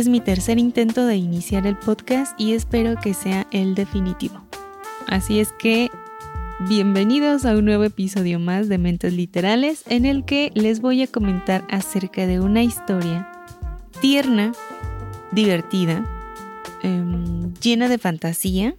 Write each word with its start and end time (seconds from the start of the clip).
Es 0.00 0.08
mi 0.08 0.20
tercer 0.20 0.58
intento 0.58 1.04
de 1.04 1.16
iniciar 1.16 1.66
el 1.66 1.76
podcast 1.76 2.32
y 2.40 2.54
espero 2.54 2.98
que 2.98 3.12
sea 3.12 3.46
el 3.50 3.74
definitivo. 3.74 4.42
Así 5.06 5.40
es 5.40 5.52
que 5.52 5.90
bienvenidos 6.70 7.44
a 7.44 7.54
un 7.54 7.66
nuevo 7.66 7.84
episodio 7.84 8.38
más 8.38 8.70
de 8.70 8.78
Mentes 8.78 9.12
Literales 9.12 9.84
en 9.90 10.06
el 10.06 10.24
que 10.24 10.52
les 10.54 10.80
voy 10.80 11.02
a 11.02 11.06
comentar 11.06 11.66
acerca 11.68 12.26
de 12.26 12.40
una 12.40 12.62
historia 12.62 13.30
tierna, 14.00 14.52
divertida, 15.32 16.02
em, 16.82 17.52
llena 17.56 17.86
de 17.90 17.98
fantasía 17.98 18.74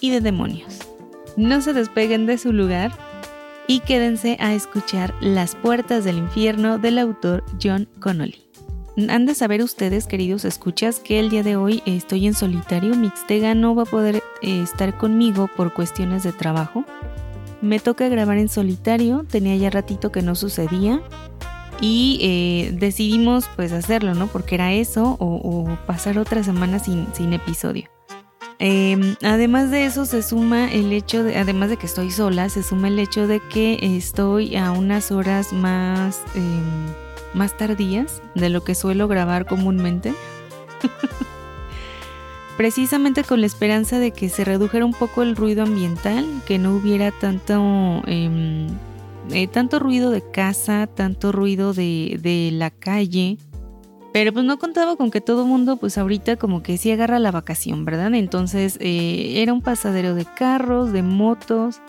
y 0.00 0.10
de 0.10 0.20
demonios. 0.20 0.80
No 1.38 1.62
se 1.62 1.72
despeguen 1.72 2.26
de 2.26 2.36
su 2.36 2.52
lugar 2.52 2.92
y 3.66 3.80
quédense 3.80 4.36
a 4.38 4.52
escuchar 4.52 5.14
Las 5.22 5.54
Puertas 5.54 6.04
del 6.04 6.18
Infierno 6.18 6.76
del 6.76 6.98
autor 6.98 7.42
John 7.58 7.88
Connolly. 8.00 8.51
Han 8.96 9.24
de 9.24 9.34
saber 9.34 9.62
ustedes, 9.62 10.06
queridos 10.06 10.44
escuchas, 10.44 10.98
que 10.98 11.18
el 11.18 11.30
día 11.30 11.42
de 11.42 11.56
hoy 11.56 11.82
estoy 11.86 12.26
en 12.26 12.34
solitario. 12.34 12.94
Mixtega 12.94 13.54
no 13.54 13.74
va 13.74 13.84
a 13.84 13.86
poder 13.86 14.22
eh, 14.42 14.62
estar 14.62 14.98
conmigo 14.98 15.48
por 15.56 15.72
cuestiones 15.72 16.22
de 16.24 16.32
trabajo. 16.32 16.84
Me 17.62 17.78
toca 17.78 18.08
grabar 18.08 18.36
en 18.36 18.50
solitario, 18.50 19.24
tenía 19.30 19.56
ya 19.56 19.70
ratito 19.70 20.12
que 20.12 20.20
no 20.20 20.34
sucedía 20.34 21.00
y 21.80 22.18
eh, 22.20 22.76
decidimos 22.78 23.48
pues 23.56 23.72
hacerlo, 23.72 24.14
¿no? 24.14 24.26
Porque 24.26 24.56
era 24.56 24.72
eso 24.72 25.16
o, 25.18 25.68
pasar 25.86 26.18
otra 26.18 26.42
semana 26.42 26.78
sin, 26.78 27.06
sin 27.14 27.32
episodio. 27.32 27.88
Em, 28.58 29.16
además 29.22 29.70
de 29.70 29.86
eso 29.86 30.04
se 30.04 30.22
suma 30.22 30.70
el 30.70 30.92
hecho 30.92 31.24
de, 31.24 31.36
además 31.36 31.70
de 31.70 31.78
que 31.78 31.86
estoy 31.86 32.10
sola, 32.10 32.48
se 32.48 32.62
suma 32.62 32.88
el 32.88 32.98
hecho 32.98 33.26
de 33.26 33.40
que 33.40 33.78
estoy 33.96 34.54
a 34.54 34.70
unas 34.70 35.10
horas 35.10 35.52
más... 35.52 36.20
Em, 36.34 37.01
más 37.34 37.56
tardías 37.56 38.22
de 38.34 38.48
lo 38.48 38.64
que 38.64 38.74
suelo 38.74 39.08
grabar 39.08 39.46
comúnmente. 39.46 40.14
Precisamente 42.56 43.24
con 43.24 43.40
la 43.40 43.46
esperanza 43.46 43.98
de 43.98 44.10
que 44.10 44.28
se 44.28 44.44
redujera 44.44 44.84
un 44.84 44.92
poco 44.92 45.22
el 45.22 45.36
ruido 45.36 45.62
ambiental, 45.62 46.26
que 46.46 46.58
no 46.58 46.74
hubiera 46.74 47.10
tanto, 47.10 48.02
em, 48.06 48.68
eh, 49.30 49.46
tanto 49.48 49.78
ruido 49.78 50.10
de 50.10 50.22
casa, 50.22 50.86
tanto 50.86 51.32
ruido 51.32 51.72
de, 51.72 52.18
de 52.22 52.50
la 52.52 52.70
calle. 52.70 53.38
Pero 54.12 54.32
pues 54.34 54.44
no 54.44 54.58
contaba 54.58 54.96
con 54.96 55.10
que 55.10 55.22
todo 55.22 55.46
mundo 55.46 55.78
pues 55.78 55.96
ahorita 55.96 56.36
como 56.36 56.62
que 56.62 56.76
sí 56.76 56.90
agarra 56.90 57.18
la 57.18 57.30
vacación, 57.30 57.86
¿verdad? 57.86 58.14
Entonces 58.14 58.76
eh, 58.80 59.40
era 59.42 59.54
un 59.54 59.62
pasadero 59.62 60.14
de 60.14 60.26
carros, 60.26 60.92
de 60.92 61.02
motos, 61.02 61.80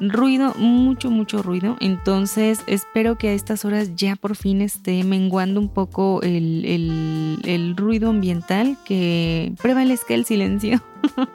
ruido, 0.00 0.54
mucho, 0.54 1.10
mucho 1.10 1.42
ruido. 1.42 1.76
Entonces 1.80 2.60
espero 2.66 3.16
que 3.16 3.28
a 3.28 3.32
estas 3.32 3.64
horas 3.64 3.94
ya 3.96 4.16
por 4.16 4.36
fin 4.36 4.62
esté 4.62 5.02
menguando 5.04 5.60
un 5.60 5.68
poco 5.68 6.20
el, 6.22 7.74
ruido 7.76 8.10
ambiental, 8.10 8.76
que 8.84 9.52
prevalezca 9.60 10.14
el 10.14 10.24
silencio. 10.24 10.82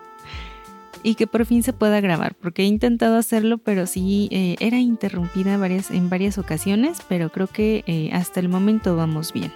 y 1.03 1.15
que 1.15 1.25
por 1.25 1.45
fin 1.47 1.63
se 1.63 1.73
pueda 1.73 1.99
grabar, 1.99 2.35
porque 2.35 2.61
he 2.61 2.65
intentado 2.65 3.17
hacerlo, 3.17 3.57
pero 3.57 3.87
sí 3.87 4.29
eh, 4.31 4.55
era 4.59 4.79
interrumpida 4.79 5.55
en 5.55 6.09
varias 6.09 6.37
ocasiones, 6.37 6.99
pero 7.09 7.31
creo 7.31 7.47
que 7.47 7.83
eh, 7.87 8.11
hasta 8.13 8.39
el 8.39 8.49
momento 8.49 8.95
vamos 8.95 9.33
bien. 9.33 9.51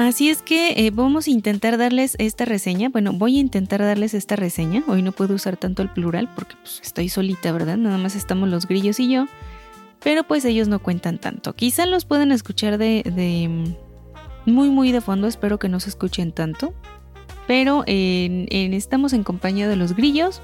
Así 0.00 0.30
es 0.30 0.40
que 0.40 0.86
eh, 0.86 0.90
vamos 0.90 1.26
a 1.26 1.30
intentar 1.30 1.76
darles 1.76 2.16
esta 2.18 2.46
reseña. 2.46 2.88
Bueno, 2.88 3.12
voy 3.12 3.36
a 3.36 3.40
intentar 3.40 3.80
darles 3.80 4.14
esta 4.14 4.34
reseña. 4.34 4.82
Hoy 4.86 5.02
no 5.02 5.12
puedo 5.12 5.34
usar 5.34 5.58
tanto 5.58 5.82
el 5.82 5.90
plural 5.90 6.26
porque 6.34 6.56
pues, 6.56 6.80
estoy 6.82 7.10
solita, 7.10 7.52
¿verdad? 7.52 7.76
Nada 7.76 7.98
más 7.98 8.16
estamos 8.16 8.48
los 8.48 8.66
grillos 8.66 8.98
y 8.98 9.12
yo. 9.12 9.26
Pero 10.02 10.24
pues 10.24 10.46
ellos 10.46 10.68
no 10.68 10.78
cuentan 10.78 11.18
tanto. 11.18 11.54
Quizá 11.54 11.84
los 11.84 12.06
pueden 12.06 12.32
escuchar 12.32 12.78
de, 12.78 13.04
mm, 14.46 14.50
muy 14.50 14.70
muy 14.70 14.90
de 14.90 15.02
fondo. 15.02 15.26
Espero 15.26 15.58
que 15.58 15.68
no 15.68 15.80
se 15.80 15.90
escuchen 15.90 16.32
tanto. 16.32 16.72
Pero 17.46 17.84
estamos 17.86 19.12
en 19.12 19.22
compañía 19.22 19.68
de 19.68 19.76
los 19.76 19.94
grillos. 19.94 20.40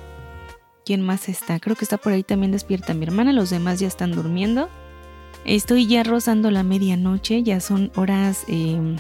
¿Quién 0.85 1.01
más 1.01 1.31
está? 1.31 1.61
Creo 1.61 1.77
que 1.77 1.87
está 1.87 1.97
por 1.97 2.13
ahí 2.13 2.25
también 2.25 2.53
despierta 2.53 2.93
mi 2.93 3.07
hermana. 3.07 3.33
Los 3.33 3.49
demás 3.49 3.81
ya 3.81 3.87
están 3.87 4.13
durmiendo. 4.13 4.69
Estoy 5.47 5.87
ya 5.87 6.03
rozando 6.03 6.51
la 6.51 6.63
medianoche. 6.63 7.43
Ya 7.43 7.61
son 7.61 7.91
horas... 7.95 8.45
Em, 8.49 8.99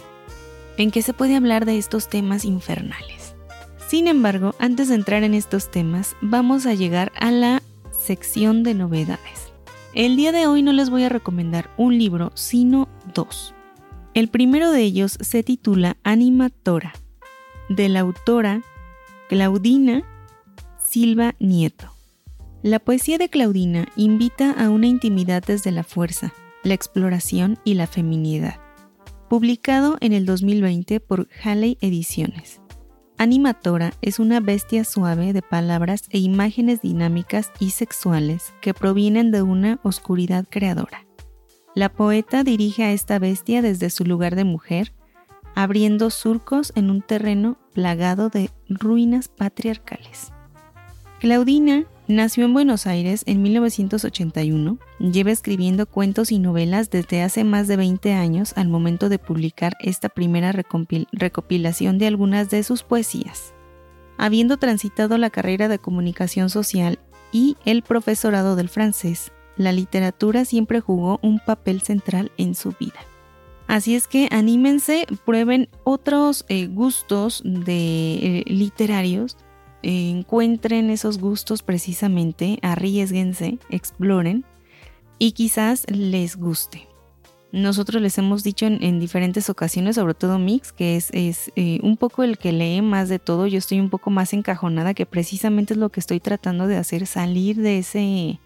en 0.77 0.91
que 0.91 1.03
se 1.03 1.13
puede 1.13 1.37
hablar 1.37 1.65
de 1.65 1.79
estos 1.79 2.09
temas 2.09 2.45
infernales. 2.45 3.35
Sin 3.89 4.09
embargo, 4.09 4.55
antes 4.59 4.89
de 4.89 4.97
entrar 4.97 5.23
en 5.23 5.35
estos 5.35 5.71
temas, 5.71 6.17
vamos 6.21 6.67
a 6.67 6.75
llegar 6.75 7.13
a 7.19 7.31
la 7.31 7.63
sección 7.93 8.63
de 8.63 8.75
novedades. 8.75 9.53
El 9.95 10.17
día 10.17 10.33
de 10.33 10.47
hoy 10.47 10.63
no 10.63 10.73
les 10.73 10.91
voy 10.91 11.05
a 11.05 11.09
recomendar 11.09 11.71
un 11.77 11.97
libro, 11.97 12.33
sino 12.35 12.89
dos. 13.15 13.55
El 14.13 14.29
primero 14.29 14.73
de 14.73 14.83
ellos 14.83 15.17
se 15.21 15.43
titula 15.43 15.97
Anima 16.03 16.51
Tora, 16.51 16.95
de 17.69 17.89
la 17.89 18.01
autora 18.01 18.63
Claudina 19.29 20.03
Silva 20.83 21.35
Nieto. 21.39 21.93
La 22.63 22.79
poesía 22.79 23.19
de 23.19 23.29
Claudina 23.29 23.87
invita 23.97 24.51
a 24.51 24.71
una 24.71 24.87
intimidad 24.87 25.45
desde 25.47 25.71
la 25.71 25.85
fuerza, 25.85 26.33
la 26.65 26.75
exploración 26.75 27.59
y 27.65 27.75
la 27.75 27.87
feminidad 27.87 28.66
publicado 29.29 29.97
en 30.01 30.13
el 30.13 30.27
2020 30.27 31.01
por 31.01 31.29
Halley 31.43 31.79
Ediciones. 31.81 32.61
Animatora 33.19 33.93
es 34.03 34.19
una 34.19 34.41
bestia 34.41 34.85
suave 34.85 35.33
de 35.33 35.43
palabras 35.43 36.03
e 36.11 36.19
imágenes 36.19 36.83
dinámicas 36.83 37.51
y 37.59 37.71
sexuales 37.71 38.55
que 38.61 38.75
provienen 38.75 39.31
de 39.31 39.43
una 39.43 39.81
oscuridad 39.83 40.47
creadora. 40.49 41.07
La 41.75 41.93
poeta 41.93 42.45
dirige 42.45 42.85
a 42.85 42.93
esta 42.93 43.19
bestia 43.19 43.63
desde 43.63 43.91
su 43.91 44.05
lugar 44.05 44.37
de 44.37 44.45
mujer, 44.45 44.93
abriendo 45.55 46.11
surcos 46.11 46.73
en 46.77 46.91
un 46.91 47.03
terreno 47.03 47.59
plagado 47.73 48.29
de 48.29 48.51
ruinas 48.69 49.29
patriarcales. 49.29 50.33
Claudina 51.19 51.87
Nació 52.09 52.45
en 52.45 52.55
Buenos 52.55 52.87
Aires 52.87 53.25
en 53.27 53.43
1981, 53.43 54.79
lleva 55.01 55.33
escribiendo 55.33 55.87
cuentos 55.87 56.31
y 56.31 56.39
novelas 56.39 56.89
desde 56.89 57.23
hace 57.23 57.43
más 57.43 57.67
de 57.67 57.77
20 57.77 58.13
años 58.13 58.53
al 58.55 58.69
momento 58.69 59.09
de 59.09 59.19
publicar 59.19 59.73
esta 59.81 60.09
primera 60.09 60.53
recopilación 60.53 61.99
de 61.99 62.07
algunas 62.07 62.49
de 62.49 62.63
sus 62.63 62.85
poesías. 62.85 63.55
Habiendo 64.19 64.57
transitado 64.57 65.19
la 65.19 65.31
carrera 65.31 65.67
de 65.67 65.81
comunicación 65.81 66.49
social 66.49 67.01
y 67.33 67.57
el 67.65 67.83
profesorado 67.83 68.55
del 68.55 68.69
francés, 68.69 69.33
la 69.57 69.73
literatura 69.73 70.45
siempre 70.45 70.81
jugó 70.81 71.19
un 71.23 71.41
papel 71.41 71.83
central 71.83 72.31
en 72.37 72.55
su 72.55 72.71
vida. 72.79 73.01
Así 73.67 73.97
es 73.97 74.07
que 74.07 74.29
anímense, 74.31 75.07
prueben 75.25 75.69
otros 75.83 76.45
eh, 76.49 76.69
gustos 76.69 77.43
de, 77.45 78.15
eh, 78.15 78.45
literarios 78.47 79.37
encuentren 79.87 80.91
esos 80.91 81.19
gustos 81.19 81.63
precisamente, 81.63 82.59
arriesguense, 82.63 83.59
exploren 83.71 84.45
y 85.19 85.33
quizás 85.33 85.85
les 85.89 86.37
guste. 86.37 86.89
Nosotros 87.53 88.03
les 88.03 88.19
hemos 88.19 88.43
dicho 88.43 88.67
en, 88.67 89.01
diferentes 89.01 89.49
ocasiones, 89.49 89.95
sobre 89.95 90.15
todo 90.15 90.39
Mix, 90.39 90.73
que 90.73 90.97
es, 90.97 91.11
eh, 91.15 91.79
un 91.83 91.97
poco 91.97 92.23
el 92.23 92.37
que 92.37 92.53
lee 92.53 92.83
más 92.83 93.09
de 93.09 93.19
todo. 93.19 93.47
Yo 93.47 93.59
estoy 93.59 93.81
un 93.81 93.89
poco 93.89 94.11
más 94.11 94.33
encajonada, 94.33 94.93
que 94.93 95.07
precisamente 95.07 95.75
es 95.75 95.79
lo 95.79 95.91
que 95.91 96.01
estoy 96.01 96.21
tratando 96.21 96.67
de 96.67 96.77
hacer, 96.77 97.07
salir 97.07 97.57
de 97.57 97.79
ese, 97.79 98.41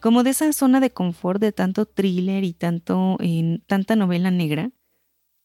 como 0.00 0.22
de 0.22 0.30
esa 0.30 0.52
zona 0.52 0.80
de 0.80 0.90
confort 0.90 1.40
de 1.40 1.52
tanto 1.52 1.86
thriller 1.86 2.44
y 2.44 2.52
tanto, 2.52 3.16
tanta 3.66 3.96
novela 3.96 4.30
negra 4.30 4.70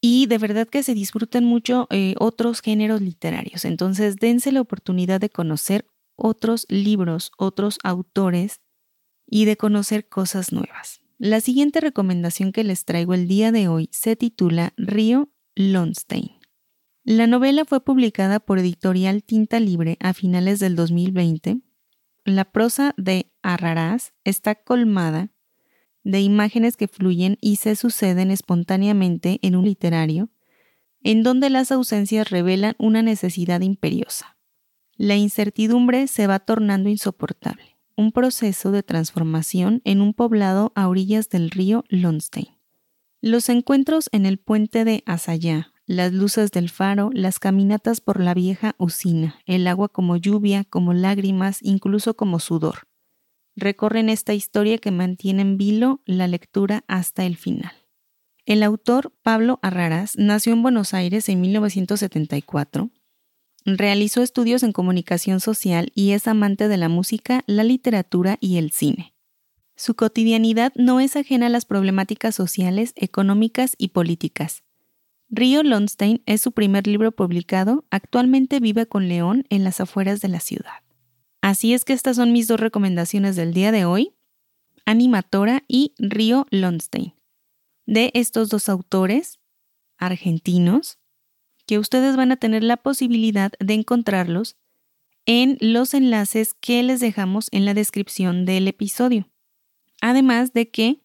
y 0.02 0.26
de 0.26 0.40
verdad 0.40 0.68
que 0.68 0.82
se 0.82 0.96
disfrutan 0.96 1.46
mucho 1.46 1.88
eh, 1.92 2.16
otros 2.18 2.62
géneros 2.62 3.02
literarios. 3.02 3.64
Entonces, 3.66 4.16
dense 4.18 4.52
la 4.52 4.62
oportunidad 4.62 5.22
de 5.22 5.30
conocer 5.30 5.86
otros 6.16 6.66
libros, 6.70 7.32
otros 7.38 7.78
autores 7.84 8.60
y 9.28 9.46
de 9.46 9.56
conocer 9.58 10.10
cosas 10.10 10.52
nuevas. 10.52 11.02
La 11.20 11.40
siguiente 11.40 11.80
recomendación 11.80 12.52
que 12.52 12.64
les 12.64 12.84
traigo 12.84 13.14
el 13.14 13.28
día 13.28 13.52
de 13.52 13.68
hoy 13.68 13.90
se 13.92 14.16
titula 14.16 14.74
Río 14.76 15.30
Lonstein. 15.56 16.32
La 17.04 17.28
novela 17.28 17.64
fue 17.64 17.84
publicada 17.84 18.40
por 18.40 18.58
editorial 18.58 19.24
Tinta 19.24 19.60
Libre 19.60 19.98
a 20.00 20.14
finales 20.14 20.60
del 20.60 20.76
2020. 20.76 21.62
La 22.26 22.46
prosa 22.46 22.94
de 22.98 23.32
Arrarás 23.44 24.14
está 24.24 24.56
colmada 24.56 25.30
de 26.04 26.22
imágenes 26.22 26.78
que 26.78 26.88
fluyen 26.88 27.38
y 27.42 27.58
se 27.58 27.76
suceden 27.76 28.32
espontáneamente 28.32 29.40
en 29.42 29.56
un 29.56 29.66
literario, 29.66 30.30
en 31.04 31.24
donde 31.24 31.50
las 31.50 31.72
ausencias 31.72 32.30
revelan 32.30 32.76
una 32.78 33.02
necesidad 33.02 33.62
imperiosa. 33.62 34.38
La 34.96 35.16
incertidumbre 35.16 36.08
se 36.08 36.28
va 36.28 36.40
tornando 36.40 36.90
insoportable, 36.90 37.78
un 37.96 38.12
proceso 38.12 38.72
de 38.72 38.84
transformación 38.84 39.82
en 39.84 40.02
un 40.02 40.14
poblado 40.14 40.72
a 40.76 40.88
orillas 40.88 41.30
del 41.30 41.50
río 41.50 41.84
Lonstein. 41.90 42.50
Los 43.22 43.50
encuentros 43.50 44.10
en 44.12 44.26
el 44.26 44.38
puente 44.38 44.84
de 44.86 45.04
Asayá, 45.06 45.74
las 45.86 46.14
luces 46.14 46.52
del 46.52 46.70
faro, 46.70 47.10
las 47.14 47.40
caminatas 47.40 48.00
por 48.00 48.20
la 48.20 48.34
vieja 48.34 48.76
usina, 48.78 49.40
el 49.46 49.68
agua 49.68 49.90
como 49.90 50.18
lluvia, 50.18 50.64
como 50.64 50.94
lágrimas, 50.94 51.60
incluso 51.62 52.16
como 52.16 52.40
sudor. 52.40 52.88
Recorren 53.56 54.10
esta 54.10 54.34
historia 54.34 54.78
que 54.78 54.92
mantiene 54.92 55.42
en 55.42 55.58
vilo 55.58 56.02
la 56.06 56.28
lectura 56.28 56.84
hasta 56.88 57.26
el 57.26 57.36
final. 57.36 57.74
El 58.46 58.64
autor 58.64 59.14
Pablo 59.22 59.60
Arraras 59.62 60.18
nació 60.18 60.54
en 60.54 60.64
Buenos 60.64 60.94
Aires 60.94 61.30
en 61.30 61.42
1974. 61.42 62.90
Realizó 63.66 64.24
estudios 64.24 64.64
en 64.64 64.72
comunicación 64.72 65.40
social 65.40 65.92
y 65.94 66.12
es 66.12 66.28
amante 66.28 66.68
de 66.68 66.78
la 66.78 66.90
música, 66.90 67.44
la 67.46 67.64
literatura 67.64 68.38
y 68.40 68.58
el 68.58 68.72
cine. 68.72 69.14
Su 69.76 69.96
cotidianidad 69.96 70.74
no 70.76 71.00
es 71.00 71.16
ajena 71.16 71.48
a 71.48 71.50
las 71.50 71.66
problemáticas 71.66 72.36
sociales, 72.36 72.94
económicas 72.96 73.76
y 73.78 73.90
políticas. 73.90 74.64
Río 75.30 75.64
Lonstein 75.64 76.24
es 76.26 76.42
su 76.42 76.52
primer 76.52 76.88
libro 76.88 77.12
publicado, 77.12 77.86
actualmente 77.90 78.60
vive 78.60 78.86
con 78.86 79.08
León 79.08 79.46
en 79.50 79.64
las 79.64 79.80
afueras 79.80 80.20
de 80.22 80.28
la 80.28 80.40
ciudad. 80.40 80.84
Así 81.42 81.74
es 81.74 81.86
que 81.86 81.94
estas 81.94 82.16
son 82.16 82.32
mis 82.32 82.48
dos 82.48 82.60
recomendaciones 82.60 83.36
del 83.36 83.54
día 83.54 83.72
de 83.72 83.86
hoy, 83.86 84.14
Animatora 84.86 85.64
y 85.68 85.94
Río 85.98 86.46
Lonstein 86.52 87.14
de 87.86 88.12
estos 88.14 88.50
dos 88.50 88.68
autores 88.70 89.40
argentinos 89.98 91.00
que 91.66 91.78
ustedes 91.78 92.16
van 92.16 92.32
a 92.32 92.38
tener 92.38 92.64
la 92.64 92.78
posibilidad 92.78 93.52
de 93.60 93.74
encontrarlos 93.74 94.56
en 95.26 95.58
los 95.60 95.94
enlaces 95.94 96.54
que 96.54 96.82
les 96.84 97.02
dejamos 97.02 97.50
en 97.52 97.66
la 97.66 97.74
descripción 97.74 98.46
del 98.46 98.66
episodio. 98.68 99.28
Además 100.02 100.54
de 100.54 100.70
que 100.70 101.02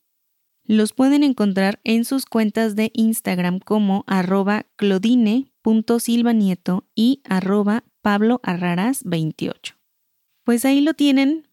los 0.64 0.92
pueden 0.92 1.22
encontrar 1.22 1.80
en 1.84 2.04
sus 2.04 2.24
cuentas 2.24 2.76
de 2.76 2.90
Instagram 2.94 3.60
como 3.60 4.04
arroba 4.06 4.66
clodine.silvanieto 4.76 6.86
y 6.94 7.20
arroba 7.24 7.84
pabloarraras28. 8.02 9.75
Pues 10.46 10.64
ahí 10.64 10.80
lo 10.80 10.94
tienen, 10.94 11.46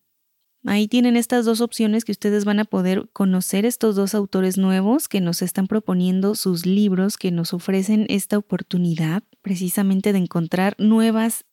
Ahí 0.66 0.88
tienen 0.88 1.18
estas 1.18 1.44
dos 1.44 1.60
opciones 1.60 2.06
que 2.06 2.14
ustedes 2.14 2.46
van 2.46 2.60
a 2.60 2.64
poder 2.64 3.10
conocer 3.12 3.66
estos 3.66 3.98
dos 3.98 4.16
autores 4.16 4.58
nuevos 4.58 5.10
que 5.10 5.20
nos 5.20 5.42
están 5.42 5.68
proponiendo 5.68 6.36
sus 6.36 6.66
libros, 6.66 7.18
que 7.18 7.32
nos 7.32 7.54
ofrecen 7.54 8.06
esta 8.08 8.38
oportunidad 8.38 9.24
precisamente 9.42 10.14
de 10.14 10.20
encontrar 10.20 10.76
nuevas, 10.78 11.44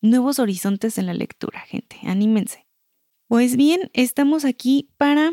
nuevos 0.00 0.40
horizontes 0.40 0.98
en 0.98 1.06
la 1.06 1.14
lectura, 1.14 1.60
gente. 1.60 1.96
Anímense. 2.02 2.66
Pues 3.28 3.56
bien, 3.56 3.88
estamos 3.92 4.44
aquí 4.44 4.90
para... 4.96 5.32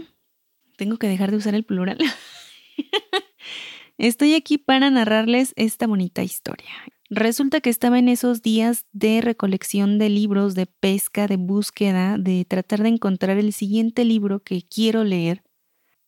Tengo 0.77 0.97
que 0.97 1.07
dejar 1.07 1.31
de 1.31 1.37
usar 1.37 1.55
el 1.55 1.63
plural. 1.63 1.97
Estoy 3.97 4.35
aquí 4.35 4.59
para 4.59 4.91
narrarles 4.91 5.53
esta 5.55 5.87
bonita 5.87 6.21
historia. 6.21 6.69
Resulta 7.15 7.61
que 7.61 7.69
estaba 7.69 7.99
en 7.99 8.09
esos 8.09 8.41
días 8.41 8.87
de 8.91 9.21
recolección 9.21 9.99
de 9.99 10.09
libros, 10.09 10.55
de 10.55 10.65
pesca, 10.65 11.27
de 11.27 11.37
búsqueda, 11.37 12.17
de 12.17 12.43
tratar 12.43 12.81
de 12.81 12.89
encontrar 12.89 13.37
el 13.37 13.53
siguiente 13.53 14.03
libro 14.03 14.39
que 14.39 14.63
quiero 14.63 15.03
leer. 15.03 15.43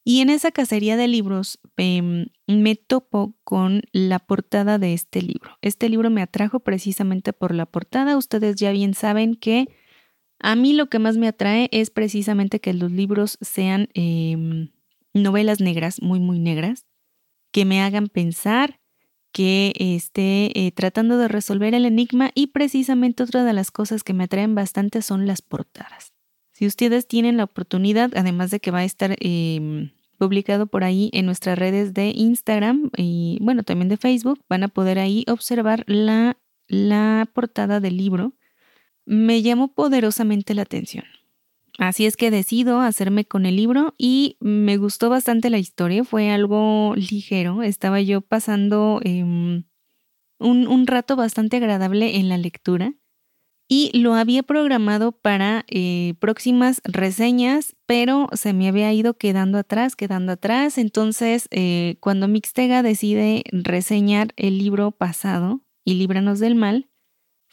Y 0.04 0.22
en 0.22 0.32
esa 0.32 0.52
cacería 0.52 0.98
de 0.98 1.08
libros 1.08 1.60
em, 1.78 2.28
me 2.48 2.76
topo 2.76 3.36
con 3.44 3.84
la 3.92 4.18
portada 4.18 4.80
de 4.80 4.94
este 4.94 5.22
libro. 5.22 5.60
Este 5.62 5.90
libro 5.90 6.10
me 6.10 6.24
atrajo 6.24 6.62
precisamente 6.62 7.34
por 7.34 7.54
la 7.54 7.68
portada. 7.68 8.18
Ustedes 8.18 8.56
ya 8.56 8.72
bien 8.72 8.96
saben 8.96 9.36
que 9.36 9.68
a 10.40 10.56
mí 10.56 10.74
lo 10.74 10.90
que 10.90 10.98
más 10.98 11.18
me 11.18 11.28
atrae 11.28 11.70
es 11.72 11.92
precisamente 11.92 12.60
que 12.60 12.74
los 12.74 12.92
libros 12.92 13.38
sean 13.42 13.90
em, 13.94 14.72
novelas 15.14 15.60
negras, 15.62 16.02
muy, 16.02 16.20
muy 16.20 16.40
negras, 16.40 16.88
que 17.52 17.64
me 17.64 17.82
hagan 17.84 18.08
pensar, 18.08 18.80
que 19.36 19.74
esté 19.78 20.50
eh, 20.58 20.72
tratando 20.72 21.18
de 21.18 21.28
resolver 21.28 21.76
el 21.76 21.84
enigma 21.84 22.32
y 22.36 22.48
precisamente 22.48 23.22
otra 23.22 23.44
de 23.44 23.52
las 23.52 23.70
cosas 23.70 24.02
que 24.02 24.14
me 24.14 24.24
atraen 24.24 24.56
bastante 24.56 25.02
son 25.02 25.28
las 25.28 25.42
portadas. 25.42 26.14
Si 26.54 26.66
ustedes 26.66 27.06
tienen 27.06 27.36
la 27.36 27.44
oportunidad, 27.44 28.12
además 28.16 28.50
de 28.50 28.62
que 28.62 28.72
va 28.72 28.80
a 28.80 28.84
estar 28.86 29.18
em, 29.20 29.92
publicado 30.18 30.68
por 30.68 30.86
ahí 30.86 31.10
en 31.12 31.26
nuestras 31.26 31.60
redes 31.60 31.94
de 31.94 32.14
Instagram 32.16 32.92
y 32.96 33.38
bueno, 33.42 33.64
también 33.64 33.90
de 33.90 33.98
Facebook, 33.98 34.40
van 34.48 34.64
a 34.64 34.70
poder 34.70 35.00
ahí 35.00 35.26
observar 35.28 35.84
la, 35.86 36.38
la 36.70 37.30
portada 37.34 37.82
del 37.82 37.98
libro. 37.98 38.32
Me 39.04 39.42
llamó 39.42 39.74
poderosamente 39.74 40.54
la 40.54 40.62
atención. 40.62 41.04
Así 41.78 42.06
es 42.06 42.16
que 42.16 42.32
decido 42.32 42.80
hacerme 42.80 43.26
con 43.26 43.46
el 43.46 43.58
libro 43.58 43.94
y 43.98 44.38
me 44.40 44.78
gustó 44.78 45.10
bastante 45.10 45.50
la 45.50 45.58
historia, 45.58 46.04
fue 46.04 46.30
algo 46.32 46.94
ligero, 46.96 47.64
estaba 47.64 48.00
yo 48.02 48.22
pasando 48.22 49.02
em, 49.04 49.66
un, 50.40 50.88
rato 50.88 51.16
bastante 51.16 51.58
agradable 51.58 52.18
en 52.18 52.30
la 52.30 52.38
lectura 52.38 52.94
y 53.68 53.92
lo 53.98 54.14
había 54.14 54.44
programado 54.44 55.12
para 55.12 55.66
eh, 55.68 56.14
próximas 56.20 56.82
reseñas, 56.86 57.76
pero 57.86 58.30
se 58.34 58.54
me 58.54 58.68
había 58.68 58.94
ido 58.94 59.18
quedando 59.18 59.58
atrás, 59.58 59.96
quedando 59.96 60.34
atrás, 60.34 60.78
entonces 60.78 61.48
eh, 61.52 61.98
cuando 62.00 62.28
Mixtega 62.28 62.84
decide 62.84 63.44
reseñar 63.52 64.34
el 64.38 64.60
libro 64.60 64.92
pasado 64.92 65.62
y 65.84 65.96
Líbranos 65.96 66.40
del 66.40 66.56
Mal, 66.56 66.90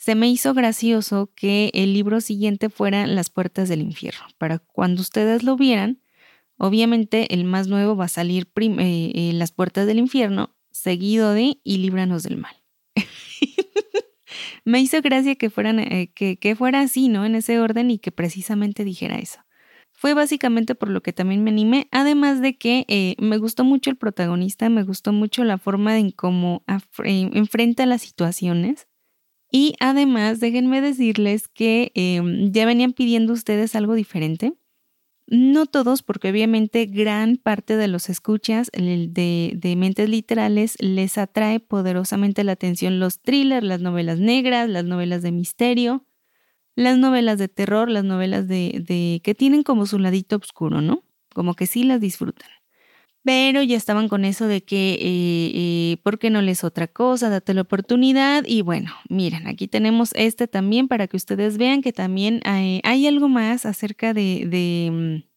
se 0.02 0.16
me 0.16 0.28
hizo 0.28 0.52
gracioso 0.52 1.30
que 1.36 1.70
el 1.74 1.94
libro 1.94 2.20
siguiente 2.20 2.70
fuera 2.70 3.06
Las 3.06 3.30
puertas 3.30 3.68
del 3.68 3.82
infierno. 3.82 4.22
Para 4.36 4.58
cuando 4.58 5.00
ustedes 5.00 5.44
lo 5.44 5.54
vieran, 5.56 6.00
obviamente 6.56 7.32
el 7.32 7.44
más 7.44 7.68
nuevo 7.68 7.94
va 7.94 8.06
a 8.06 8.08
salir 8.08 8.48
eh, 8.56 9.12
eh, 9.14 9.30
Las 9.32 9.52
puertas 9.52 9.86
del 9.86 10.00
infierno, 10.00 10.56
seguido 10.72 11.32
de 11.34 11.60
Y 11.62 11.76
líbranos 11.76 12.24
del 12.24 12.36
mal. 12.36 12.56
me 14.64 14.80
hizo 14.80 15.00
gracia 15.02 15.36
que, 15.36 15.50
fueran, 15.50 15.78
eh, 15.78 16.10
que, 16.12 16.56
fuera 16.56 16.80
así, 16.80 17.08
¿no? 17.08 17.24
En 17.24 17.36
ese 17.36 17.60
orden 17.60 17.92
y 17.92 18.00
que 18.00 18.10
precisamente 18.10 18.82
dijera 18.82 19.20
eso. 19.20 19.38
Fue 19.92 20.14
básicamente 20.14 20.74
por 20.74 20.88
lo 20.88 21.00
que 21.04 21.12
también 21.12 21.44
me 21.44 21.52
animé, 21.52 21.86
además 21.92 22.40
de 22.40 22.58
que 22.58 23.14
me 23.20 23.36
gustó 23.36 23.62
mucho 23.62 23.88
el 23.88 23.96
protagonista, 23.96 24.68
me 24.68 24.82
gustó 24.82 25.12
mucho 25.12 25.44
la 25.44 25.58
forma 25.58 25.96
en 25.96 26.10
cómo 26.10 26.64
enfrenta 27.04 27.86
las 27.86 28.02
situaciones 28.02 28.88
y 29.52 29.74
además, 29.80 30.40
déjenme 30.40 30.80
decirles 30.80 31.46
que 31.46 31.92
em, 31.94 32.50
ya 32.52 32.64
venían 32.64 32.94
pidiendo 32.94 33.34
ustedes 33.34 33.76
algo 33.76 33.94
diferente. 33.94 34.54
No 35.28 35.66
todos, 35.66 36.02
porque 36.02 36.30
obviamente 36.30 36.86
gran 36.86 37.36
parte 37.36 37.76
de 37.76 37.88
los 37.88 38.08
escuchas 38.08 38.70
de, 38.72 39.52
de, 39.54 39.76
mentes 39.76 40.08
literales 40.08 40.76
les 40.80 41.18
atrae 41.18 41.60
poderosamente 41.60 42.44
la 42.44 42.52
atención 42.52 42.98
los 42.98 43.20
thrillers, 43.20 43.64
las 43.64 43.80
novelas 43.80 44.18
negras, 44.18 44.68
las 44.70 44.84
novelas 44.84 45.22
de 45.22 45.32
misterio, 45.32 46.06
las 46.76 46.98
novelas 46.98 47.38
de 47.38 47.48
terror, 47.48 47.90
las 47.90 48.04
novelas 48.04 48.48
de, 48.48 48.82
de 48.86 49.20
que 49.22 49.34
tienen 49.34 49.62
como 49.62 49.86
su 49.86 49.98
ladito 49.98 50.36
oscuro, 50.36 50.80
¿no? 50.80 51.04
Como 51.34 51.54
que 51.54 51.66
sí 51.66 51.84
las 51.84 52.00
disfrutan 52.00 52.50
pero 53.24 53.62
ya 53.62 53.76
estaban 53.76 54.08
con 54.08 54.24
eso 54.24 54.48
de 54.48 54.64
que, 54.64 54.94
eh, 54.94 55.52
eh, 55.54 55.96
¿por 56.02 56.18
qué 56.18 56.28
no 56.28 56.42
les 56.42 56.64
otra 56.64 56.88
cosa? 56.88 57.30
Date 57.30 57.54
la 57.54 57.62
oportunidad. 57.62 58.44
Y 58.46 58.62
bueno, 58.62 58.92
miren, 59.08 59.46
aquí 59.46 59.68
tenemos 59.68 60.10
este 60.14 60.48
también 60.48 60.88
para 60.88 61.06
que 61.06 61.16
ustedes 61.16 61.56
vean 61.56 61.82
que 61.82 61.92
también 61.92 62.40
hay, 62.44 63.06
algo 63.06 63.28
más 63.28 63.64
acerca 63.64 64.12
de, 64.12 64.90
mm, 64.92 65.28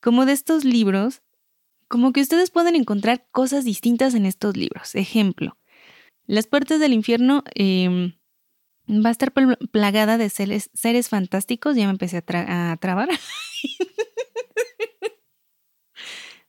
como 0.00 0.24
de 0.24 0.32
estos 0.32 0.64
libros, 0.64 1.22
como 1.88 2.12
que 2.12 2.20
ustedes 2.20 2.50
pueden 2.50 2.76
encontrar 2.76 3.26
cosas 3.32 3.64
distintas 3.64 4.14
en 4.14 4.26
estos 4.26 4.56
libros. 4.56 4.94
Ejemplo, 4.94 5.56
Las 6.28 6.46
puertas 6.48 6.80
del 6.80 6.92
infierno 6.92 7.44
em, 7.54 8.14
va 8.88 9.10
a 9.10 9.12
estar 9.12 9.32
plagada 9.72 10.18
de 10.18 10.28
seres, 10.30 11.08
fantásticos. 11.08 11.76
Ya 11.76 11.86
me 11.86 11.92
empecé 11.92 12.18
a, 12.18 12.72
a 12.72 12.76
trabar. 12.78 13.08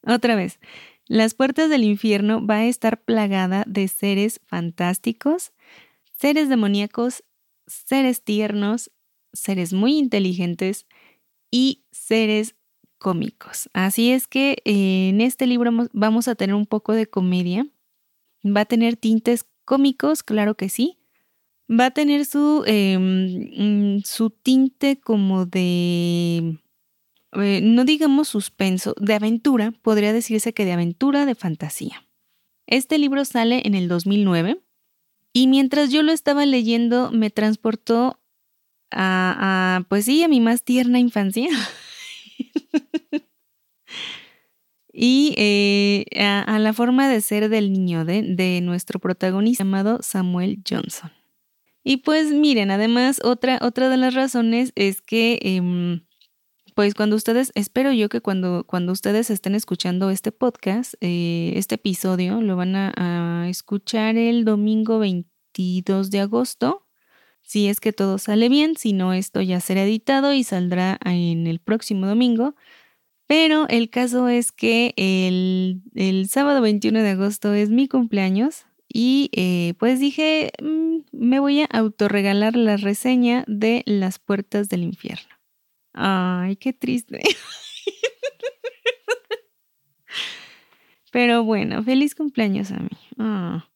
Otra 0.07 0.35
vez, 0.35 0.59
las 1.07 1.33
puertas 1.33 1.69
del 1.69 1.83
infierno 1.83 2.45
va 2.45 2.57
a 2.57 2.65
estar 2.65 3.01
plagada 3.03 3.63
de 3.67 3.87
seres 3.87 4.39
fantásticos, 4.45 5.51
seres 6.13 6.49
demoníacos, 6.49 7.23
seres 7.67 8.23
tiernos, 8.23 8.91
seres 9.33 9.73
muy 9.73 9.97
inteligentes 9.97 10.87
y 11.51 11.83
seres 11.91 12.55
cómicos. 12.97 13.69
Así 13.73 14.11
es 14.11 14.27
que 14.27 14.57
eh, 14.65 15.09
en 15.09 15.21
este 15.21 15.45
libro 15.45 15.71
vamos 15.93 16.27
a 16.27 16.35
tener 16.35 16.55
un 16.55 16.65
poco 16.65 16.93
de 16.93 17.07
comedia. 17.07 17.67
Va 18.45 18.61
a 18.61 18.65
tener 18.65 18.95
tintes 18.97 19.45
cómicos, 19.65 20.23
claro 20.23 20.55
que 20.55 20.69
sí. 20.69 20.97
Va 21.69 21.87
a 21.87 21.91
tener 21.91 22.25
su, 22.25 22.63
em, 22.65 23.97
mm, 23.97 24.01
su 24.05 24.29
tinte 24.29 24.99
como 24.99 25.45
de 25.45 26.59
eh, 27.41 27.62
no 27.62 27.86
digamos 27.86 28.27
suspenso, 28.27 28.94
de 29.00 29.13
aventura, 29.13 29.74
podría 29.82 30.13
decirse 30.13 30.53
que 30.53 30.65
de 30.65 30.74
aventura 30.74 31.25
de 31.25 31.36
fantasía. 31.36 32.06
Este 32.67 32.98
libro 32.98 33.24
sale 33.25 33.62
en 33.65 33.75
el 33.75 33.88
2009. 33.88 34.62
Y 35.34 35.48
mientras 35.48 35.91
yo 35.91 36.03
lo 36.03 36.12
estaba 36.12 36.46
leyendo, 36.46 37.12
me 37.12 37.29
transportó 37.29 38.20
a, 38.91 39.84
pues 39.89 40.06
sí, 40.06 40.24
a 40.24 40.27
mi 40.27 40.39
más 40.41 40.63
tierna 40.63 41.00
infancia. 41.00 41.50
y 44.91 45.34
eh, 45.38 46.06
a, 46.20 46.60
la 46.60 46.74
forma 46.74 47.08
de 47.08 47.22
ser 47.22 47.50
del 47.50 47.72
niño 47.72 48.03
de, 48.03 48.24
de 48.24 48.62
nuestro 48.62 49.00
protagonista 49.00 49.63
llamado 49.63 50.00
Samuel 50.01 50.62
Johnson. 50.67 51.12
Y 51.84 51.98
pues 51.98 52.34
miren, 52.34 52.70
además 52.70 53.22
otra, 53.24 53.60
otra 53.62 53.88
de 53.88 53.96
las 53.96 54.13
razones 54.13 54.74
es 54.75 55.01
que 55.01 55.39
em, 55.41 56.01
pues 56.77 56.93
cuando 56.93 57.15
ustedes, 57.15 57.51
espero 57.55 57.91
yo 57.91 58.07
que 58.07 58.22
cuando, 58.22 58.63
cuando 58.67 58.91
ustedes 58.91 59.31
estén 59.31 59.55
escuchando 59.55 60.12
este 60.12 60.31
podcast, 60.31 60.93
eh, 61.01 61.53
este 61.55 61.74
episodio, 61.74 62.39
lo 62.39 62.55
van 62.55 62.75
a, 62.75 63.48
escuchar 63.50 64.15
el 64.15 64.46
domingo 64.46 65.00
22 65.00 66.12
de 66.12 66.19
agosto. 66.19 66.86
Si 67.41 67.67
es 67.67 67.79
que 67.79 67.93
todo 67.93 68.19
sale 68.19 68.48
bien, 68.48 68.75
si 68.77 68.93
no, 68.93 69.13
esto 69.13 69.41
ya 69.41 69.60
será 69.60 69.86
editado 69.86 70.34
y 70.34 70.43
saldrá 70.43 71.00
en 71.03 71.48
el 71.48 71.57
próximo 71.57 72.05
domingo. 72.05 72.53
Pero 73.25 73.67
el 73.69 73.89
caso 73.89 74.27
es 74.27 74.51
que 74.51 74.93
el, 74.98 75.81
el 75.96 76.29
sábado 76.29 76.62
21 76.62 77.01
de 77.01 77.10
agosto 77.10 77.55
es 77.55 77.72
mi 77.72 77.88
cumpleaños 77.88 78.67
y 78.88 79.31
eh, 79.34 79.74
pues 79.79 80.00
dije, 80.00 80.51
mm, 80.62 80.98
me 81.12 81.39
voy 81.39 81.62
a 81.62 81.65
autorregalar 81.65 82.55
la 82.55 82.77
reseña 82.77 83.46
de 83.48 83.81
Las 83.88 84.19
Puertas 84.19 84.69
del 84.69 84.84
Infierno. 84.84 85.37
Ay, 85.99 86.57
qué 86.57 86.73
triste. 86.73 87.21
Pero 91.11 91.43
bueno, 91.43 91.83
feliz 91.83 92.13
cumpleaños 92.13 92.71
a 92.71 92.77
mí. 92.77 92.89
Ah. 93.17 93.67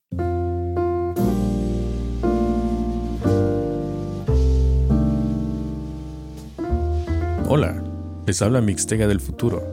Hola, 7.47 7.83
les 8.27 8.39
habla 8.43 8.61
Mixtega 8.61 9.07
del 9.07 9.19
futuro. 9.19 9.63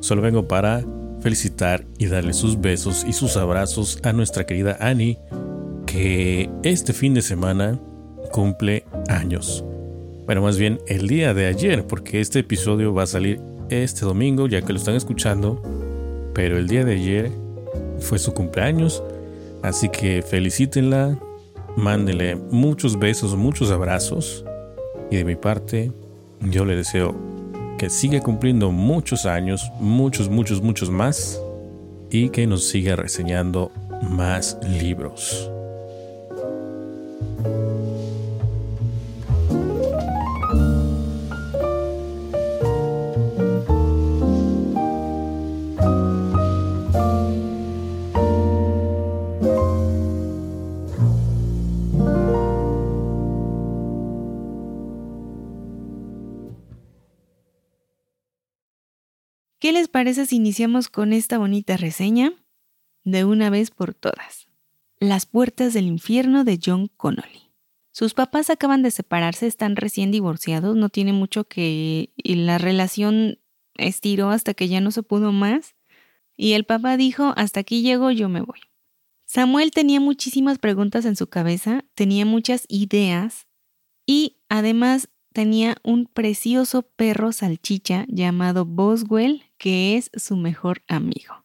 Solo 0.00 0.22
vengo 0.22 0.48
para 0.48 0.84
felicitar 1.20 1.86
y 1.98 2.06
darle 2.06 2.32
sus 2.32 2.60
besos 2.60 3.04
y 3.08 3.12
sus 3.12 3.36
abrazos 3.36 4.00
a 4.02 4.12
nuestra 4.12 4.44
querida 4.44 4.76
Annie, 4.80 5.18
que 5.86 6.50
este 6.64 6.92
fin 6.92 7.14
de 7.14 7.22
semana 7.22 7.80
cumple 8.32 8.84
años. 9.08 9.64
Bueno, 10.26 10.42
más 10.42 10.58
bien 10.58 10.80
el 10.88 11.06
día 11.06 11.34
de 11.34 11.46
ayer, 11.46 11.86
porque 11.86 12.20
este 12.20 12.40
episodio 12.40 12.92
va 12.92 13.04
a 13.04 13.06
salir 13.06 13.40
este 13.70 14.04
domingo, 14.04 14.48
ya 14.48 14.60
que 14.60 14.72
lo 14.72 14.78
están 14.78 14.96
escuchando. 14.96 15.62
Pero 16.34 16.58
el 16.58 16.66
día 16.66 16.84
de 16.84 16.94
ayer 16.94 17.30
fue 18.00 18.18
su 18.18 18.34
cumpleaños, 18.34 19.04
así 19.62 19.88
que 19.88 20.22
felicítenla, 20.22 21.16
mándenle 21.76 22.34
muchos 22.34 22.98
besos, 22.98 23.36
muchos 23.36 23.70
abrazos. 23.70 24.44
Y 25.12 25.16
de 25.16 25.24
mi 25.24 25.36
parte, 25.36 25.92
yo 26.40 26.64
le 26.64 26.74
deseo 26.74 27.14
que 27.78 27.88
siga 27.88 28.20
cumpliendo 28.20 28.72
muchos 28.72 29.26
años, 29.26 29.70
muchos, 29.78 30.28
muchos, 30.28 30.60
muchos 30.60 30.90
más. 30.90 31.40
Y 32.10 32.30
que 32.30 32.48
nos 32.48 32.64
siga 32.64 32.96
reseñando 32.96 33.70
más 34.02 34.58
libros. 34.80 35.52
Parece 59.96 60.26
iniciamos 60.34 60.90
con 60.90 61.14
esta 61.14 61.38
bonita 61.38 61.78
reseña? 61.78 62.34
De 63.04 63.24
una 63.24 63.48
vez 63.48 63.70
por 63.70 63.94
todas. 63.94 64.46
Las 65.00 65.24
puertas 65.24 65.72
del 65.72 65.86
infierno 65.86 66.44
de 66.44 66.60
John 66.62 66.88
Connolly. 66.98 67.50
Sus 67.92 68.12
papás 68.12 68.50
acaban 68.50 68.82
de 68.82 68.90
separarse, 68.90 69.46
están 69.46 69.74
recién 69.74 70.10
divorciados, 70.10 70.76
no 70.76 70.90
tiene 70.90 71.14
mucho 71.14 71.44
que 71.44 72.12
la 72.18 72.58
relación 72.58 73.38
estiró 73.78 74.28
hasta 74.28 74.52
que 74.52 74.68
ya 74.68 74.82
no 74.82 74.90
se 74.90 75.02
pudo 75.02 75.32
más 75.32 75.76
y 76.36 76.52
el 76.52 76.64
papá 76.64 76.98
dijo, 76.98 77.32
hasta 77.34 77.60
aquí 77.60 77.80
llego, 77.80 78.10
yo 78.10 78.28
me 78.28 78.42
voy. 78.42 78.60
Samuel 79.24 79.70
tenía 79.70 79.98
muchísimas 79.98 80.58
preguntas 80.58 81.06
en 81.06 81.16
su 81.16 81.28
cabeza, 81.28 81.86
tenía 81.94 82.26
muchas 82.26 82.66
ideas 82.68 83.46
y 84.04 84.42
además 84.50 85.08
tenía 85.36 85.76
un 85.82 86.06
precioso 86.06 86.80
perro 86.80 87.30
salchicha 87.30 88.06
llamado 88.08 88.64
Boswell, 88.64 89.42
que 89.58 89.98
es 89.98 90.10
su 90.14 90.34
mejor 90.34 90.80
amigo. 90.88 91.44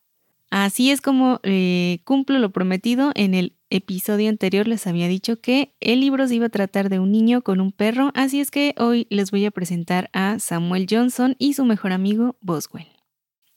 Así 0.50 0.91
es 0.91 1.01
como 1.01 1.41
eh, 1.43 2.00
cumplo 2.05 2.39
lo 2.39 2.53
prometido. 2.53 3.12
En 3.15 3.33
el 3.33 3.57
episodio 3.69 4.29
anterior 4.29 4.65
les 4.65 4.88
había 4.88 5.10
dicho 5.10 5.41
que 5.41 5.74
el 5.81 6.00
libro 6.00 6.25
se 6.25 6.36
iba 6.36 6.45
a 6.45 6.50
tratar 6.50 6.88
de 6.88 7.00
un 7.00 7.12
niño 7.12 7.41
con 7.41 7.60
un 7.60 7.74
perro, 7.74 8.12
así 8.13 8.39
es 8.39 8.50
que 8.50 8.75
hoy 8.77 9.07
les 9.10 9.29
voy 9.29 9.43
a 9.43 9.51
presentar 9.51 10.10
a 10.13 10.39
Samuel 10.39 10.88
Johnson 10.89 11.36
y 11.38 11.55
su 11.55 11.65
mejor 11.65 11.91
amigo 11.91 12.38
Boswell. 12.39 12.88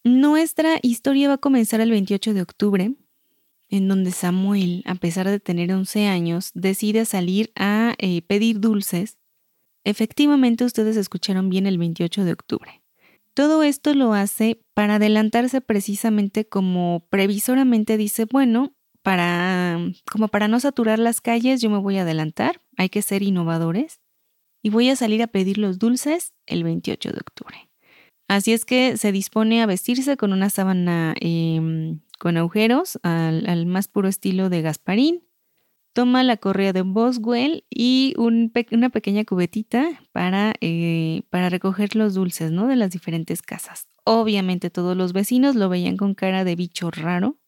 Nuestra 0.02 0.80
historia 0.82 1.28
va 1.28 1.34
a 1.34 1.38
comenzar 1.38 1.80
el 1.80 1.92
28 1.92 2.34
de 2.34 2.42
octubre, 2.42 2.92
en 3.68 3.86
donde 3.86 4.10
Samuel, 4.10 4.82
a 4.84 4.96
pesar 4.96 5.28
de 5.28 5.38
tener 5.38 5.72
11 5.72 6.08
años, 6.08 6.50
decide 6.54 7.04
salir 7.04 7.52
a 7.54 7.94
eh, 7.98 8.22
pedir 8.22 8.58
dulces 8.58 9.16
Efectivamente, 9.84 10.64
ustedes 10.64 10.96
escucharon 10.96 11.50
bien 11.50 11.66
el 11.66 11.78
28 11.78 12.24
de 12.24 12.32
octubre. 12.32 12.82
Todo 13.34 13.62
esto 13.62 13.94
lo 13.94 14.14
hace 14.14 14.60
para 14.74 14.96
adelantarse 14.96 15.60
precisamente 15.60 16.46
como 16.46 17.06
previsoramente 17.10 17.96
dice, 17.96 18.26
bueno, 18.26 18.74
para 19.02 19.78
como 20.10 20.28
para 20.28 20.48
no 20.48 20.58
saturar 20.60 20.98
las 20.98 21.20
calles, 21.20 21.60
yo 21.60 21.68
me 21.68 21.78
voy 21.78 21.98
a 21.98 22.02
adelantar, 22.02 22.62
hay 22.76 22.88
que 22.88 23.02
ser 23.02 23.22
innovadores 23.22 24.00
y 24.62 24.70
voy 24.70 24.88
a 24.88 24.96
salir 24.96 25.22
a 25.22 25.26
pedir 25.26 25.58
los 25.58 25.78
dulces 25.78 26.32
el 26.46 26.64
28 26.64 27.10
de 27.10 27.18
octubre. 27.18 27.68
Así 28.28 28.52
es 28.52 28.64
que 28.64 28.96
se 28.96 29.12
dispone 29.12 29.62
a 29.62 29.66
vestirse 29.66 30.16
con 30.16 30.32
una 30.32 30.48
sábana 30.48 31.14
em, 31.20 32.00
con 32.18 32.38
agujeros 32.38 32.98
al 33.02 33.66
más 33.66 33.88
puro 33.88 34.08
estilo 34.08 34.48
de 34.48 34.62
Gasparín, 34.62 35.22
toma 35.94 36.24
la 36.24 36.36
correa 36.36 36.72
de 36.74 36.82
Boswell 36.82 37.64
y 37.70 38.14
una 38.18 38.90
pequeña 38.90 39.24
cubetita 39.24 40.02
para, 40.12 40.52
eh, 40.60 41.22
para 41.30 41.48
recoger 41.48 41.96
los 41.96 42.14
dulces 42.14 42.50
¿no? 42.50 42.66
de 42.66 42.76
las 42.76 42.90
diferentes 42.90 43.40
casas. 43.40 43.88
Obviamente 44.04 44.68
todos 44.68 44.96
los 44.96 45.14
vecinos 45.14 45.54
lo 45.54 45.70
veían 45.70 45.96
con 45.96 46.14
cara 46.14 46.44
de 46.44 46.56
bicho 46.56 46.90
raro, 46.90 47.38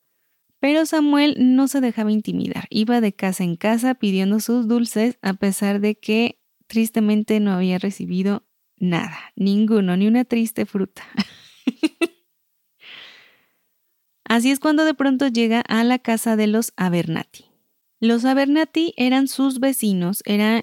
pero 0.60 0.86
Samuel 0.86 1.36
no 1.38 1.68
se 1.68 1.80
dejaba 1.80 2.12
intimidar. 2.12 2.66
Iba 2.70 3.00
de 3.00 3.12
casa 3.12 3.44
en 3.44 3.56
casa 3.56 3.94
pidiendo 3.94 4.40
sus 4.40 4.68
dulces 4.68 5.18
a 5.22 5.34
pesar 5.34 5.80
de 5.80 5.96
que 5.96 6.40
tristemente 6.68 7.40
no 7.40 7.52
había 7.52 7.78
recibido 7.78 8.46
nada, 8.78 9.18
ninguno, 9.34 9.96
ni 9.96 10.06
una 10.06 10.24
triste 10.24 10.66
fruta. 10.66 11.02
Así 14.24 14.50
es 14.50 14.60
cuando 14.60 14.84
de 14.84 14.94
pronto 14.94 15.28
llega 15.28 15.60
a 15.60 15.82
la 15.82 15.98
casa 15.98 16.36
de 16.36 16.46
los 16.46 16.72
Abernati. 16.76 17.45
Los 17.98 18.24
Abernathy 18.26 18.92
eran 18.96 19.26
sus 19.26 19.58
vecinos, 19.58 20.22
era 20.26 20.60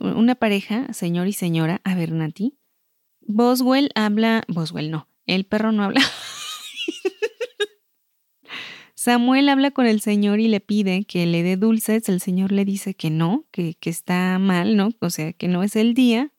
una 0.00 0.34
pareja, 0.34 0.92
señor 0.92 1.26
y 1.26 1.32
señora 1.32 1.80
Abernathy. 1.84 2.58
Boswell 3.22 3.90
habla, 3.94 4.42
Boswell 4.48 4.90
no, 4.90 5.08
el 5.26 5.44
perro 5.44 5.72
no 5.72 5.84
habla. 5.84 6.02
Samuel 8.94 9.48
habla 9.48 9.70
con 9.70 9.86
el 9.86 10.00
señor 10.00 10.38
y 10.38 10.48
le 10.48 10.60
pide 10.60 11.04
que 11.04 11.26
le 11.26 11.42
dé 11.42 11.56
dulces. 11.56 12.08
El 12.08 12.20
señor 12.20 12.52
le 12.52 12.64
dice 12.64 12.94
que 12.94 13.10
no, 13.10 13.46
que, 13.50 13.76
está 13.82 14.38
mal, 14.38 14.76
¿no? 14.76 14.90
O 15.00 15.10
sea, 15.10 15.32
que 15.32 15.48
no 15.48 15.62
es 15.62 15.74
el 15.76 15.94
día. 15.94 16.32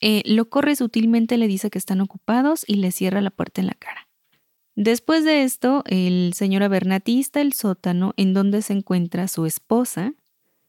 Eh, 0.00 0.22
lo 0.24 0.48
corre 0.48 0.76
sutilmente, 0.76 1.38
le 1.38 1.48
dice 1.48 1.70
que 1.70 1.78
están 1.78 2.00
ocupados 2.00 2.64
y 2.68 2.74
le 2.76 2.92
cierra 2.92 3.20
la 3.20 3.30
puerta 3.30 3.60
en 3.60 3.66
la 3.66 3.74
cara. 3.74 4.07
Después 4.80 5.24
de 5.24 5.42
esto, 5.42 5.82
el 5.86 6.34
señor 6.34 6.62
Abernathy 6.62 7.18
está 7.18 7.40
el 7.40 7.52
sótano 7.52 8.14
en 8.16 8.32
donde 8.32 8.62
se 8.62 8.74
encuentra 8.74 9.26
su 9.26 9.44
esposa 9.44 10.14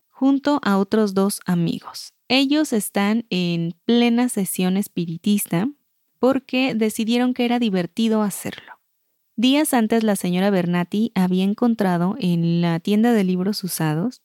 junto 0.10 0.60
a 0.64 0.80
otros 0.80 1.14
dos 1.14 1.42
amigos. 1.46 2.16
Ellos 2.28 2.74
están 2.74 3.28
en 3.30 3.76
plena 3.86 4.28
sesión 4.28 4.78
espiritista 4.78 5.70
porque 6.18 6.74
decidieron 6.74 7.36
que 7.36 7.46
era 7.46 7.60
divertido 7.60 8.24
hacerlo. 8.24 8.80
Días 9.36 9.76
antes 9.76 10.04
la 10.04 10.16
señora 10.16 10.50
Bernati 10.50 11.12
había 11.14 11.44
encontrado 11.44 12.16
en 12.18 12.62
la 12.62 12.80
tienda 12.80 13.14
de 13.14 13.24
libros 13.24 13.64
usados 13.64 14.24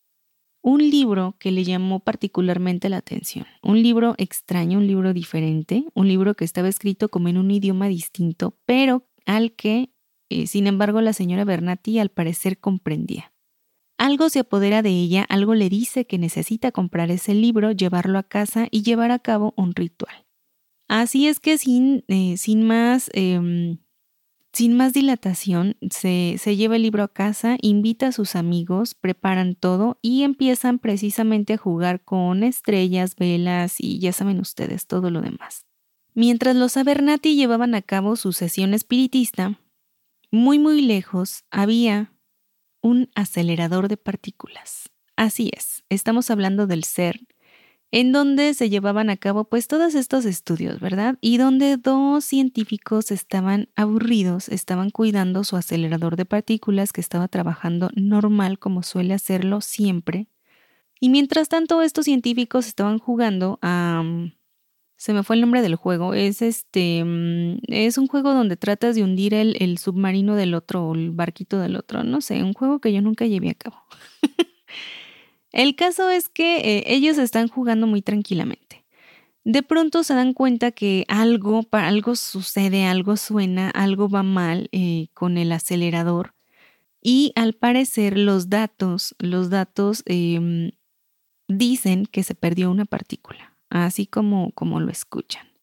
un 0.62 0.79
libro 0.79 1.37
que 1.38 1.53
le 1.53 1.62
llamó 1.62 2.00
particularmente 2.00 2.88
la 2.88 2.97
atención, 2.97 3.45
un 3.62 3.83
libro 3.83 4.14
extraño, 4.17 4.79
un 4.79 4.87
libro 4.87 5.12
diferente, 5.12 5.85
un 5.93 6.09
libro 6.09 6.37
que 6.37 6.47
estaba 6.47 6.69
escrito 6.69 7.11
como 7.11 7.29
en 7.29 7.37
un 7.37 7.50
idioma 7.50 7.87
distinto, 7.88 8.57
pero 8.64 9.05
al 9.26 9.52
que, 9.54 9.90
eh, 10.31 10.47
sin 10.47 10.66
embargo, 10.66 11.00
la 11.00 11.12
señora 11.12 11.45
Bernati 11.45 11.99
al 11.99 12.11
parecer 12.11 12.59
comprendía. 12.59 13.33
Algo 13.99 14.28
se 14.28 14.40
apodera 14.40 14.83
de 14.83 14.90
ella, 14.90 15.25
algo 15.28 15.54
le 15.54 15.69
dice 15.69 16.07
que 16.07 16.19
necesita 16.19 16.73
comprar 16.73 17.11
ese 17.11 17.35
libro, 17.35 17.73
llevarlo 17.73 18.19
a 18.19 18.25
casa 18.25 18.66
y 18.71 18.83
llevar 18.83 19.11
a 19.12 19.21
cabo 19.21 19.54
un 19.57 19.75
ritual. 19.75 20.26
Así 20.88 21.28
es 21.28 21.40
que 21.40 21.59
sin, 21.59 22.04
eh, 22.09 22.37
sin 22.37 22.66
más... 22.66 23.11
Em, 23.14 23.78
sin 24.52 24.76
más 24.76 24.93
dilatación, 24.93 25.76
se, 25.90 26.37
se, 26.38 26.54
lleva 26.54 26.76
el 26.76 26.83
libro 26.83 27.02
a 27.02 27.12
casa, 27.12 27.59
invita 27.61 28.07
a 28.07 28.12
sus 28.12 28.37
amigos, 28.37 28.95
preparan 28.95 29.57
todo 29.57 29.99
y 30.00 30.23
empiezan 30.23 30.78
precisamente 30.78 31.54
a 31.54 31.59
jugar 31.59 32.04
con 32.04 32.45
estrellas, 32.45 33.16
velas 33.16 33.81
y 33.81 33.99
ya 33.99 34.12
saben 34.12 34.38
ustedes 34.38 34.87
todo 34.87 35.11
lo 35.11 35.23
demás. 35.23 35.66
Mientras 36.14 36.54
los 36.54 36.76
Abernati 36.76 37.35
llevaban 37.35 37.75
a 37.75 37.83
cabo 37.83 38.14
su 38.14 38.33
sesión 38.33 38.73
espiritista, 38.73 39.59
muy 40.30 40.61
muy 40.61 40.80
lejos 40.80 41.44
había 41.50 42.12
un 42.80 43.11
acelerador 43.16 43.88
de 43.88 43.97
partículas. 43.97 44.90
Así 45.16 45.50
es, 45.56 45.83
estamos 45.88 46.30
hablando 46.30 46.68
del 46.68 46.85
CERN, 46.85 47.26
en 47.90 48.12
donde 48.12 48.54
se 48.54 48.71
llevaban 48.71 49.11
a 49.11 49.16
cabo 49.16 49.44
pues 49.44 49.66
todos 49.66 49.97
estos 49.97 50.25
estudios, 50.25 50.78
¿verdad? 50.78 51.16
Y 51.21 51.38
donde 51.38 51.76
dos 51.78 52.25
científicos 52.25 53.11
estaban 53.11 53.68
aburridos, 53.75 54.49
estaban 54.49 54.90
cuidando 54.90 55.42
su 55.42 55.56
acelerador 55.56 56.14
de 56.14 56.26
partículas 56.26 56.92
que 56.92 57.00
estaba 57.00 57.26
trabajando 57.26 57.90
normal 57.97 58.61
como 58.61 58.85
suele 58.85 59.14
hacerlo 59.14 59.61
siempre. 59.61 60.28
Y 61.00 61.09
mientras 61.09 61.49
tanto 61.49 61.83
estos 61.83 62.04
científicos 62.04 62.68
estaban 62.68 62.99
jugando 63.00 63.59
a... 63.62 64.04
se 64.97 65.13
me 65.13 65.23
fue 65.23 65.37
el 65.37 65.43
nombre 65.43 65.63
del 65.63 65.77
juego. 65.77 66.15
Es 66.15 66.43
este. 66.43 67.03
Mm, 67.05 67.59
es 67.69 67.99
un 67.99 68.07
juego 68.07 68.33
donde 68.35 68.57
tratas 68.57 68.95
de 68.95 69.03
hundir 69.03 69.35
el, 69.35 69.79
submarino 69.79 70.35
del 70.37 70.55
otro 70.55 70.89
o 70.89 70.95
el 70.95 71.11
barquito 71.11 71.59
del 71.59 71.77
otro. 71.77 72.05
No 72.05 72.21
sé, 72.21 72.43
un 72.43 72.55
juego 72.55 72.81
que 72.81 72.93
yo 72.93 73.03
nunca 73.03 73.27
llevé 73.27 73.51
a 73.51 73.55
cabo. 73.55 73.77
El 75.53 75.77
caso 75.77 76.11
es 76.11 76.29
que 76.29 76.57
eh, 76.57 76.85
ellos 76.89 77.17
están 77.17 77.47
jugando 77.47 77.87
muy 77.87 78.03
tranquilamente. 78.03 78.85
De 79.45 79.63
pronto 79.63 80.03
se 80.03 80.15
dan 80.15 80.33
cuenta 80.33 80.73
que 80.73 81.05
algo, 81.07 81.65
algo 81.71 82.17
sucede, 82.17 82.87
algo 82.87 83.17
suena, 83.17 83.71
algo 83.71 84.09
va 84.09 84.25
mal 84.25 84.69
eh, 84.73 85.09
con 85.15 85.39
el 85.39 85.53
acelerador. 85.53 86.35
Y 87.01 87.33
al 87.37 87.53
parecer 87.53 88.19
los 88.19 88.49
datos, 88.49 89.15
los 89.19 89.51
datos 89.51 90.03
em, 90.07 90.73
dicen 91.47 92.07
que 92.07 92.23
se 92.25 92.35
perdió 92.35 92.71
una 92.71 92.87
partícula, 92.87 93.53
así 93.83 94.07
como, 94.07 94.52
como 94.52 94.81
lo 94.81 94.90
escuchan 94.90 95.54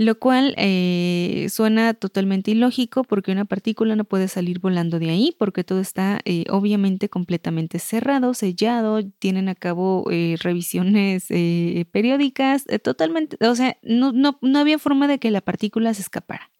lo 0.00 0.18
cual 0.18 0.54
eh, 0.56 1.46
suena 1.50 1.92
totalmente 1.92 2.50
ilógico 2.52 3.04
porque 3.04 3.32
una 3.32 3.44
partícula 3.44 3.96
no 3.96 4.04
puede 4.04 4.28
salir 4.28 4.58
volando 4.58 4.98
de 4.98 5.10
ahí 5.10 5.36
porque 5.38 5.62
todo 5.62 5.78
está 5.78 6.20
eh, 6.24 6.46
obviamente 6.48 7.10
completamente 7.10 7.78
cerrado, 7.78 8.32
sellado, 8.32 9.04
tienen 9.18 9.50
a 9.50 9.54
cabo 9.54 10.06
eh, 10.10 10.36
revisiones 10.40 11.26
periódicas, 11.92 12.64
totalmente, 12.82 13.36
o 13.46 13.54
sea, 13.54 13.76
no, 13.82 14.12
no, 14.12 14.38
no 14.40 14.58
había 14.58 14.78
forma 14.78 15.06
de 15.06 15.18
que 15.18 15.30
la 15.30 15.42
partícula 15.42 15.92
se 15.92 16.00
escapara. 16.00 16.50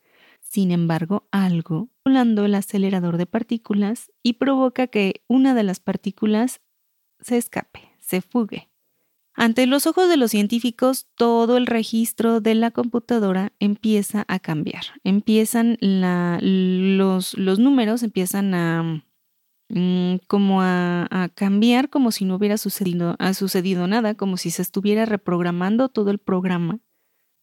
Sin 0.43 0.71
embargo, 0.71 1.27
algo 1.31 1.89
volando 2.05 2.45
el 2.45 2.55
acelerador 2.55 3.17
de 3.17 3.25
partículas 3.25 4.13
y 4.23 4.35
provoca 4.35 4.87
que 4.89 5.23
una 5.29 5.55
de 5.55 5.63
las 5.63 5.81
partículas 5.81 6.61
se 7.21 7.39
escape, 7.39 7.89
se 8.01 8.21
fugue. 8.21 8.70
Ante 9.41 9.67
los 9.67 9.87
ojos 9.87 10.11
de 10.11 10.19
los 10.19 10.33
científicos, 10.33 11.07
todo 11.15 11.57
el 11.57 11.65
registro 11.65 12.43
de 12.43 12.55
la 12.55 12.71
computadora 12.73 13.55
empieza 13.59 14.27
a 14.29 14.39
cambiar. 14.39 14.83
Empiezan 15.03 15.79
los, 15.81 17.39
números, 17.39 18.03
empiezan 18.03 18.53
a, 18.53 19.03
mm, 19.71 20.17
como 20.27 20.61
a, 20.61 21.31
cambiar 21.35 21.89
como 21.89 22.13
si 22.13 22.27
no 22.27 22.35
hubiera 22.35 22.59
sucedido, 22.59 23.17
sucedido 23.33 23.87
nada, 23.87 24.15
como 24.15 24.37
si 24.37 24.51
se 24.51 24.61
estuviera 24.61 25.07
reprogramando 25.07 25.89
todo 25.89 26.11
el 26.11 26.19
programa. 26.19 26.81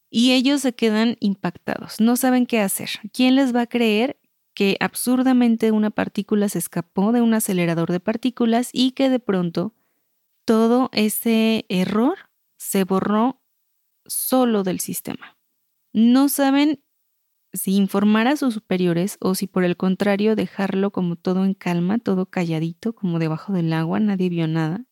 Y 0.08 0.34
ellos 0.34 0.60
se 0.60 0.76
quedan 0.76 1.16
impactados, 1.18 1.98
no 1.98 2.14
saben 2.14 2.46
qué 2.46 2.60
hacer. 2.60 2.90
¿Quién 3.12 3.34
les 3.34 3.52
va 3.52 3.62
a 3.62 3.66
creer 3.66 4.20
que 4.54 4.76
absurdamente 4.78 5.72
una 5.72 5.90
partícula 5.90 6.48
se 6.48 6.60
escapó 6.60 7.10
de 7.10 7.22
un 7.22 7.34
acelerador 7.34 7.90
de 7.90 7.98
partículas 7.98 8.70
y 8.72 8.92
que 8.92 9.10
de 9.10 9.18
pronto 9.18 9.74
todo 10.48 10.88
ese 10.94 11.66
error 11.68 12.16
se 12.56 12.84
borró 12.84 13.42
solo 14.06 14.62
del 14.62 14.80
sistema. 14.80 15.36
No 15.92 16.30
saben 16.30 16.82
si 17.52 17.76
informar 17.76 18.28
a 18.28 18.36
sus 18.36 18.54
superiores 18.54 19.18
o 19.20 19.34
si 19.34 19.46
por 19.46 19.62
el 19.62 19.76
contrario 19.76 20.36
dejarlo 20.36 20.90
como 20.90 21.16
todo 21.16 21.44
en 21.44 21.52
calma, 21.52 21.98
todo 21.98 22.24
calladito, 22.24 22.94
como 22.94 23.18
debajo 23.18 23.52
del 23.52 23.74
agua, 23.74 24.00
nadie 24.00 24.30
vio 24.30 24.48
nada. 24.48 24.86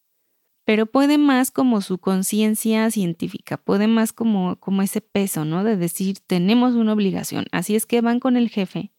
Pero 0.66 0.85
puede 0.85 1.16
más 1.16 1.51
como 1.51 1.81
su 1.81 1.97
conciencia 1.97 2.90
científica, 2.90 3.57
puede 3.57 3.87
más 3.87 4.12
como, 4.12 4.57
como 4.57 4.83
ese 4.83 5.01
peso, 5.01 5.47
¿no? 5.47 5.64
De 5.64 5.79
decir, 5.79 6.19
tenemos 6.27 6.75
una 6.75 6.92
obligación. 6.92 7.47
Así 7.51 7.77
es 7.77 7.87
que 7.87 8.03
van 8.03 8.21
con 8.21 8.37
el 8.37 8.51
jefe 8.51 8.92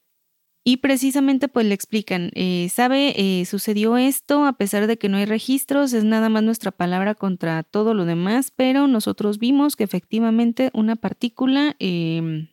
y 0.68 0.78
precisamente 0.78 1.48
pues 1.48 1.66
le 1.66 1.74
explican, 1.74 2.30
eh, 2.36 2.68
sabe, 2.70 3.14
eh, 3.16 3.46
sucedió 3.46 3.96
esto, 3.96 4.46
a 4.46 4.52
pesar 4.58 4.86
de 4.86 4.98
que 4.98 5.08
no 5.08 5.16
hay 5.16 5.24
registros, 5.24 5.94
es 5.94 6.04
nada 6.04 6.28
más 6.28 6.44
nuestra 6.44 6.72
palabra 6.72 7.16
contra 7.16 7.64
todo 7.64 7.94
lo 7.94 8.04
demás, 8.04 8.52
pero 8.54 8.86
nosotros 8.86 9.40
vimos 9.40 9.78
que 9.78 9.86
efectivamente 9.86 10.70
una 10.74 10.98
partícula 10.98 11.78
em, 11.80 12.50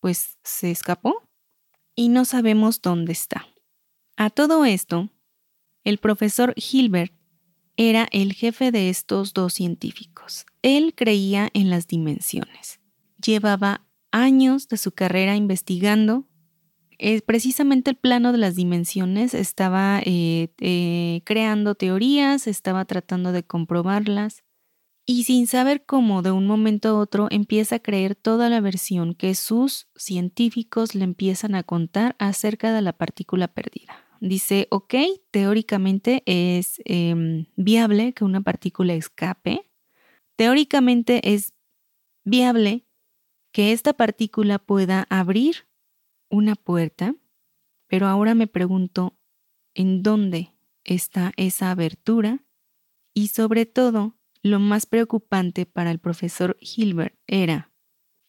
pues 0.00 0.36
se 0.44 0.70
escapó 0.70 1.22
y 1.94 2.10
no 2.10 2.26
sabemos 2.26 2.82
dónde 2.82 3.12
está. 3.12 3.46
A 4.18 4.28
todo 4.28 4.66
esto, 4.66 5.08
el 5.82 5.96
profesor 5.96 6.52
Hilbert 6.56 7.14
era 7.78 8.06
el 8.12 8.34
jefe 8.34 8.70
de 8.70 8.90
estos 8.90 9.32
dos 9.32 9.54
científicos. 9.54 10.44
Él 10.60 10.92
creía 10.94 11.48
en 11.54 11.70
las 11.70 11.86
dimensiones. 11.86 12.80
Llevaba 13.16 13.86
años 14.12 14.68
de 14.68 14.76
su 14.76 14.92
carrera 14.92 15.36
investigando 15.36 16.26
precisamente 17.24 17.90
el 17.90 17.96
plano 17.96 18.32
de 18.32 18.38
las 18.38 18.54
dimensiones 18.54 19.34
estaba 19.34 20.00
eh, 20.04 20.48
eh, 20.60 21.22
creando 21.24 21.74
teorías, 21.74 22.46
estaba 22.46 22.84
tratando 22.84 23.32
de 23.32 23.42
comprobarlas 23.42 24.44
y 25.04 25.24
sin 25.24 25.46
saber 25.46 25.84
cómo 25.86 26.22
de 26.22 26.32
un 26.32 26.46
momento 26.46 26.88
a 26.88 26.98
otro 26.98 27.28
empieza 27.30 27.76
a 27.76 27.78
creer 27.78 28.16
toda 28.16 28.50
la 28.50 28.60
versión 28.60 29.14
que 29.14 29.34
sus 29.34 29.88
científicos 29.94 30.94
le 30.94 31.04
empiezan 31.04 31.54
a 31.54 31.62
contar 31.62 32.16
acerca 32.18 32.74
de 32.74 32.82
la 32.82 32.92
partícula 32.92 33.46
perdida. 33.48 34.04
Dice, 34.20 34.66
ok, 34.70 34.94
teóricamente 35.30 36.22
es 36.26 36.80
em, 36.84 37.46
viable 37.54 38.14
que 38.14 38.24
una 38.24 38.40
partícula 38.40 38.94
escape, 38.94 39.70
teóricamente 40.34 41.32
es 41.34 41.54
viable 42.24 42.86
que 43.52 43.72
esta 43.72 43.92
partícula 43.92 44.58
pueda 44.58 45.06
abrir 45.08 45.66
una 46.30 46.54
puerta, 46.54 47.14
pero 47.86 48.06
ahora 48.06 48.34
me 48.34 48.46
pregunto 48.46 49.18
en 49.74 50.02
dónde 50.02 50.52
está 50.84 51.32
esa 51.36 51.70
abertura 51.70 52.44
y 53.14 53.28
sobre 53.28 53.66
todo 53.66 54.16
lo 54.42 54.60
más 54.60 54.86
preocupante 54.86 55.66
para 55.66 55.90
el 55.90 55.98
profesor 55.98 56.56
Hilbert 56.60 57.18
era 57.26 57.72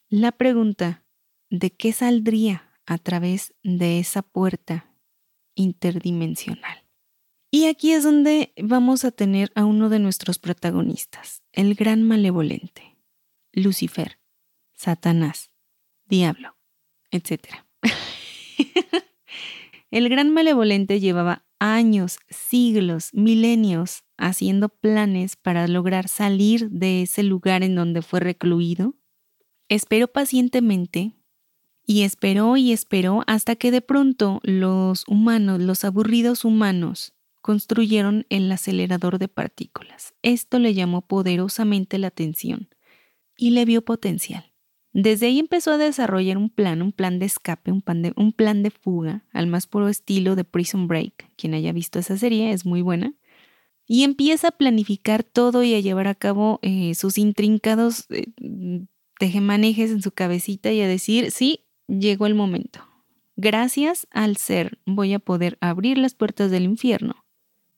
la 0.08 0.32
pregunta 0.32 1.04
de 1.50 1.70
qué 1.70 1.92
saldría 1.92 2.72
a 2.86 2.98
través 2.98 3.54
de 3.62 3.98
esa 3.98 4.22
puerta 4.22 4.92
interdimensional. 5.54 6.84
Y 7.50 7.66
aquí 7.66 7.92
es 7.92 8.04
donde 8.04 8.52
vamos 8.60 9.04
a 9.04 9.10
tener 9.10 9.52
a 9.54 9.64
uno 9.64 9.88
de 9.88 9.98
nuestros 9.98 10.38
protagonistas, 10.38 11.42
el 11.52 11.74
gran 11.74 12.02
malevolente, 12.02 12.98
Lucifer, 13.52 14.18
Satanás, 14.74 15.50
Diablo, 16.04 16.56
etc. 17.10 17.67
El 19.90 20.08
gran 20.08 20.30
malevolente 20.32 21.00
llevaba 21.00 21.44
años, 21.58 22.18
siglos, 22.28 23.10
milenios 23.12 24.04
haciendo 24.16 24.68
planes 24.68 25.36
para 25.36 25.66
lograr 25.68 26.08
salir 26.08 26.70
de 26.70 27.02
ese 27.02 27.22
lugar 27.22 27.62
en 27.62 27.74
donde 27.74 28.02
fue 28.02 28.20
recluido. 28.20 28.94
Esperó 29.68 30.08
pacientemente 30.08 31.14
y 31.84 32.02
esperó 32.02 32.56
y 32.56 32.72
esperó 32.72 33.22
hasta 33.26 33.56
que 33.56 33.70
de 33.70 33.80
pronto 33.80 34.40
los 34.42 35.04
humanos, 35.08 35.60
los 35.60 35.84
aburridos 35.84 36.44
humanos, 36.44 37.14
construyeron 37.40 38.26
el 38.28 38.50
acelerador 38.52 39.18
de 39.18 39.28
partículas. 39.28 40.14
Esto 40.22 40.58
le 40.58 40.74
llamó 40.74 41.02
poderosamente 41.02 41.96
la 41.98 42.08
atención 42.08 42.68
y 43.36 43.50
le 43.50 43.64
vio 43.64 43.82
potencial. 43.84 44.52
Desde 45.00 45.26
ahí 45.26 45.38
empezó 45.38 45.70
a 45.70 45.78
desarrollar 45.78 46.36
un 46.38 46.50
plan, 46.50 46.82
un 46.82 46.90
plan 46.90 47.20
de 47.20 47.26
escape, 47.26 47.70
un 47.70 47.82
plan 47.82 48.02
de, 48.02 48.12
un 48.16 48.32
plan 48.32 48.64
de 48.64 48.72
fuga, 48.72 49.22
al 49.32 49.46
más 49.46 49.68
puro 49.68 49.86
estilo 49.86 50.34
de 50.34 50.42
Prison 50.42 50.88
Break. 50.88 51.30
Quien 51.36 51.54
haya 51.54 51.72
visto 51.72 52.00
esa 52.00 52.18
serie 52.18 52.50
es 52.50 52.66
muy 52.66 52.82
buena. 52.82 53.14
Y 53.86 54.02
empieza 54.02 54.48
a 54.48 54.50
planificar 54.50 55.22
todo 55.22 55.62
y 55.62 55.76
a 55.76 55.80
llevar 55.80 56.08
a 56.08 56.16
cabo 56.16 56.58
eh, 56.62 56.96
sus 56.96 57.16
intrincados 57.16 58.06
eh, 58.10 58.26
tejemanejes 59.20 59.92
en 59.92 60.02
su 60.02 60.10
cabecita 60.10 60.72
y 60.72 60.80
a 60.80 60.88
decir, 60.88 61.30
sí, 61.30 61.60
llegó 61.86 62.26
el 62.26 62.34
momento. 62.34 62.80
Gracias 63.36 64.08
al 64.10 64.36
ser 64.36 64.80
voy 64.84 65.14
a 65.14 65.20
poder 65.20 65.58
abrir 65.60 65.96
las 65.96 66.14
puertas 66.14 66.50
del 66.50 66.64
infierno 66.64 67.24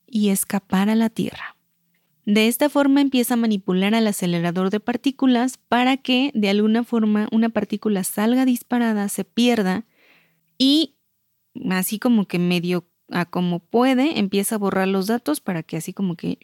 y 0.07 0.29
escapar 0.29 0.89
a 0.89 0.95
la 0.95 1.11
Tierra. 1.11 1.55
De 2.25 2.47
esta 2.47 2.69
forma 2.69 3.01
empieza 3.01 3.33
a 3.33 3.37
manipular 3.37 3.95
al 3.95 4.07
acelerador 4.07 4.69
de 4.69 4.79
partículas 4.79 5.57
para 5.57 5.97
que 5.97 6.31
de 6.35 6.49
alguna 6.49 6.83
forma 6.83 7.27
una 7.31 7.49
partícula 7.49 8.03
salga 8.03 8.45
disparada, 8.45 9.09
se 9.09 9.23
pierda 9.23 9.85
y 10.57 10.95
así 11.69 11.97
como 11.97 12.27
que 12.27 12.37
medio 12.37 12.87
a 13.09 13.25
como 13.25 13.59
puede 13.59 14.19
empieza 14.19 14.55
a 14.55 14.59
borrar 14.59 14.87
los 14.87 15.07
datos 15.07 15.41
para 15.41 15.63
que 15.63 15.77
así 15.77 15.93
como 15.93 16.15
que 16.15 16.39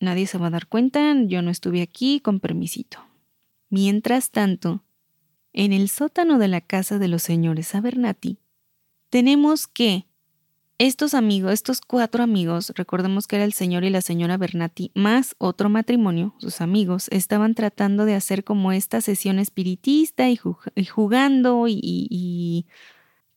nadie 0.00 0.26
se 0.26 0.38
va 0.38 0.46
a 0.46 0.50
dar 0.50 0.66
cuenta, 0.66 1.14
yo 1.26 1.42
no 1.42 1.50
estuve 1.50 1.82
aquí 1.82 2.20
con 2.20 2.40
permisito. 2.40 2.98
Mientras 3.68 4.30
tanto, 4.30 4.84
en 5.52 5.72
el 5.72 5.88
sótano 5.88 6.38
de 6.38 6.48
la 6.48 6.60
casa 6.60 6.98
de 6.98 7.08
los 7.08 7.22
señores 7.22 7.74
Abernathy, 7.74 8.38
tenemos 9.10 9.66
que 9.66 10.06
estos 10.78 11.14
amigos, 11.14 11.52
estos 11.52 11.80
cuatro 11.80 12.22
amigos, 12.22 12.72
recordemos 12.74 13.26
que 13.26 13.36
era 13.36 13.44
el 13.46 13.54
señor 13.54 13.84
y 13.84 13.90
la 13.90 14.02
señora 14.02 14.36
Bernati, 14.36 14.90
más 14.94 15.34
otro 15.38 15.70
matrimonio, 15.70 16.34
sus 16.38 16.60
amigos, 16.60 17.08
estaban 17.10 17.54
tratando 17.54 18.04
de 18.04 18.14
hacer 18.14 18.44
como 18.44 18.72
esta 18.72 19.00
sesión 19.00 19.38
espiritista 19.38 20.28
y, 20.28 20.36
jugando 20.36 21.64
y, 21.66 22.66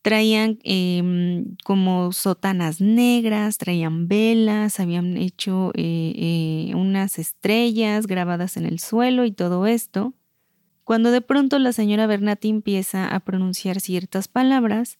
traían 0.02 0.58
em, 0.64 1.56
como 1.64 2.12
sotanas 2.12 2.80
negras, 2.80 3.58
traían 3.58 4.08
velas, 4.08 4.80
habían 4.80 5.16
hecho 5.18 5.72
eh, 5.74 6.12
eh, 6.70 6.74
unas 6.74 7.18
estrellas 7.18 8.06
grabadas 8.06 8.56
en 8.56 8.64
el 8.66 8.80
suelo 8.80 9.24
y 9.26 9.32
todo 9.32 9.66
esto. 9.66 10.14
Cuando 10.84 11.10
de 11.10 11.20
pronto 11.20 11.58
la 11.58 11.72
señora 11.72 12.06
Bernati 12.06 12.48
empieza 12.48 13.08
a 13.08 13.20
pronunciar 13.20 13.80
ciertas 13.80 14.26
palabras, 14.28 14.98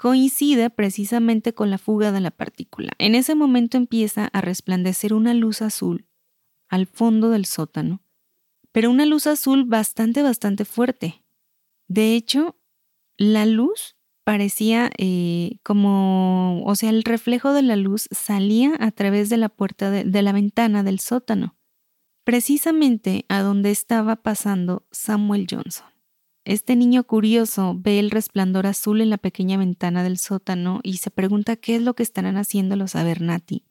coincide 0.00 0.70
precisamente 0.70 1.52
con 1.52 1.68
la 1.68 1.76
fuga 1.76 2.10
de 2.10 2.22
la 2.22 2.30
partícula. 2.30 2.92
En 2.96 3.14
ese 3.14 3.34
momento 3.34 3.76
empieza 3.76 4.30
a 4.32 4.40
resplandecer 4.40 5.12
una 5.12 5.34
luz 5.34 5.60
azul 5.60 6.06
al 6.70 6.86
fondo 6.86 7.28
del 7.28 7.44
sótano, 7.44 8.02
pero 8.72 8.88
una 8.88 9.04
luz 9.04 9.26
azul 9.26 9.66
bastante, 9.66 10.22
bastante 10.22 10.64
fuerte. 10.64 11.22
De 11.86 12.14
hecho, 12.14 12.56
la 13.18 13.44
luz 13.44 13.94
parecía 14.24 14.90
eh, 14.96 15.58
como, 15.62 16.62
o 16.64 16.74
sea, 16.76 16.88
el 16.88 17.02
reflejo 17.02 17.52
de 17.52 17.60
la 17.60 17.76
luz 17.76 18.08
salía 18.10 18.72
a 18.80 18.92
través 18.92 19.28
de 19.28 19.36
la 19.36 19.50
puerta 19.50 19.90
de 19.90 20.22
la 20.22 20.32
ventana 20.32 20.82
del 20.82 20.98
sótano, 21.00 21.58
precisamente 22.24 23.26
a 23.28 23.42
donde 23.42 23.70
estaba 23.70 24.16
pasando 24.16 24.86
Samuel 24.92 25.46
Johnson. 25.50 25.89
Este 26.44 26.74
niño 26.74 27.04
curioso 27.04 27.76
ve 27.78 27.98
el 27.98 28.10
resplandor 28.10 28.66
azul 28.66 29.00
en 29.00 29.10
la 29.10 29.18
pequeña 29.18 29.58
ventana 29.58 30.02
del 30.02 30.18
sótano 30.18 30.80
y 30.82 30.96
se 30.96 31.10
pregunta 31.10 31.56
qué 31.56 31.76
es 31.76 31.82
lo 31.82 31.94
que 31.94 32.02
estarán 32.02 32.36
haciendo 32.36 32.76
los 32.76 32.96
Abernathy 32.96 33.64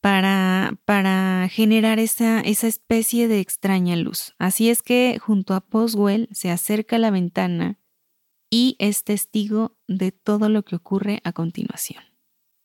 para, 0.00 0.78
para 0.84 1.48
generar 1.50 1.98
esa, 1.98 2.40
esa 2.40 2.68
especie 2.68 3.26
de 3.26 3.40
extraña 3.40 3.96
luz. 3.96 4.34
Así 4.38 4.70
es 4.70 4.82
que 4.82 5.18
junto 5.20 5.54
a 5.54 5.60
Poswell 5.60 6.28
se 6.30 6.50
acerca 6.50 6.94
a 6.94 7.00
la 7.00 7.10
ventana 7.10 7.80
y 8.50 8.76
es 8.78 9.02
testigo 9.02 9.76
de 9.88 10.12
todo 10.12 10.48
lo 10.48 10.64
que 10.64 10.76
ocurre 10.76 11.20
a 11.24 11.32
continuación. 11.32 12.04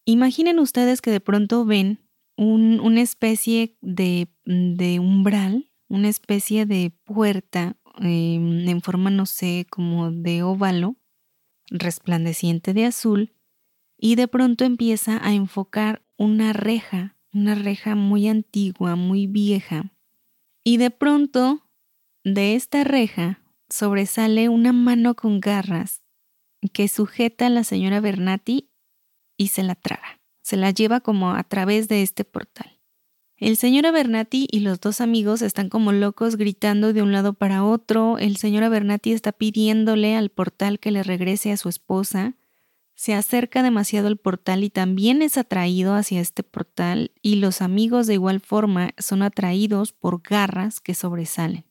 Imaginen 0.06 0.60
ustedes 0.60 1.02
que 1.02 1.10
de 1.10 1.20
pronto 1.20 1.66
ven 1.66 2.08
una 2.38 3.02
especie 3.02 3.76
de, 3.82 4.28
de 4.46 5.00
umbral, 5.00 5.72
una 5.90 6.10
especie 6.10 6.66
de 6.66 6.92
puerta 7.04 7.78
Em, 8.00 8.68
en 8.68 8.82
forma, 8.82 9.10
no 9.10 9.26
sé, 9.26 9.68
como 9.70 10.12
de 10.12 10.44
óvalo, 10.44 10.98
resplandeciente 11.70 12.74
de 12.74 12.86
azul, 12.86 13.34
y 13.98 14.16
de 14.16 14.28
pronto 14.28 14.66
empieza 14.66 15.26
a 15.26 15.34
enfocar 15.34 16.04
una 16.18 16.54
reja, 16.54 17.18
una 17.34 17.56
reja 17.56 17.96
muy 17.96 18.28
antigua, 18.28 18.96
muy 18.96 19.28
vieja, 19.28 19.94
y 20.64 20.78
de 20.78 20.92
pronto 20.92 21.70
de 22.24 22.56
esta 22.56 22.84
reja 22.84 23.44
sobresale 23.70 24.50
una 24.50 24.74
mano 24.74 25.16
con 25.16 25.40
garras 25.40 26.04
que 26.74 26.88
sujeta 26.88 27.48
a 27.48 27.50
la 27.50 27.64
señora 27.64 28.00
Bernati 28.00 28.70
y 29.38 29.48
se 29.48 29.64
la 29.64 29.76
traga, 29.76 30.22
se 30.44 30.58
la 30.58 30.72
lleva 30.72 31.00
como 31.00 31.34
a 31.34 31.44
través 31.44 31.88
de 31.88 32.04
este 32.04 32.24
portal. 32.26 32.71
El 33.42 33.58
señor 33.58 33.88
Abernathy 33.88 34.48
y 34.52 34.60
los 34.60 34.80
dos 34.80 35.02
amigos 35.02 35.42
están 35.42 35.70
como 35.70 35.92
locos 35.92 36.36
gritando 36.36 36.94
de 36.94 37.02
un 37.02 37.12
lado 37.12 37.34
para 37.34 37.64
otro. 37.64 38.20
El 38.20 38.38
señor 38.38 38.64
Abernathy 38.64 39.14
está 39.14 39.32
pidiéndole 39.32 40.16
al 40.16 40.30
portal 40.30 40.78
que 40.78 40.92
le 40.92 41.02
regrese 41.02 41.52
a 41.52 41.58
su 41.58 41.68
esposa. 41.68 42.36
Se 42.94 43.16
acerca 43.16 43.64
demasiado 43.64 44.10
al 44.10 44.18
portal 44.18 44.64
y 44.64 44.70
también 44.70 45.24
es 45.24 45.40
atraído 45.40 45.96
hacia 45.96 46.22
este 46.22 46.44
portal 46.44 47.14
y 47.24 47.38
los 47.38 47.64
amigos 47.64 48.06
de 48.06 48.14
igual 48.14 48.42
forma 48.42 48.92
son 49.00 49.24
atraídos 49.24 49.92
por 49.92 50.22
garras 50.22 50.80
que 50.80 50.94
sobresalen. 50.94 51.66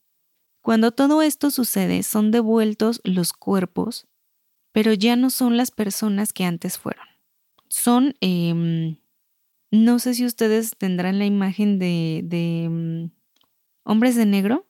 Cuando 0.63 0.91
todo 0.91 1.23
esto 1.23 1.53
sucede 1.53 2.03
son 2.03 2.33
devueltos 2.33 3.01
los 3.05 3.33
cuerpos, 3.33 4.09
pero 4.73 4.93
ya 4.93 5.15
no 5.15 5.31
son 5.31 5.57
las 5.57 5.71
personas 5.71 6.33
que 6.33 6.45
antes 6.45 6.79
fueron. 6.79 7.07
Son 7.69 8.17
em, 8.21 8.97
no 9.71 9.99
sé 9.99 10.15
si 10.15 10.25
ustedes 10.27 10.77
tendrán 10.77 11.19
la 11.19 11.27
imagen 11.27 11.79
de, 11.79 12.69
mm, 12.71 13.11
hombres 13.85 14.17
de 14.17 14.27
negro, 14.27 14.67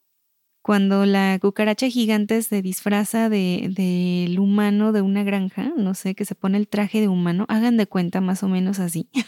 cuando 0.63 1.07
la 1.07 1.39
cucaracha 1.41 1.89
gigante 1.89 2.43
se 2.43 2.61
disfraza 2.61 3.29
del 3.31 3.75
de, 3.75 4.37
humano 4.39 4.93
de 4.93 5.01
una 5.01 5.25
granja, 5.25 5.73
no 5.77 5.95
sé, 5.95 6.15
que 6.15 6.27
se 6.27 6.35
pone 6.35 6.59
el 6.59 6.69
traje 6.69 7.01
de 7.01 7.09
humano, 7.09 7.47
hagan 7.49 7.77
de 7.77 7.87
cuenta 7.87 8.21
más 8.21 8.43
o 8.43 8.49
menos 8.49 8.79
así. 8.79 9.09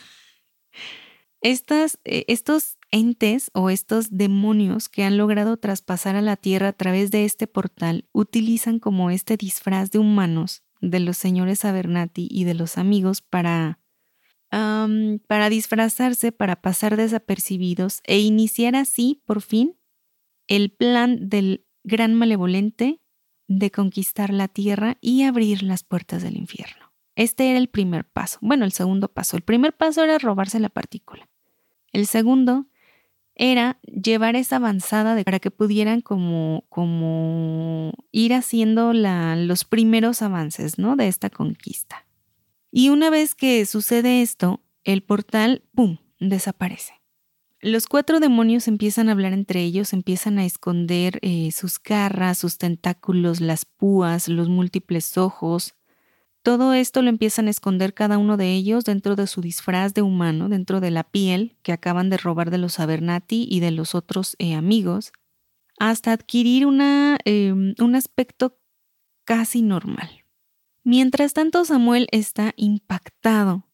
Estas, 1.41 1.99
eh, 2.05 2.25
estos 2.29 2.79
entes 2.93 3.51
o 3.53 3.69
estos 3.69 4.17
demonios 4.17 4.89
que 4.89 5.03
han 5.03 5.17
logrado 5.17 5.57
traspasar 5.57 6.15
a 6.15 6.23
la 6.23 6.37
Tierra 6.37 6.69
a 6.69 6.73
través 6.73 7.11
de 7.11 7.25
este 7.25 7.49
portal 7.49 8.07
utilizan 8.13 8.79
como 8.79 9.11
este 9.11 9.37
disfraz 9.37 9.91
de 9.91 9.99
humanos 9.99 10.63
de 10.81 11.01
los 11.01 11.17
señores 11.17 11.65
Abernathy 11.65 12.29
y 12.31 12.45
de 12.45 12.55
los 12.55 12.79
amigos 12.79 13.23
para 13.23 13.82
para 15.27 15.49
disfrazarse, 15.49 16.31
para 16.31 16.57
pasar 16.57 16.97
desapercibidos 16.99 18.01
e 18.05 18.21
iniciar 18.21 18.77
así, 18.77 19.23
por 19.25 19.41
fin, 19.41 19.79
el 20.47 20.71
plan 20.71 21.31
del 21.31 21.65
gran 21.85 22.13
malevolente 22.13 23.01
de 23.49 23.71
conquistar 23.71 24.31
la 24.31 24.49
tierra 24.49 24.99
y 25.01 25.23
abrir 25.23 25.63
las 25.63 25.85
puertas 25.85 26.23
del 26.23 26.37
infierno. 26.37 26.93
Este 27.17 27.49
era 27.49 27.59
el 27.59 27.69
primer 27.69 28.05
paso. 28.05 28.39
Bueno, 28.43 28.65
el 28.65 28.73
segundo 28.73 29.09
paso. 29.09 29.37
El 29.37 29.43
primer 29.43 29.75
paso 29.75 30.05
era 30.05 30.19
robarse 30.19 30.61
la 30.61 30.69
partícula. 30.69 31.29
El 31.93 32.07
segundo 32.07 32.67
era 33.35 33.79
llevar 33.85 34.37
esa 34.37 34.57
avanzada 34.57 35.15
de, 35.15 35.25
para 35.25 35.39
que 35.39 35.51
pudieran 35.51 36.03
como, 36.03 36.65
como 36.69 37.93
ir 38.13 38.35
haciendo 38.35 38.93
los 38.93 39.65
primeros 39.65 40.21
avances 40.21 40.79
¿no? 40.79 40.97
de 40.97 41.09
esta 41.09 41.31
conquista. 41.31 42.07
Y 42.75 42.89
una 42.89 43.11
vez 43.11 43.35
que 43.35 43.65
sucede 43.67 44.23
esto, 44.23 44.63
el 44.83 45.03
portal, 45.03 45.63
¡pum!, 45.75 45.99
desaparece. 46.19 46.95
Los 47.61 47.87
cuatro 47.87 48.19
demonios 48.19 48.67
empiezan 48.67 49.09
a 49.09 49.13
hablar 49.13 49.35
entre 49.35 49.63
ellos, 49.63 49.93
empiezan 49.93 50.39
a 50.39 50.47
esconder 50.47 51.19
eh, 51.21 51.53
sus 51.53 51.81
garras, 51.81 52.39
sus 52.39 52.57
tentáculos, 52.57 53.43
las 53.43 53.67
púas, 53.67 54.27
los 54.27 54.49
múltiples 54.49 55.19
ojos. 55.19 55.75
Todo 56.43 56.73
esto 56.73 57.03
lo 57.03 57.11
empiezan 57.11 57.47
a 57.47 57.51
esconder 57.51 57.93
cada 57.93 58.17
uno 58.17 58.39
de 58.39 58.53
ellos 58.53 58.85
dentro 58.85 59.17
de 59.17 59.27
su 59.27 59.43
disfraz 59.43 59.93
de 59.93 60.03
humano, 60.03 60.49
dentro 60.49 60.81
de 60.81 60.91
la 60.91 61.05
piel 61.05 61.57
que 61.63 61.73
acaban 61.73 62.09
de 62.09 62.17
robar 62.17 62.51
de 62.51 62.59
los 62.59 62.81
Abernati 62.81 63.47
y 63.49 63.61
de 63.61 63.71
los 63.71 63.95
otros 63.95 64.35
eh, 64.39 64.55
amigos, 64.55 65.13
hasta 65.79 66.13
adquirir 66.13 66.67
una, 66.67 67.19
em, 67.27 67.75
un 67.79 67.95
aspecto 67.95 68.59
casi 69.25 69.63
normal. 69.63 70.22
Mientras 70.85 71.33
tanto, 71.33 71.65
Samuel 71.65 72.09
está 72.11 72.55
impactado 72.57 73.69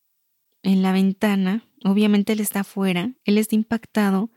en 0.63 0.83
la 0.83 0.93
ventana. 0.93 1.65
Obviamente 1.85 2.35
él 2.35 2.41
está 2.41 2.61
afuera, 2.61 3.15
él 3.25 3.39
está 3.39 3.55
impactado. 3.55 4.31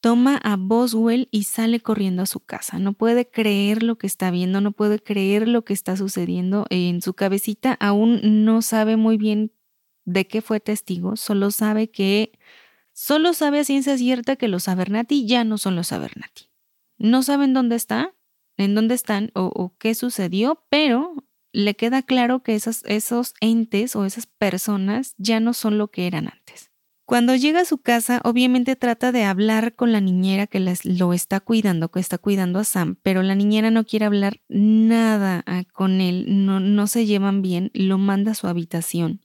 Toma 0.00 0.36
a 0.36 0.56
Boswell 0.56 1.26
y 1.32 1.44
sale 1.44 1.80
corriendo 1.80 2.22
a 2.22 2.26
su 2.26 2.40
casa. 2.40 2.78
No 2.78 2.92
puede 2.92 3.28
creer 3.28 3.82
lo 3.82 3.98
que 3.98 4.06
está 4.06 4.30
viendo, 4.30 4.60
no 4.60 4.72
puede 4.72 5.00
creer 5.00 5.48
lo 5.48 5.64
que 5.64 5.72
está 5.72 5.96
sucediendo 5.96 6.66
en 6.70 7.02
su 7.02 7.14
cabecita. 7.14 7.76
Aún 7.80 8.44
no 8.44 8.62
sabe 8.62 8.96
muy 8.96 9.16
bien 9.16 9.52
de 10.04 10.28
qué 10.28 10.42
fue 10.42 10.60
testigo, 10.60 11.16
solo 11.16 11.50
sabe 11.50 11.90
que, 11.90 12.38
solo 12.92 13.32
sabe 13.32 13.58
a 13.58 13.64
ciencia 13.64 13.98
cierta 13.98 14.36
que 14.36 14.46
los 14.46 14.68
Abernathy 14.68 15.26
ya 15.26 15.42
no 15.42 15.58
son 15.58 15.74
los 15.74 15.90
Abernathy. 15.90 16.50
No 16.98 17.24
saben 17.24 17.52
dónde 17.52 17.74
está, 17.74 18.14
en 18.56 18.76
dónde 18.76 18.94
están 18.94 19.32
o 19.34 19.74
qué 19.78 19.96
sucedió, 19.96 20.64
pero 20.70 21.16
le 21.56 21.74
queda 21.74 22.02
claro 22.02 22.42
que 22.42 22.54
esos, 22.54 22.82
esos 22.84 23.32
entes 23.40 23.96
o 23.96 24.04
esas 24.04 24.26
personas 24.26 25.14
ya 25.16 25.40
no 25.40 25.54
son 25.54 25.78
lo 25.78 25.88
que 25.88 26.06
eran 26.06 26.28
antes. 26.28 26.70
Cuando 27.06 27.34
llega 27.34 27.60
a 27.60 27.64
su 27.64 27.78
casa, 27.78 28.20
obviamente 28.24 28.76
trata 28.76 29.10
de 29.10 29.24
hablar 29.24 29.74
con 29.74 29.90
la 29.90 30.02
niñera 30.02 30.46
que 30.46 30.60
lo 30.60 31.14
está 31.14 31.40
cuidando, 31.40 31.90
que 31.90 32.00
está 32.00 32.18
cuidando 32.18 32.58
a 32.58 32.64
Sam, 32.64 32.98
pero 33.02 33.22
la 33.22 33.34
niñera 33.34 33.70
no 33.70 33.84
quiere 33.84 34.04
hablar 34.04 34.40
nada 34.48 35.44
ah, 35.46 35.62
con 35.72 36.02
él, 36.02 36.44
no, 36.44 36.60
no 36.60 36.86
se 36.88 37.06
llevan 37.06 37.40
bien, 37.40 37.70
lo 37.72 37.96
manda 37.96 38.32
a 38.32 38.34
su 38.34 38.48
habitación. 38.48 39.22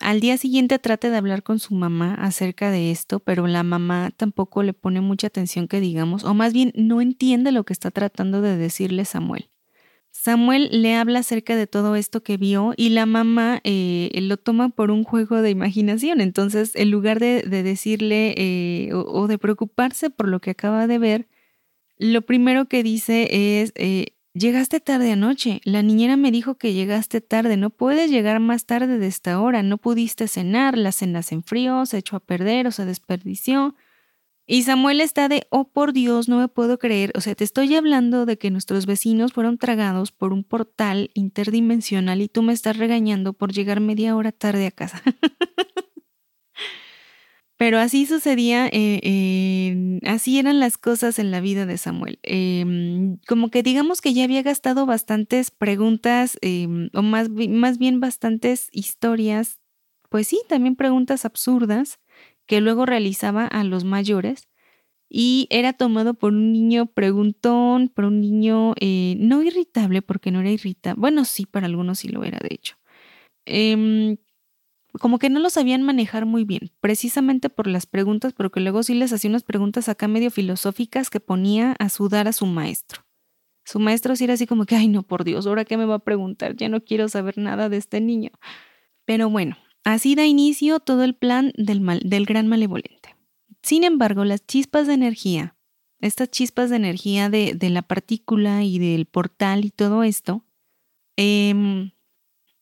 al 0.00 0.18
día 0.18 0.38
siguiente 0.38 0.80
trata 0.80 1.10
de 1.10 1.16
hablar 1.16 1.44
con 1.44 1.60
su 1.60 1.74
mamá 1.74 2.14
acerca 2.14 2.72
de 2.72 2.90
esto, 2.90 3.20
pero 3.20 3.46
la 3.46 3.62
mamá 3.62 4.10
tampoco 4.16 4.64
le 4.64 4.72
pone 4.72 5.00
mucha 5.00 5.28
atención 5.28 5.68
que 5.68 5.78
digamos, 5.78 6.24
o 6.24 6.34
más 6.34 6.52
bien 6.52 6.72
no 6.74 7.00
entiende 7.00 7.52
lo 7.52 7.62
que 7.62 7.72
está 7.72 7.92
tratando 7.92 8.40
de 8.40 8.56
decirle 8.56 9.04
Samuel. 9.04 9.51
Samuel 10.22 10.68
le 10.70 10.94
habla 10.94 11.18
acerca 11.18 11.56
de 11.56 11.66
todo 11.66 11.96
esto 11.96 12.22
que 12.22 12.36
vio 12.36 12.74
y 12.76 12.90
la 12.90 13.06
mamá 13.06 13.60
eh, 13.64 14.08
lo 14.22 14.36
toma 14.36 14.68
por 14.68 14.92
un 14.92 15.02
juego 15.02 15.42
de 15.42 15.50
imaginación. 15.50 16.20
Entonces, 16.20 16.76
en 16.76 16.92
lugar 16.92 17.18
de, 17.18 17.42
decirle 17.42 18.32
eh, 18.36 18.90
o, 18.94 19.26
de 19.26 19.38
preocuparse 19.38 20.10
por 20.10 20.28
lo 20.28 20.38
que 20.38 20.50
acaba 20.50 20.86
de 20.86 20.98
ver, 20.98 21.26
lo 21.98 22.22
primero 22.22 22.66
que 22.66 22.84
dice 22.84 23.62
es, 23.62 23.72
eh, 23.74 24.14
llegaste 24.32 24.78
tarde 24.78 25.10
anoche, 25.10 25.60
la 25.64 25.82
niñera 25.82 26.16
me 26.16 26.30
dijo 26.30 26.54
que 26.54 26.72
llegaste 26.72 27.20
tarde, 27.20 27.56
no 27.56 27.70
puedes 27.70 28.08
llegar 28.08 28.38
más 28.38 28.64
tarde 28.64 28.98
de 28.98 29.08
esta 29.08 29.40
hora, 29.40 29.64
no 29.64 29.76
pudiste 29.76 30.28
cenar, 30.28 30.78
la 30.78 30.92
cena 30.92 31.24
se 31.24 31.34
enfrió, 31.34 31.84
se 31.84 31.98
echó 31.98 32.14
a 32.14 32.20
perder 32.20 32.68
o 32.68 32.70
se 32.70 32.84
desperdició. 32.84 33.74
Y 34.46 34.64
Samuel 34.64 35.00
está 35.00 35.28
de, 35.28 35.46
oh 35.50 35.68
por 35.68 35.92
Dios, 35.92 36.28
no 36.28 36.38
me 36.38 36.48
puedo 36.48 36.78
creer, 36.78 37.12
o 37.14 37.20
sea, 37.20 37.34
te 37.34 37.44
estoy 37.44 37.74
hablando 37.76 38.26
de 38.26 38.38
que 38.38 38.50
nuestros 38.50 38.86
vecinos 38.86 39.32
fueron 39.32 39.56
tragados 39.56 40.10
por 40.10 40.32
un 40.32 40.42
portal 40.42 41.10
interdimensional 41.14 42.20
y 42.20 42.28
tú 42.28 42.42
me 42.42 42.52
estás 42.52 42.76
regañando 42.76 43.34
por 43.34 43.52
llegar 43.52 43.80
media 43.80 44.16
hora 44.16 44.32
tarde 44.32 44.66
a 44.66 44.72
casa. 44.72 45.00
Pero 47.56 47.78
así 47.78 48.06
sucedía, 48.06 48.68
eh, 48.72 50.00
así 50.04 50.40
eran 50.40 50.58
las 50.58 50.78
cosas 50.78 51.20
en 51.20 51.30
la 51.30 51.40
vida 51.40 51.64
de 51.64 51.78
Samuel. 51.78 52.18
Em, 52.24 53.18
como 53.28 53.50
que 53.50 53.62
digamos 53.62 54.00
que 54.00 54.12
ya 54.12 54.24
había 54.24 54.42
gastado 54.42 54.84
bastantes 54.84 55.52
preguntas, 55.52 56.38
em, 56.40 56.90
o 56.92 57.02
más, 57.02 57.28
más 57.30 57.78
bien 57.78 58.00
bastantes 58.00 58.68
historias, 58.72 59.60
pues 60.08 60.26
sí, 60.26 60.40
también 60.48 60.74
preguntas 60.74 61.24
absurdas 61.24 62.00
que 62.46 62.60
luego 62.60 62.86
realizaba 62.86 63.46
a 63.46 63.64
los 63.64 63.84
mayores 63.84 64.48
y 65.08 65.46
era 65.50 65.74
tomado 65.74 66.14
por 66.14 66.32
un 66.32 66.52
niño 66.52 66.86
preguntón, 66.86 67.88
por 67.88 68.06
un 68.06 68.20
niño 68.20 68.74
eh, 68.80 69.16
no 69.18 69.42
irritable, 69.42 70.00
porque 70.00 70.30
no 70.30 70.40
era 70.40 70.50
irritable, 70.50 70.98
bueno, 70.98 71.24
sí, 71.26 71.44
para 71.46 71.66
algunos 71.66 71.98
sí 71.98 72.08
lo 72.08 72.24
era, 72.24 72.38
de 72.38 72.54
hecho. 72.54 72.76
Em, 73.44 74.16
como 75.00 75.18
que 75.18 75.30
no 75.30 75.40
lo 75.40 75.50
sabían 75.50 75.82
manejar 75.82 76.26
muy 76.26 76.44
bien, 76.44 76.70
precisamente 76.80 77.50
por 77.50 77.66
las 77.66 77.86
preguntas, 77.86 78.32
pero 78.34 78.50
que 78.50 78.60
luego 78.60 78.82
sí 78.82 78.94
les 78.94 79.12
hacía 79.12 79.30
unas 79.30 79.42
preguntas 79.42 79.88
acá 79.88 80.08
medio 80.08 80.30
filosóficas 80.30 81.10
que 81.10 81.20
ponía 81.20 81.76
a 81.78 81.88
sudar 81.88 82.28
a 82.28 82.32
su 82.32 82.46
maestro. 82.46 83.04
Su 83.64 83.78
maestro 83.80 84.16
sí 84.16 84.24
era 84.24 84.34
así 84.34 84.46
como 84.46 84.66
que, 84.66 84.76
ay 84.76 84.88
no, 84.88 85.02
por 85.02 85.24
Dios, 85.24 85.46
¿ahora 85.46 85.64
qué 85.64 85.76
me 85.76 85.84
va 85.84 85.96
a 85.96 85.98
preguntar? 86.00 86.56
Ya 86.56 86.68
no 86.68 86.82
quiero 86.82 87.08
saber 87.08 87.38
nada 87.38 87.68
de 87.68 87.76
este 87.76 88.00
niño. 88.00 88.30
Pero 89.04 89.30
bueno, 89.30 89.56
así 89.84 90.14
da 90.14 90.26
inicio 90.26 90.80
todo 90.80 91.04
el 91.04 91.14
plan 91.14 91.52
del, 91.56 91.80
mal, 91.80 92.00
del 92.04 92.26
gran 92.26 92.48
malevolente. 92.48 93.16
Sin 93.62 93.84
embargo, 93.84 94.24
las 94.24 94.44
chispas 94.46 94.86
de 94.86 94.94
energía, 94.94 95.56
estas 96.00 96.30
chispas 96.30 96.70
de 96.70 96.76
energía 96.76 97.28
de, 97.28 97.56
la 97.70 97.82
partícula 97.82 98.64
y 98.64 98.78
del 98.78 99.06
portal 99.06 99.64
y 99.64 99.70
todo 99.70 100.02
esto, 100.02 100.44
eh, 101.16 101.90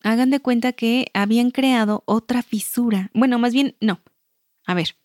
hagan 0.03 0.31
de 0.31 0.41
cuenta 0.41 0.73
que 0.73 1.07
habían 1.15 1.51
creado 1.51 2.03
otra 2.07 2.43
fisura. 2.43 3.11
Bueno, 3.15 3.39
más 3.39 3.53
bien, 3.53 3.77
no. 3.81 4.01
A 4.67 4.75
ver, 4.75 4.97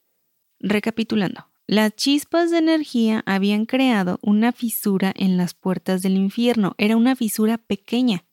recapitulando. 0.60 1.48
Las 1.68 1.96
chispas 1.96 2.52
de 2.52 2.60
energía 2.60 3.24
habían 3.26 3.66
creado 3.66 4.20
una 4.22 4.52
fisura 4.52 5.12
en 5.16 5.38
las 5.38 5.54
puertas 5.54 6.02
del 6.02 6.16
infierno. 6.16 6.76
Era 6.78 6.96
una 6.96 7.16
fisura 7.16 7.58
pequeña. 7.58 8.25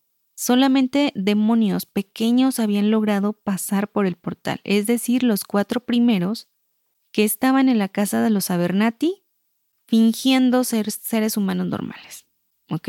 Solamente 0.44 1.12
demonios 1.14 1.86
pequeños 1.86 2.58
habían 2.58 2.90
logrado 2.90 3.32
pasar 3.32 3.92
por 3.92 4.06
el 4.06 4.16
portal, 4.16 4.60
es 4.64 4.88
decir, 4.88 5.22
los 5.22 5.44
cuatro 5.44 5.86
primeros 5.86 6.48
que 7.12 7.22
estaban 7.22 7.68
en 7.68 7.78
la 7.78 7.88
casa 7.88 8.20
de 8.20 8.30
los 8.30 8.50
Abernati 8.50 9.22
fingiendo 9.86 10.64
ser 10.64 10.90
seres 10.90 11.36
humanos 11.36 11.68
normales. 11.68 12.26
¿Ok? 12.68 12.88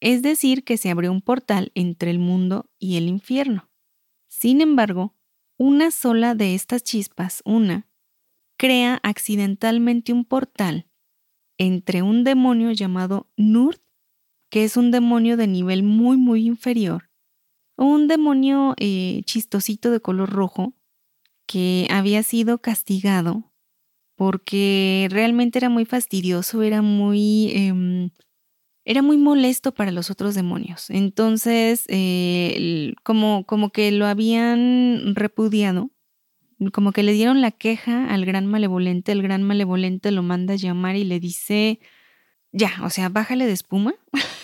Es 0.00 0.20
decir, 0.20 0.62
que 0.62 0.76
se 0.76 0.90
abrió 0.90 1.10
un 1.10 1.22
portal 1.22 1.72
entre 1.74 2.10
el 2.10 2.18
mundo 2.18 2.68
y 2.78 2.98
el 2.98 3.08
infierno. 3.08 3.70
Sin 4.28 4.60
embargo, 4.60 5.16
una 5.56 5.90
sola 5.90 6.34
de 6.34 6.54
estas 6.54 6.82
chispas, 6.82 7.40
una, 7.46 7.88
crea 8.58 9.00
accidentalmente 9.02 10.12
un 10.12 10.26
portal 10.26 10.90
entre 11.56 12.02
un 12.02 12.22
demonio 12.22 12.70
llamado 12.72 13.30
Nurt, 13.38 13.80
que 14.50 14.64
es 14.64 14.76
un 14.76 14.90
demonio 14.90 15.36
de 15.36 15.46
nivel 15.46 15.82
muy 15.82 16.16
muy 16.16 16.46
inferior, 16.46 17.10
un 17.76 18.08
demonio 18.08 18.74
eh, 18.78 19.22
chistosito 19.24 19.90
de 19.90 20.00
color 20.00 20.30
rojo 20.30 20.74
que 21.46 21.88
había 21.90 22.22
sido 22.22 22.58
castigado 22.60 23.52
porque 24.16 25.08
realmente 25.10 25.58
era 25.58 25.70
muy 25.70 25.86
fastidioso, 25.86 26.62
era 26.62 26.82
muy 26.82 27.52
em, 27.54 28.10
era 28.84 29.02
muy 29.02 29.18
molesto 29.18 29.72
para 29.72 29.92
los 29.92 30.10
otros 30.10 30.34
demonios. 30.34 30.90
Entonces, 30.90 31.84
eh, 31.88 32.94
como, 33.04 33.44
como 33.46 33.70
que 33.70 33.92
lo 33.92 34.06
habían 34.06 35.14
repudiado, 35.14 35.90
como 36.72 36.92
que 36.92 37.02
le 37.02 37.12
dieron 37.12 37.40
la 37.40 37.52
queja 37.52 38.12
al 38.12 38.24
gran 38.24 38.46
malevolente, 38.46 39.12
el 39.12 39.22
gran 39.22 39.42
malevolente 39.42 40.10
lo 40.10 40.22
manda 40.22 40.54
a 40.54 40.56
llamar 40.56 40.96
y 40.96 41.04
le 41.04 41.20
dice, 41.20 41.80
ya, 42.52 42.72
o 42.82 42.90
sea, 42.90 43.08
bájale 43.08 43.46
de 43.46 43.52
espuma. 43.52 43.94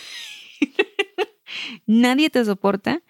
Nadie 1.86 2.30
te 2.30 2.44
soporta. 2.44 3.02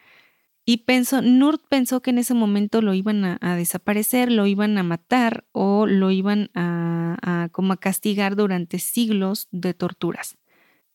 Y 0.68 0.78
pensó, 0.78 1.22
Nurt 1.22 1.62
pensó 1.68 2.02
que 2.02 2.10
en 2.10 2.18
ese 2.18 2.34
momento 2.34 2.82
lo 2.82 2.92
iban 2.92 3.24
a, 3.24 3.56
desaparecer, 3.56 4.32
lo 4.32 4.48
iban 4.48 4.76
a 4.78 4.82
matar 4.82 5.46
o 5.52 5.86
lo 5.86 6.10
iban 6.10 6.50
a, 6.54 7.48
como 7.52 7.72
a 7.72 7.76
castigar 7.76 8.34
durante 8.34 8.80
siglos 8.80 9.46
de 9.52 9.74
torturas. 9.74 10.36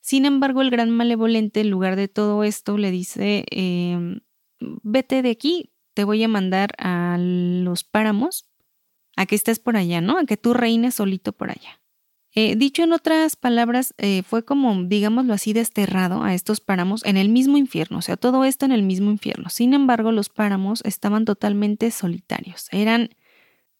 Sin 0.01 0.25
embargo, 0.25 0.61
el 0.61 0.71
gran 0.71 0.89
malevolente, 0.89 1.61
en 1.61 1.69
lugar 1.69 1.95
de 1.95 2.09
todo 2.09 2.43
esto, 2.43 2.77
le 2.77 2.91
dice, 2.91 3.45
em, 3.49 4.19
vete 4.59 5.21
de 5.21 5.29
aquí, 5.29 5.71
te 5.93 6.03
voy 6.03 6.21
a 6.23 6.27
mandar 6.27 6.71
a 6.77 7.17
los 7.17 7.85
páramos, 7.85 8.49
a 9.15 9.25
que 9.25 9.35
estés 9.35 9.59
por 9.59 9.77
allá, 9.77 10.01
¿no? 10.01 10.17
A 10.17 10.25
que 10.25 10.37
tú 10.37 10.53
reines 10.53 10.95
solito 10.95 11.31
por 11.31 11.49
allá. 11.49 11.80
Eh, 12.33 12.55
dicho 12.55 12.83
en 12.83 12.93
otras 12.93 13.35
palabras, 13.35 13.93
eh, 13.97 14.23
fue 14.23 14.45
como, 14.45 14.83
digámoslo 14.83 15.33
así, 15.33 15.51
desterrado 15.51 16.23
a 16.23 16.33
estos 16.33 16.61
páramos 16.61 17.05
en 17.05 17.17
el 17.17 17.27
mismo 17.27 17.57
infierno, 17.57 17.97
o 17.97 18.01
sea, 18.01 18.15
todo 18.15 18.45
esto 18.45 18.65
en 18.65 18.71
el 18.71 18.83
mismo 18.83 19.11
infierno. 19.11 19.49
Sin 19.49 19.73
embargo, 19.73 20.13
los 20.13 20.29
páramos 20.29 20.81
estaban 20.85 21.25
totalmente 21.25 21.91
solitarios, 21.91 22.67
eran 22.71 23.09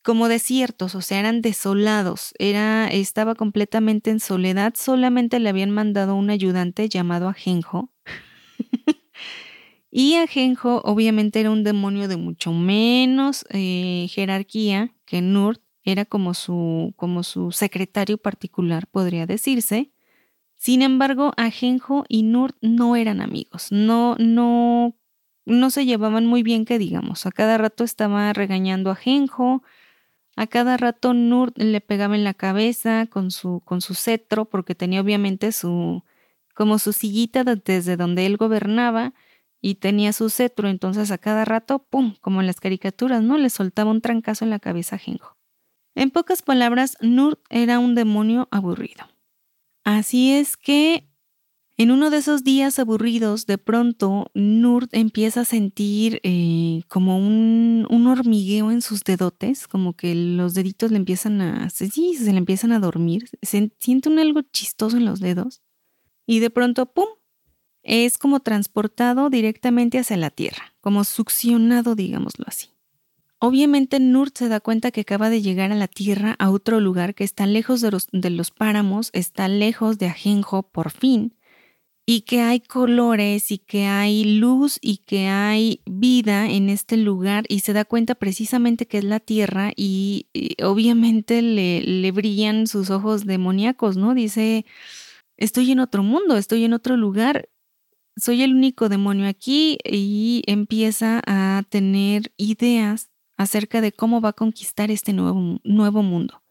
como 0.04 0.28
desiertos, 0.28 0.96
o 0.96 1.02
sea, 1.02 1.20
eran 1.20 1.42
desolados, 1.42 2.34
era, 2.40 2.88
estaba 2.88 3.36
completamente 3.36 4.10
en 4.10 4.20
soledad, 4.20 4.74
solamente 4.76 5.40
le 5.40 5.50
habían 5.50 5.72
mandado 5.72 6.16
un 6.16 6.30
ayudante 6.30 6.90
llamado 6.90 7.30
Ajenjo. 7.30 7.94
y 9.92 10.16
Ajenjo 10.16 10.82
obviamente 10.84 11.40
era 11.40 11.52
un 11.52 11.64
demonio 11.64 12.08
de 12.08 12.18
mucho 12.18 12.52
menos 12.52 13.46
eh, 13.50 14.08
jerarquía 14.10 14.94
que 15.06 15.22
Nurt, 15.22 15.62
era 15.84 16.06
como 16.06 16.34
su, 16.34 16.94
como 16.98 17.24
su 17.24 17.52
secretario 17.52 18.18
particular, 18.18 18.88
podría 18.88 19.26
decirse. 19.26 19.92
Sin 20.58 20.82
embargo, 20.84 21.34
Ajenjo 21.38 22.06
y 22.08 22.24
Nurt 22.24 22.56
no 22.62 22.96
eran 22.96 23.22
amigos, 23.22 23.72
no, 23.72 24.16
no, 24.20 24.96
no 25.46 25.70
se 25.72 25.86
llevaban 25.86 26.28
muy 26.28 26.44
bien, 26.44 26.66
que 26.66 26.78
digamos. 26.80 27.26
A 27.26 27.32
cada 27.32 27.58
rato 27.58 27.84
estaba 27.84 28.32
regañando 28.34 28.90
a 28.92 28.94
Ajenjo, 28.94 29.64
a 30.36 30.48
cada 30.48 30.78
rato 30.78 31.14
Nur 31.14 31.54
le 31.56 31.82
pegaba 31.82 32.16
en 32.16 32.24
la 32.24 32.34
cabeza 32.34 33.08
con 33.08 33.32
su, 33.32 33.62
con 33.66 33.82
su 33.82 33.96
cetro, 33.96 34.46
porque 34.46 34.76
tenía 34.76 35.02
obviamente 35.02 35.52
su, 35.52 36.04
como 36.56 36.80
su 36.80 36.94
sillita 36.94 37.44
desde 37.44 37.98
donde 37.98 38.26
él 38.26 38.38
gobernaba 38.38 39.14
y 39.62 39.76
tenía 39.76 40.14
su 40.14 40.30
cetro, 40.30 40.70
entonces 40.70 41.12
a 41.12 41.18
cada 41.18 41.46
rato, 41.46 41.80
¡pum!, 41.90 42.16
como 42.22 42.42
en 42.42 42.48
las 42.48 42.60
caricaturas, 42.60 43.24
¿no? 43.24 43.38
Le 43.38 43.50
soltaba 43.50 43.92
un 43.92 44.02
trancazo 44.02 44.46
en 44.46 44.52
la 44.52 44.60
cabeza 44.60 44.96
a 44.98 45.00
Genjo. 45.00 45.38
En 45.96 46.12
pocas 46.12 46.42
palabras, 46.42 46.98
Nur 47.02 47.42
era 47.50 47.80
un 47.80 47.96
demonio 47.96 48.48
aburrido. 48.52 49.06
Así 49.84 50.32
es 50.32 50.58
que 50.58 51.12
en 51.82 51.90
uno 51.90 52.12
de 52.12 52.18
esos 52.18 52.44
días 52.44 52.78
aburridos, 52.78 53.48
de 53.48 53.58
pronto, 53.58 54.30
Nurt 54.36 54.94
empieza 54.94 55.42
a 55.42 55.46
sentir 55.46 56.20
eh, 56.22 56.84
como 56.88 57.18
un, 57.18 57.88
hormigueo 58.08 58.72
en 58.72 58.82
sus 58.82 59.04
dedotes, 59.04 59.68
como 59.68 59.94
que 59.94 60.14
los 60.14 60.54
deditos 60.54 60.92
le 60.92 60.98
empiezan 60.98 61.42
a... 61.42 61.70
Sí, 61.72 61.90
se 61.90 62.32
le 62.32 62.38
empiezan 62.38 62.72
a 62.72 62.80
dormir. 62.80 63.30
siente 63.42 64.10
un 64.10 64.20
algo 64.20 64.42
chistoso 64.42 64.98
en 64.98 65.06
los 65.06 65.22
dedos. 65.22 65.62
Y 66.28 66.40
de 66.40 66.50
pronto, 66.52 66.86
¡pum! 66.86 67.08
Es 67.84 68.18
como 68.20 68.42
transportado 68.42 69.32
directamente 69.32 69.98
hacia 69.98 70.18
la 70.18 70.30
tierra, 70.30 70.76
como 70.82 71.04
succionado, 71.04 71.96
digámoslo 71.96 72.46
así. 72.48 72.71
Obviamente 73.44 74.00
Nurt 74.00 74.38
se 74.38 74.50
da 74.50 74.60
cuenta 74.60 74.92
que 74.92 75.02
acaba 75.02 75.32
de 75.32 75.42
llegar 75.42 75.72
a 75.72 75.76
la 75.76 75.88
tierra, 75.88 76.36
a 76.38 76.52
otro 76.52 76.80
lugar 76.80 77.16
que 77.16 77.24
está 77.24 77.48
lejos 77.48 77.82
de 77.82 77.90
los, 77.90 78.08
de 78.12 78.30
los 78.30 78.52
páramos, 78.52 79.10
está 79.14 79.48
lejos 79.48 79.98
de 79.98 80.06
Ajenjo 80.06 80.62
por 80.62 80.92
fin 80.92 81.34
y 82.06 82.22
que 82.22 82.42
hay 82.42 82.60
colores 82.60 83.52
y 83.52 83.58
que 83.58 83.86
hay 83.86 84.26
luz 84.26 84.78
y 84.82 84.98
que 84.98 85.28
hay 85.28 85.82
vida 85.86 86.50
en 86.50 86.70
este 86.70 86.98
lugar 86.98 87.46
y 87.48 87.62
se 87.62 87.74
da 87.74 87.86
cuenta 87.86 88.16
precisamente 88.16 88.86
que 88.86 89.00
es 89.00 89.04
la 89.04 89.20
tierra 89.20 89.72
y, 89.76 90.28
obviamente 90.64 91.42
le, 91.42 91.82
le, 91.82 92.12
brillan 92.12 92.68
sus 92.68 92.90
ojos 92.90 93.26
demoníacos, 93.26 93.98
¿no? 93.98 94.14
Dice, 94.14 94.66
estoy 95.38 95.72
en 95.72 95.80
otro 95.80 96.04
mundo, 96.04 96.38
estoy 96.38 96.66
en 96.66 96.74
otro 96.74 96.98
lugar, 96.98 97.50
soy 98.18 98.44
el 98.44 98.54
único 98.54 98.90
demonio 98.90 99.28
aquí 99.28 99.78
y 99.86 100.44
empieza 100.48 101.22
a 101.26 101.64
tener 101.70 102.34
ideas 102.38 103.11
acerca 103.42 103.82
de 103.82 103.92
cómo 103.92 104.22
va 104.22 104.30
a 104.30 104.34
conquistar 104.34 104.92
este 104.92 105.14
nuevo, 105.14 105.60
nuevo 105.64 106.04
mundo. 106.04 106.44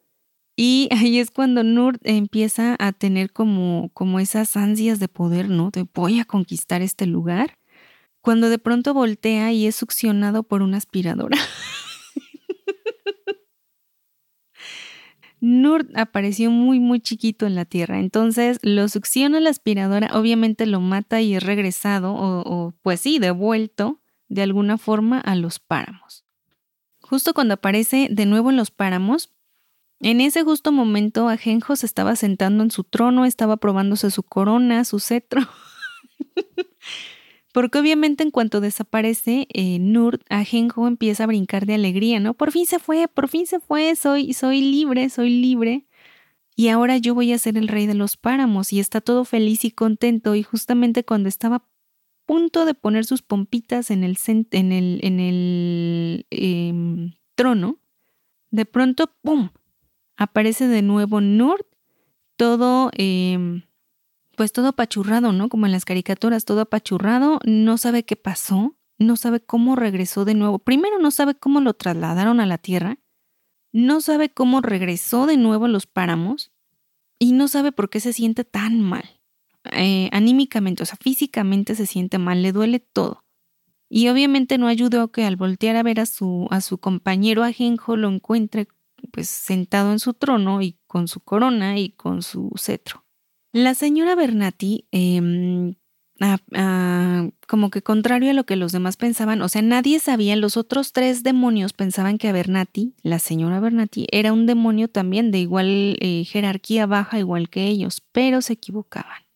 Y 0.57 0.89
ahí 0.91 1.19
es 1.19 1.31
cuando 1.31 1.63
Nur 1.63 1.99
empieza 2.03 2.77
a 2.79 2.93
tener 2.93 3.33
como, 3.33 3.91
como 3.95 4.21
esas 4.21 4.57
ansias 4.57 4.99
de 4.99 5.09
poder, 5.09 5.49
¿no? 5.49 5.71
De 5.71 5.87
voy 5.95 6.21
a 6.21 6.25
conquistar 6.25 6.83
este 6.83 7.07
lugar. 7.07 7.59
Cuando 8.21 8.51
de 8.51 8.59
pronto 8.59 8.93
voltea 8.93 9.53
y 9.53 9.67
es 9.67 9.77
succionado 9.77 10.43
por 10.43 10.63
una 10.63 10.77
aspiradora. 10.77 11.39
Nur 15.41 15.89
apareció 15.95 16.51
muy, 16.51 16.81
muy 16.81 17.01
chiquito 17.01 17.47
en 17.47 17.55
la 17.55 17.65
Tierra. 17.65 18.01
Entonces 18.01 18.59
lo 18.63 18.89
succiona 18.89 19.41
la 19.41 19.51
aspiradora, 19.51 20.11
obviamente 20.13 20.67
lo 20.67 20.81
mata 20.81 21.23
y 21.23 21.35
es 21.35 21.43
regresado, 21.43 22.13
o, 22.13 22.41
o, 22.41 22.75
pues 22.83 23.01
sí, 23.01 23.19
devuelto 23.19 24.03
de 24.29 24.43
alguna 24.43 24.77
forma 24.77 25.21
a 25.21 25.35
los 25.37 25.59
páramos. 25.59 26.25
Justo 27.11 27.35
cuando 27.35 27.55
aparece 27.55 28.07
de 28.09 28.25
nuevo 28.25 28.51
en 28.51 28.57
los 28.57 28.71
páramos, 28.71 29.33
en 29.99 30.21
ese 30.21 30.45
justo 30.45 30.71
momento, 30.71 31.29
Ajenjo 31.29 31.75
se 31.75 31.85
estaba 31.85 32.15
sentando 32.15 32.63
en 32.63 32.71
su 32.71 32.85
trono, 32.85 33.25
estaba 33.25 33.57
probándose 33.57 34.13
su 34.13 34.23
corona, 34.23 34.85
su 34.85 35.01
cetro. 35.01 35.41
Porque 37.53 37.81
obviamente 37.81 38.23
en 38.23 38.31
cuanto 38.31 38.61
desaparece 38.61 39.49
eh, 39.53 39.81
Nur, 39.81 40.21
Ajenjo 40.29 40.87
empieza 40.87 41.25
a 41.25 41.27
brincar 41.27 41.67
de 41.67 41.75
alegría, 41.75 42.21
¿no? 42.21 42.35
Por 42.35 42.53
fin 42.53 42.65
se 42.65 42.79
fue, 42.79 43.09
por 43.09 43.27
fin 43.27 43.45
se 43.45 43.59
fue, 43.59 43.97
soy, 43.97 44.33
soy 44.33 44.61
libre, 44.61 45.11
soy 45.11 45.31
libre. 45.31 45.89
Y 46.55 46.69
ahora 46.69 46.97
yo 46.97 47.17
voy 47.17 47.33
a 47.33 47.39
ser 47.39 47.59
el 47.59 47.67
rey 47.67 47.89
de 47.89 47.95
los 47.95 48.17
páramos 48.17 48.73
y 48.73 48.79
está 48.79 49.01
todo 49.01 49.25
feliz 49.25 49.65
y 49.65 49.73
contento. 49.73 50.37
Y 50.37 50.45
justamente 50.45 51.03
cuando 51.03 51.29
estaba 51.29 51.67
punto 52.31 52.65
de 52.65 52.75
poner 52.75 53.07
sus 53.07 53.23
pompitas 53.23 53.91
en 53.91 54.05
el, 54.05 54.17
en 54.29 54.71
el, 55.19 56.27
em, 56.31 57.15
trono, 57.35 57.81
de 58.53 58.67
pronto, 58.67 59.13
¡pum! 59.21 59.51
aparece 60.17 60.69
de 60.69 60.81
nuevo 60.83 61.21
Nurt, 61.21 61.67
todo, 62.37 62.93
em, 62.95 63.65
pues 64.37 64.53
todo 64.53 64.69
apachurrado, 64.69 65.33
¿no? 65.33 65.49
Como 65.49 65.67
en 65.67 65.73
las 65.73 65.85
caricaturas, 65.85 66.45
todo 66.45 66.61
apachurrado, 66.61 67.41
no 67.45 67.79
sabe 67.79 68.05
qué 68.05 68.15
pasó, 68.15 68.77
no 68.97 69.17
sabe 69.17 69.41
cómo 69.41 69.75
regresó 69.75 70.25
de 70.25 70.35
nuevo. 70.35 70.61
Primero 70.61 71.01
no 71.01 71.11
sabe 71.11 71.35
cómo 71.35 71.61
lo 71.61 71.75
trasladaron 71.75 72.39
a 72.39 72.47
la 72.47 72.59
Tierra, 72.59 73.01
no 73.73 74.01
sabe 74.01 74.31
cómo 74.31 74.61
regresó 74.61 75.27
de 75.27 75.37
nuevo 75.37 75.65
a 75.65 75.69
los 75.69 75.89
páramos 75.89 76.53
y 77.19 77.33
no 77.33 77.49
sabe 77.49 77.73
por 77.73 77.91
qué 77.91 77.99
se 77.99 78.13
siente 78.13 78.45
tan 78.45 78.81
mal. 78.81 79.20
Eh, 79.73 80.09
anímicamente, 80.13 80.83
o 80.83 80.87
sea, 80.87 80.99
físicamente 81.01 81.75
se 81.75 81.87
siente 81.87 82.19
mal, 82.19 82.43
le 82.43 82.53
duele 82.53 82.81
todo. 82.81 83.25
Y 83.89 84.09
obviamente 84.09 84.57
no 84.57 84.69
ayudó 84.69 85.11
que 85.11 85.25
al 85.25 85.37
voltear 85.37 85.77
a 85.77 85.83
ver 85.83 86.01
a 86.01 86.07
su, 86.07 86.47
a 86.51 86.61
su 86.61 86.79
compañero 86.79 87.43
ajenjo 87.43 87.97
lo 87.97 88.09
encuentre 88.09 88.69
pues 89.13 89.29
sentado 89.29 89.93
en 89.93 89.99
su 89.99 90.15
trono 90.15 90.63
y 90.63 90.79
con 90.87 91.09
su 91.09 91.21
corona 91.21 91.79
y 91.79 91.91
con 91.91 92.23
su 92.23 92.53
cetro. 92.57 93.05
La 93.53 93.75
señora 93.75 94.15
Bernati, 94.15 94.87
em, 94.93 95.75
como 97.49 97.71
que 97.71 97.83
contrario 97.83 98.31
a 98.31 98.35
lo 98.35 98.45
que 98.45 98.57
los 98.57 98.73
demás 98.73 98.97
pensaban, 98.97 99.41
o 99.41 99.49
sea, 99.49 99.63
nadie 99.63 99.99
sabía, 99.99 100.37
los 100.37 100.57
otros 100.57 100.93
tres 100.93 101.23
demonios 101.23 101.73
pensaban 101.73 102.19
que 102.19 102.29
a 102.29 102.33
Bernati, 102.33 102.95
la 103.03 103.19
señora 103.19 103.59
Bernati, 103.59 104.07
era 104.13 104.33
un 104.33 104.47
demonio 104.47 104.89
también 104.89 105.31
de 105.31 105.39
igual 105.39 105.97
eh, 106.01 106.25
jerarquía 106.25 106.87
baja, 106.87 107.19
igual 107.19 107.49
que 107.49 107.67
ellos, 107.67 108.03
pero 108.13 108.43
se 108.43 108.53
equivocaban. 108.53 109.30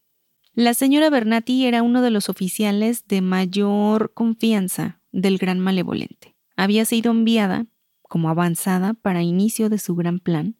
La 0.56 0.72
señora 0.72 1.10
Bernati 1.10 1.66
era 1.66 1.82
uno 1.82 2.00
de 2.00 2.10
los 2.10 2.28
oficiales 2.28 3.08
de 3.08 3.20
mayor 3.20 4.14
confianza 4.14 5.00
del 5.10 5.36
gran 5.36 5.58
malevolente. 5.58 6.36
Había 6.56 6.84
sido 6.84 7.10
enviada 7.10 7.66
como 8.02 8.28
avanzada 8.28 8.94
para 8.94 9.22
inicio 9.22 9.68
de 9.68 9.78
su 9.78 9.96
gran 9.96 10.20
plan 10.20 10.56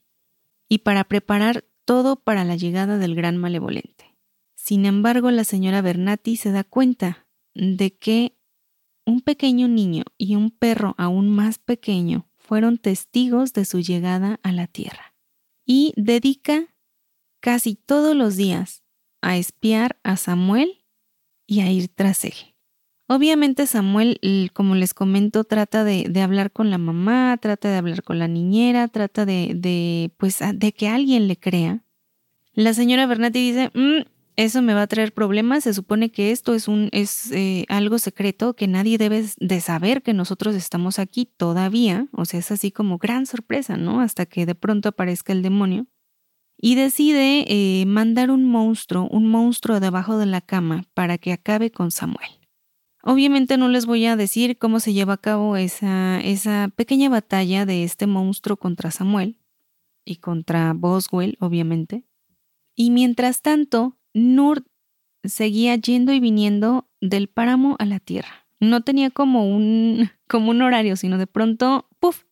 y 0.69 0.79
para 0.79 1.05
preparar 1.05 1.65
todo 1.85 2.17
para 2.17 2.45
la 2.45 2.57
llegada 2.57 2.99
del 2.99 3.15
gran 3.15 3.37
malevolente. 3.37 4.17
Sin 4.57 4.85
embargo, 4.85 5.31
la 5.31 5.45
señora 5.45 5.81
Bernati 5.81 6.37
se 6.37 6.51
da 6.51 6.65
cuenta 6.65 7.29
de 7.55 7.95
que 7.97 8.37
un 9.07 9.21
pequeño 9.21 9.69
niño 9.69 10.05
y 10.19 10.35
un 10.35 10.51
perro 10.51 10.97
aún 10.99 11.29
más 11.29 11.59
pequeño 11.59 12.27
fueron 12.37 12.79
testigos 12.79 13.53
de 13.53 13.65
su 13.65 13.79
llegada 13.79 14.41
a 14.43 14.51
la 14.51 14.67
tierra 14.67 15.15
y 15.65 15.93
dedica 15.97 16.75
casi 17.39 17.77
todos 17.77 18.17
los 18.17 18.37
días 18.37 18.84
a 19.25 19.39
espiar 19.39 19.99
a 20.03 20.17
Samuel 20.17 20.85
y 21.47 21.61
a 21.61 21.71
ir 21.71 21.89
tras 21.89 22.25
él. 22.25 22.35
Obviamente 23.07 23.67
Samuel, 23.67 24.19
como 24.53 24.75
les 24.75 24.95
comento, 24.95 25.45
trata 25.45 25.83
de, 25.83 26.11
hablar 26.23 26.53
con 26.53 26.71
la 26.71 26.79
mamá, 26.79 27.37
trata 27.41 27.71
de 27.71 27.77
hablar 27.77 28.03
con 28.03 28.19
la 28.19 28.29
niñera, 28.29 28.89
trata 28.89 29.25
de, 29.27 30.11
pues, 30.19 30.41
de 30.55 30.73
que 30.73 30.89
alguien 30.89 31.27
le 31.27 31.39
crea. 31.39 31.85
La 32.53 32.75
señora 32.75 33.07
Bernati 33.07 33.51
dice, 33.51 33.71
mm, 33.75 34.07
eso 34.37 34.63
me 34.63 34.75
va 34.75 34.83
a 34.83 34.87
traer 34.87 35.13
problemas, 35.13 35.65
se 35.65 35.75
supone 35.75 36.11
que 36.11 36.31
esto 36.31 36.55
es, 36.55 36.69
un, 36.69 36.89
es 36.93 37.33
eh, 37.33 37.65
algo 37.69 37.99
secreto 37.99 38.55
que 38.55 38.69
nadie 38.69 38.99
debe 38.99 39.25
de 39.39 39.61
saber 39.61 40.03
que 40.03 40.13
nosotros 40.13 40.55
estamos 40.55 40.99
aquí 40.99 41.27
todavía, 41.27 42.09
o 42.13 42.25
sea, 42.25 42.41
es 42.41 42.51
así 42.51 42.73
como 42.73 42.99
gran 42.99 43.27
sorpresa, 43.27 43.77
¿no? 43.77 44.01
Hasta 44.01 44.27
que 44.27 44.45
de 44.45 44.55
pronto 44.55 44.91
aparezca 44.91 45.33
el 45.33 45.43
demonio. 45.43 45.87
Y 46.67 46.77
decide 46.77 47.45
eh, 47.47 47.85
mandar 47.85 48.31
un 48.31 48.47
monstruo, 48.47 49.07
un 49.11 49.29
monstruo 49.29 49.81
debajo 49.81 50.17
de 50.17 50.25
la 50.25 50.41
cama 50.41 50.87
para 50.95 51.19
que 51.19 51.31
acabe 51.31 51.71
con 51.71 51.91
Samuel. 51.91 52.41
Obviamente 53.03 53.59
no 53.59 53.69
les 53.69 53.85
voy 53.85 54.07
a 54.07 54.17
decir 54.17 54.57
cómo 54.57 54.81
se 54.81 54.95
lleva 54.95 55.13
a 55.13 55.21
cabo 55.21 55.59
esa, 55.59 56.23
esa 56.23 56.71
pequeña 56.75 57.11
batalla 57.11 57.67
de 57.67 57.85
este 57.85 58.07
monstruo 58.07 58.57
contra 58.57 58.91
Samuel 58.91 59.37
y 60.07 60.17
contra 60.17 60.73
Boswell, 60.73 61.37
obviamente. 61.39 62.07
Y 62.75 62.93
mientras 62.93 63.43
tanto, 63.43 63.99
Nur 64.15 64.65
seguía 65.23 65.77
yendo 65.77 66.15
y 66.15 66.21
viniendo 66.21 66.89
del 67.03 67.29
páramo 67.29 67.77
a 67.79 67.85
la 67.85 68.01
tierra. 68.01 68.47
No 68.59 68.81
tenía 68.81 69.11
como 69.11 69.55
un, 69.55 70.09
como 70.27 70.53
un 70.53 70.63
horario, 70.63 70.97
sino 70.97 71.19
de 71.19 71.27
pronto, 71.27 71.91
¡puf! 72.01 72.25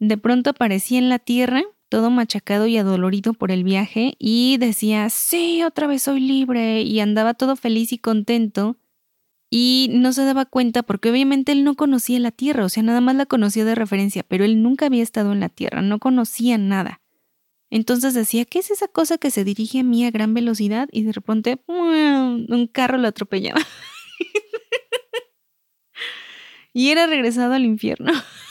De 0.00 0.18
pronto 0.18 0.50
aparecía 0.50 0.98
en 0.98 1.08
la 1.08 1.20
tierra, 1.20 1.62
todo 1.92 2.08
machacado 2.08 2.66
y 2.66 2.78
adolorido 2.78 3.34
por 3.34 3.50
el 3.50 3.64
viaje, 3.64 4.14
y 4.18 4.56
decía, 4.56 5.10
sí, 5.10 5.62
otra 5.62 5.86
vez 5.86 6.04
soy 6.04 6.20
libre, 6.20 6.80
y 6.80 7.00
andaba 7.00 7.34
todo 7.34 7.54
feliz 7.54 7.92
y 7.92 7.98
contento 7.98 8.78
y 9.50 9.90
no 9.92 10.14
se 10.14 10.24
daba 10.24 10.46
cuenta 10.46 10.82
porque 10.82 11.10
obviamente 11.10 11.52
él 11.52 11.64
no 11.64 11.74
conocía 11.74 12.18
la 12.18 12.30
Tierra, 12.30 12.64
o 12.64 12.70
sea, 12.70 12.82
nada 12.82 13.02
más 13.02 13.14
la 13.14 13.26
conocía 13.26 13.66
de 13.66 13.74
referencia, 13.74 14.24
pero 14.26 14.46
él 14.46 14.62
nunca 14.62 14.86
había 14.86 15.02
estado 15.02 15.32
en 15.32 15.40
la 15.40 15.50
Tierra, 15.50 15.82
no 15.82 15.98
conocía 15.98 16.56
nada. 16.56 17.02
Entonces 17.68 18.14
decía, 18.14 18.46
¿qué 18.46 18.60
es 18.60 18.70
esa 18.70 18.88
cosa 18.88 19.18
que 19.18 19.30
se 19.30 19.44
dirige 19.44 19.80
a 19.80 19.82
mí 19.82 20.06
a 20.06 20.10
gran 20.10 20.32
velocidad? 20.32 20.88
Y 20.90 21.02
de 21.02 21.12
repente, 21.12 21.60
un 21.66 22.70
carro 22.72 22.96
lo 22.96 23.08
atropellaba. 23.08 23.60
y 26.72 26.88
era 26.88 27.06
regresado 27.06 27.52
al 27.52 27.66
infierno. 27.66 28.14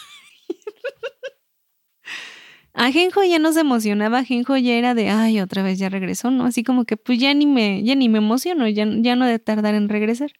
Ajenjo 2.74 3.24
ya 3.24 3.40
no 3.40 3.52
se 3.52 3.62
emocionaba, 3.62 4.20
Ajenjo 4.20 4.56
ya 4.58 4.74
era 4.74 4.94
de, 4.94 5.10
ay, 5.10 5.40
otra 5.42 5.64
vez 5.64 5.78
ya 5.78 5.90
regresó, 5.90 6.32
¿no? 6.32 6.46
Así 6.46 6.64
como 6.64 6.86
que 6.86 6.98
pues 6.98 7.20
ya 7.20 7.34
ni 7.34 7.46
me, 7.46 7.84
ya 7.84 7.96
ni 7.96 8.10
me 8.10 8.20
emociono, 8.20 8.68
ya, 8.68 8.86
ya 8.88 9.16
no 9.16 9.26
de 9.26 9.40
tardar 9.40 9.76
en 9.76 9.90
regresar. 9.90 10.32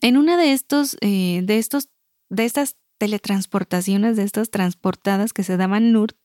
En 0.00 0.16
una 0.16 0.36
de 0.36 0.52
estos, 0.52 0.96
eh, 1.00 1.40
de 1.42 1.58
estos, 1.58 1.88
de 2.28 2.44
estas 2.44 2.76
teletransportaciones, 2.98 4.16
de 4.16 4.22
estas 4.22 4.50
transportadas 4.50 5.32
que 5.32 5.42
se 5.42 5.56
daban 5.56 5.92
Nurt, 5.92 6.16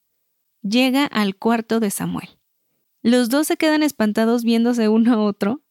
llega 0.61 1.05
al 1.05 1.35
cuarto 1.35 1.79
de 1.79 1.89
Samuel. 1.89 2.29
Los 3.01 3.29
dos 3.29 3.47
se 3.47 3.57
quedan 3.57 3.83
espantados 3.83 4.43
viéndose 4.43 4.89
uno 4.89 5.13
a 5.13 5.19
otro 5.19 5.61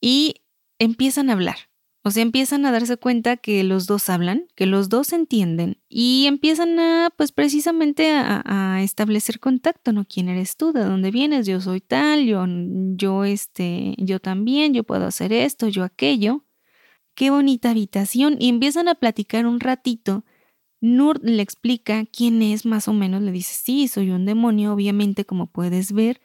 y 0.00 0.42
empiezan 0.78 1.30
a 1.30 1.32
hablar. 1.32 1.67
O 2.08 2.10
sea, 2.10 2.22
empiezan 2.22 2.64
a 2.64 2.72
darse 2.72 2.96
cuenta 2.96 3.36
que 3.36 3.62
los 3.64 3.86
dos 3.86 4.08
hablan, 4.08 4.46
que 4.54 4.64
los 4.64 4.88
dos 4.88 5.12
entienden 5.12 5.78
y 5.90 6.24
empiezan 6.26 6.78
a, 6.78 7.10
pues 7.14 7.32
precisamente 7.32 8.12
a, 8.12 8.42
a, 8.46 8.82
establecer 8.82 9.40
contacto, 9.40 9.92
¿no? 9.92 10.06
¿Quién 10.06 10.30
eres 10.30 10.56
tú? 10.56 10.72
¿De 10.72 10.84
dónde 10.84 11.10
vienes? 11.10 11.46
Yo 11.46 11.60
soy 11.60 11.82
tal, 11.82 12.24
yo, 12.24 12.46
yo, 12.96 13.24
este, 13.24 13.94
yo 13.98 14.20
también, 14.20 14.72
yo 14.72 14.84
puedo 14.84 15.04
hacer 15.04 15.34
esto, 15.34 15.68
yo 15.68 15.84
aquello 15.84 16.46
qué 17.14 17.30
bonita 17.30 17.70
habitación 17.72 18.36
y 18.38 18.48
empiezan 18.48 18.88
a 18.88 18.94
platicar 18.94 19.44
un 19.44 19.60
ratito. 19.60 20.24
Nur 20.80 21.20
le 21.22 21.42
explica 21.42 22.06
quién 22.06 22.40
es 22.40 22.64
más 22.64 22.88
o 22.88 22.94
menos, 22.94 23.20
le 23.20 23.32
dice, 23.32 23.52
sí, 23.54 23.86
soy 23.86 24.12
un 24.12 24.24
demonio, 24.24 24.72
obviamente 24.72 25.26
como 25.26 25.48
puedes 25.48 25.92
ver, 25.92 26.22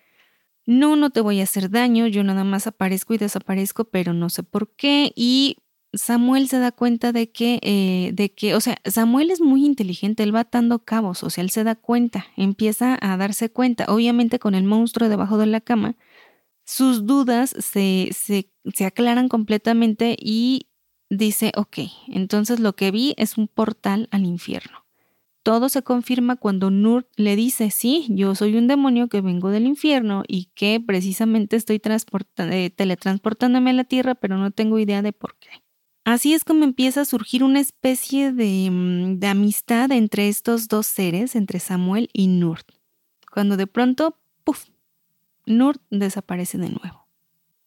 no, 0.65 0.95
no 0.95 1.09
te 1.09 1.19
voy 1.19 1.41
a 1.41 1.43
hacer 1.43 1.69
daño, 1.69 2.07
yo 2.07 2.23
nada 2.23 2.45
más 2.45 2.67
aparezco 2.67 3.13
y 3.13 3.17
desaparezco, 3.17 3.85
pero 3.85 4.13
no 4.13 4.29
sé 4.29 4.43
por 4.43 4.75
qué. 4.75 5.11
Y 5.15 5.57
Samuel 5.93 6.49
se 6.49 6.59
da 6.59 6.71
cuenta 6.71 7.11
de 7.11 7.31
que, 7.31 7.59
eh, 7.61 8.11
de 8.13 8.33
que, 8.33 8.55
o 8.55 8.61
sea, 8.61 8.77
Samuel 8.85 9.29
es 9.29 9.41
muy 9.41 9.65
inteligente, 9.65 10.23
él 10.23 10.35
va 10.35 10.41
atando 10.41 10.79
cabos, 10.79 11.23
o 11.23 11.29
sea, 11.29 11.43
él 11.43 11.51
se 11.51 11.63
da 11.63 11.75
cuenta, 11.75 12.25
empieza 12.35 12.97
a 12.99 13.15
darse 13.17 13.51
cuenta, 13.51 13.85
obviamente 13.87 14.39
con 14.39 14.55
el 14.55 14.63
monstruo 14.63 15.07
debajo 15.07 15.37
de 15.37 15.45
la 15.45 15.61
cama, 15.61 15.95
sus 16.65 17.05
dudas 17.05 17.55
se, 17.59 18.09
se, 18.13 18.49
se 18.73 18.85
aclaran 18.85 19.29
completamente 19.29 20.15
y 20.19 20.67
dice, 21.09 21.51
ok, 21.55 21.79
entonces 22.07 22.59
lo 22.59 22.75
que 22.75 22.91
vi 22.91 23.13
es 23.17 23.37
un 23.37 23.47
portal 23.47 24.07
al 24.11 24.25
infierno. 24.25 24.83
Todo 25.43 25.67
se 25.67 25.83
confirma 25.83 26.37
cuando 26.37 26.71
Nur 26.71 27.07
le 27.17 27.35
dice, 27.35 27.69
sí, 27.69 28.07
yo 28.09 28.33
soy 28.33 28.55
un 28.55 28.67
demonio 28.67 29.09
que 29.09 29.19
vengo 29.19 29.49
del 29.49 29.65
infierno 29.65 30.23
y 30.25 30.45
que 30.55 30.79
precisamente 30.79 31.57
estoy 31.57 31.81
eh, 31.83 32.69
teletransportándome 32.69 33.71
a 33.71 33.73
la 33.73 33.83
tierra, 33.83 34.15
pero 34.15 34.37
no 34.37 34.51
tengo 34.51 34.79
idea 34.79 35.01
de 35.01 35.11
por 35.11 35.35
qué. 35.39 35.62
Así 36.05 36.33
es 36.33 36.43
como 36.43 36.65
empieza 36.65 37.01
a 37.01 37.05
surgir 37.05 37.43
una 37.43 37.59
especie 37.59 38.33
de, 38.33 38.69
mm, 38.69 39.19
de 39.19 39.27
amistad 39.27 39.91
entre 39.91 40.27
estos 40.27 40.67
dos 40.67 40.85
seres, 40.85 41.35
entre 41.35 41.59
Samuel 41.59 42.09
y 42.11 42.27
Nurt. 42.27 42.69
Cuando 43.31 43.55
de 43.55 43.67
pronto, 43.67 44.19
¡puf!, 44.43 44.65
Nurt 45.45 45.81
desaparece 45.89 46.57
de 46.57 46.69
nuevo. 46.69 47.07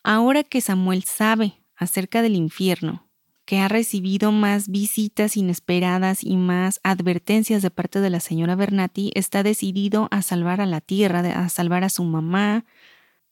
Ahora 0.02 0.44
que 0.44 0.60
Samuel 0.60 1.04
sabe 1.04 1.62
acerca 1.76 2.22
del 2.22 2.36
infierno 2.36 3.06
que 3.46 3.60
ha 3.60 3.68
recibido 3.68 4.32
más 4.32 4.68
visitas 4.68 5.36
inesperadas 5.36 6.22
y 6.24 6.36
más 6.36 6.80
advertencias 6.82 7.62
de 7.62 7.70
parte 7.70 8.00
de 8.00 8.10
la 8.10 8.18
señora 8.18 8.56
Bernati, 8.56 9.12
está 9.14 9.44
decidido 9.44 10.08
a 10.10 10.20
salvar 10.20 10.60
a 10.60 10.66
la 10.66 10.80
tierra, 10.80 11.20
a 11.20 11.48
salvar 11.48 11.84
a 11.84 11.88
su 11.88 12.02
mamá, 12.02 12.64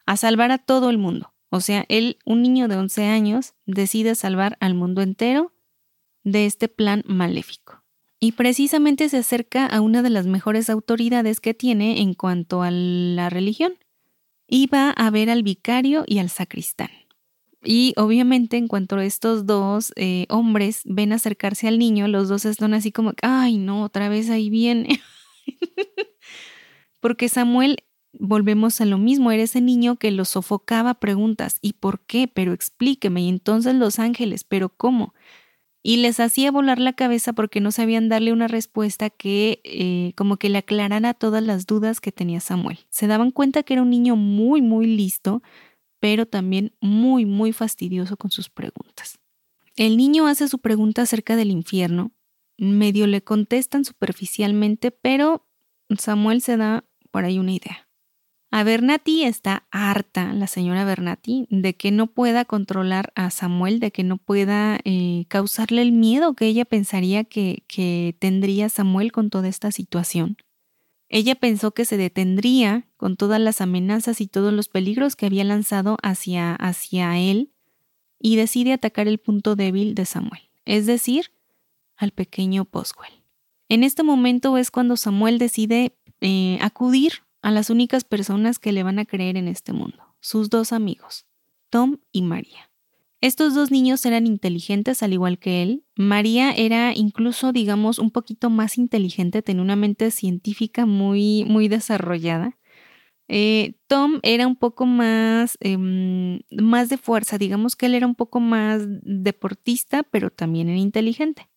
a 0.07 0.17
salvar 0.17 0.53
a 0.53 0.59
todo 0.59 0.89
el 0.89 0.99
mundo. 0.99 1.34
O 1.55 1.61
sea, 1.61 1.85
él, 1.89 2.19
un 2.25 2.43
niño 2.43 2.67
de 2.67 2.75
11 2.75 3.05
años, 3.05 3.55
decide 3.65 4.17
salvar 4.17 4.57
al 4.59 4.75
mundo 4.75 5.03
entero 5.03 5.53
de 6.25 6.47
este 6.47 6.67
plan 6.67 7.05
maléfico. 7.07 7.85
Y 8.19 8.33
precisamente 8.33 9.09
se 9.09 9.19
acerca 9.19 9.65
a 9.65 9.81
una 9.81 10.03
de 10.03 10.11
las 10.11 10.27
mejores 10.27 10.69
autoridades 10.69 11.39
que 11.39 11.55
tiene 11.55 12.01
en 12.01 12.15
cuanto 12.15 12.63
a 12.63 12.73
la 12.73 13.31
religión. 13.31 13.75
Y 14.49 14.67
va 14.67 14.91
a 14.91 15.11
ver 15.11 15.31
al 15.31 15.45
vicario 15.45 16.03
y 16.09 16.19
al 16.19 16.29
sacristán. 16.29 16.91
Y 17.63 17.95
obviamente 17.99 18.57
en 18.57 18.67
cuanto 18.67 18.99
estos 18.99 19.47
dos 19.47 19.93
eh, 19.95 20.27
hombres 20.31 20.83
ven 20.85 21.13
acercarse 21.13 21.69
al 21.69 21.79
niño, 21.79 22.09
los 22.09 22.29
dos 22.29 22.47
están 22.47 22.75
así 22.75 22.91
como, 22.91 23.13
ay 23.23 23.59
no, 23.59 23.85
otra 23.85 24.09
vez 24.09 24.29
ahí 24.29 24.51
viene. 24.51 25.01
Porque 26.99 27.29
Samuel, 27.29 27.85
volvemos 28.19 28.81
a 28.81 28.85
lo 28.85 28.99
mismo, 28.99 29.31
era 29.31 29.43
ese 29.43 29.61
niño 29.61 29.97
que 29.97 30.11
lo 30.11 30.25
sofocaba 30.25 30.95
preguntas, 30.95 31.59
¿y 31.61 31.75
por 31.75 32.01
qué? 32.01 32.29
Pero 32.29 32.53
explíqueme, 32.53 33.23
y 33.23 33.29
entonces 33.29 33.75
los 33.75 33.99
ángeles, 33.99 34.45
¿pero 34.45 34.69
cómo? 34.69 35.15
Y 35.83 35.99
les 35.99 36.19
hacía 36.19 36.51
volar 36.51 36.79
la 36.79 36.95
cabeza 36.95 37.35
porque 37.35 37.61
no 37.61 37.71
sabían 37.71 38.09
darle 38.09 38.33
una 38.33 38.49
respuesta 38.49 39.11
que 39.11 39.61
eh, 39.65 40.13
como 40.17 40.39
que 40.39 40.49
le 40.49 40.59
aclarara 40.59 41.13
todas 41.13 41.43
las 41.43 41.67
dudas 41.67 42.01
que 42.01 42.11
tenía 42.11 42.41
Samuel. 42.41 42.79
Se 42.89 43.07
daban 43.07 43.31
cuenta 43.31 43.63
que 43.63 43.75
era 43.75 43.83
un 43.83 43.91
niño 43.91 44.17
muy, 44.17 44.63
muy 44.63 44.87
listo, 44.87 45.43
pero 46.01 46.25
también 46.25 46.73
muy, 46.81 47.27
muy 47.27 47.53
fastidioso 47.53 48.17
con 48.17 48.31
sus 48.31 48.49
preguntas. 48.49 49.19
El 49.77 49.97
niño 49.97 50.27
hace 50.27 50.49
su 50.49 50.59
pregunta 50.59 51.03
acerca 51.03 51.37
del 51.37 51.51
infierno, 51.51 52.13
medio 52.57 53.07
le 53.07 53.23
contestan 53.23 53.85
superficialmente, 53.85 54.91
pero 54.91 55.47
Samuel 55.99 56.41
se 56.41 56.57
da 56.57 56.85
por 57.11 57.25
ahí 57.25 57.39
una 57.39 57.53
idea. 57.53 57.84
A 58.57 58.63
Bernati 58.63 59.25
está 59.25 59.67
harta, 59.73 60.33
la 60.33 60.47
señora 60.47 60.85
Bernati, 60.85 61.49
de 61.51 61.75
que 61.75 61.91
no 61.91 62.07
pueda 62.07 62.45
controlar 62.45 63.13
a 63.17 63.31
Samuel, 63.31 63.81
de 63.81 63.91
que 63.91 64.05
no 64.05 64.17
pueda 64.17 64.79
eh, 64.85 65.25
causarle 65.27 65.83
el 65.83 65.91
miedo 65.91 66.35
que 66.35 66.47
ella 66.47 66.65
pensaría 66.65 67.25
que, 67.25 67.65
tendría 68.21 68.69
Samuel 68.69 69.11
con 69.11 69.29
toda 69.29 69.49
esta 69.49 69.73
situación. 69.73 70.37
Ella 71.09 71.35
pensó 71.35 71.73
que 71.73 71.85
se 71.85 71.97
detendría 71.97 72.87
con 72.97 73.17
todas 73.17 73.41
las 73.41 73.61
amenazas 73.61 74.21
y 74.21 74.29
todos 74.29 74.53
los 74.53 74.69
peligros 74.69 75.17
que 75.17 75.27
había 75.27 75.43
lanzado 75.43 75.97
hacia, 76.05 76.55
hacia 76.55 77.19
él 77.19 77.51
y 78.21 78.37
decide 78.37 78.73
atacar 78.73 79.09
el 79.09 79.19
punto 79.19 79.57
débil 79.57 79.97
de 79.97 80.07
Samuel, 80.07 80.43
es 80.65 80.87
decir, 80.87 81.33
al 81.97 82.13
pequeño 82.13 82.69
Boswell. 82.71 83.25
En 83.69 83.83
este 83.83 84.05
momento 84.05 84.57
es 84.59 84.71
cuando 84.71 84.97
Samuel 84.97 85.39
decide 85.39 85.97
eh, 86.21 86.59
acudir 86.61 87.24
a 87.45 87.51
las 87.51 87.69
únicas 87.69 88.05
personas 88.05 88.59
que 88.59 88.73
le 88.73 88.83
van 88.83 88.99
a 88.99 89.05
creer 89.05 89.37
en 89.37 89.49
este 89.49 89.75
mundo, 89.75 90.17
sus 90.21 90.49
dos 90.49 90.73
amigos, 90.73 91.27
Tom 91.69 91.99
y 92.11 92.23
María. 92.23 92.71
Estos 93.21 93.55
dos 93.55 93.71
niños 93.71 94.05
eran 94.07 94.27
inteligentes 94.27 95.03
al 95.03 95.13
igual 95.13 95.39
que 95.39 95.63
él. 95.63 95.85
María 95.95 96.53
era 96.53 96.95
incluso, 96.95 97.53
digamos, 97.53 97.99
un 97.99 98.11
poquito 98.11 98.49
más 98.49 98.79
inteligente, 98.79 99.43
tenía 99.43 99.63
una 99.63 99.77
mente 99.77 100.11
científica 100.11 100.87
muy, 100.87 101.45
muy 101.45 101.69
desarrollada. 101.69 102.59
Eh, 103.29 103.75
Tom 103.89 104.21
era 104.23 104.47
un 104.47 104.57
poco 104.57 104.87
más, 104.87 105.59
em, 105.61 106.41
más 106.51 106.89
de 106.89 106.97
fuerza, 106.97 107.37
digamos 107.37 107.77
que 107.77 107.87
él 107.87 107.95
era 107.95 108.07
un 108.07 108.15
poco 108.15 108.41
más 108.41 108.83
deportista, 109.03 110.03
pero 110.03 110.31
también 110.31 110.71
era 110.71 110.79
inteligente. 110.79 111.51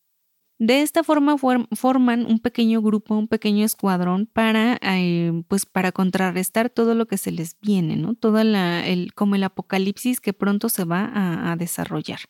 De 0.60 0.82
esta 0.82 1.04
forma 1.04 1.36
forman 1.38 2.26
un 2.26 2.40
pequeño 2.40 2.82
grupo, 2.82 3.16
un 3.16 3.28
pequeño 3.28 3.64
escuadrón 3.64 4.26
para, 4.26 4.80
eh, 4.82 5.44
pues 5.48 5.68
para 5.68 5.92
contrarrestar 5.92 6.72
todo 6.72 6.96
lo 6.96 7.06
que 7.06 7.18
se 7.20 7.32
les 7.32 7.60
viene, 7.60 7.96
¿no? 7.96 8.16
Todo 8.16 8.40
el, 8.40 9.14
como 9.14 9.36
el 9.36 9.44
apocalipsis 9.44 10.20
que 10.20 10.34
pronto 10.34 10.70
se 10.70 10.84
va 10.84 11.12
a, 11.52 11.56
desarrollar. 11.58 12.22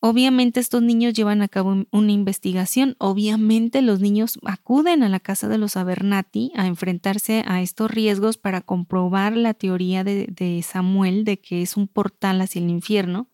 Obviamente 0.00 0.60
estos 0.60 0.82
niños 0.82 1.14
llevan 1.14 1.40
a 1.40 1.48
cabo 1.48 1.86
una 1.90 2.12
investigación, 2.12 2.96
obviamente 2.98 3.80
los 3.80 4.00
niños 4.00 4.38
acuden 4.44 5.02
a 5.02 5.08
la 5.08 5.18
casa 5.18 5.48
de 5.48 5.56
los 5.56 5.78
Abernati 5.78 6.52
a 6.56 6.66
enfrentarse 6.66 7.42
a 7.46 7.62
estos 7.62 7.90
riesgos 7.90 8.36
para 8.36 8.60
comprobar 8.60 9.34
la 9.34 9.54
teoría 9.54 10.04
de 10.04 10.62
Samuel 10.62 11.24
de 11.24 11.40
que 11.40 11.62
es 11.62 11.78
un 11.78 11.88
portal 11.88 12.42
hacia 12.42 12.60
el 12.60 12.68
infierno 12.68 13.30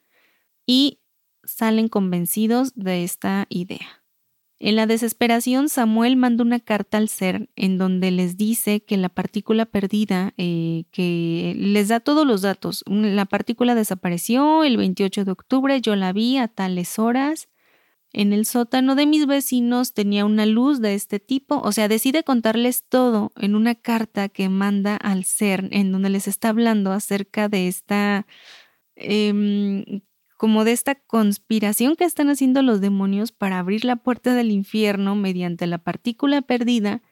y 0.64 1.01
salen 1.43 1.89
convencidos 1.89 2.72
de 2.76 3.03
esta 3.03 3.47
idea. 3.49 3.99
En 4.62 4.76
la 4.76 4.86
desesperación, 4.86 5.70
Samuel 5.70 6.16
manda 6.16 6.44
una 6.44 6.61
carta 6.61 6.98
al 6.98 7.08
ser 7.08 7.48
en 7.56 7.78
donde 7.78 8.11
les 8.11 8.36
dice 8.36 8.84
que 8.84 8.98
la 8.98 9.08
partícula 9.08 9.64
perdida, 9.64 10.34
eh, 10.36 10.84
que 10.90 11.54
les 11.56 11.88
da 11.88 11.98
todos 11.98 12.26
los 12.26 12.42
datos. 12.42 12.84
La 12.86 13.24
partícula 13.24 13.74
desapareció 13.74 14.62
el 14.62 14.76
28 14.76 15.24
de 15.24 15.32
octubre, 15.32 15.80
yo 15.80 15.96
la 15.96 16.12
vi 16.12 16.36
a 16.36 16.46
tales 16.46 16.98
horas. 16.98 17.48
En 18.12 18.34
el 18.34 18.44
sótano 18.44 18.96
de 18.96 19.06
mis 19.06 19.26
vecinos 19.26 19.94
tenía 19.94 20.26
una 20.26 20.44
luz 20.44 20.82
de 20.82 20.94
este 20.94 21.20
tipo, 21.20 21.61
o 21.62 21.72
sea, 21.72 21.88
decide 21.88 22.22
contarles 22.22 22.84
todo 22.86 23.32
en 23.36 23.54
una 23.54 23.76
carta 23.76 24.28
que 24.28 24.50
manda 24.50 24.94
al 24.96 25.24
ser 25.24 25.70
en 25.70 25.90
donde 25.90 26.11
les 26.11 26.28
está 26.28 26.50
hablando 26.50 26.92
acerca 26.92 27.48
de 27.48 27.68
esta 27.68 28.26
em, 28.96 30.02
como 30.41 30.64
de 30.64 30.72
esta 30.72 30.95
conspiración 30.95 31.97
que 31.97 32.07
están 32.07 32.30
haciendo 32.30 32.62
los 32.62 32.80
demonios 32.80 33.30
para 33.30 33.59
abrir 33.59 33.84
la 33.84 33.97
puerta 33.97 34.34
del 34.34 34.51
infierno 34.51 35.14
mediante 35.14 35.66
la 35.66 35.76
partícula 35.76 36.41
perdida 36.41 37.03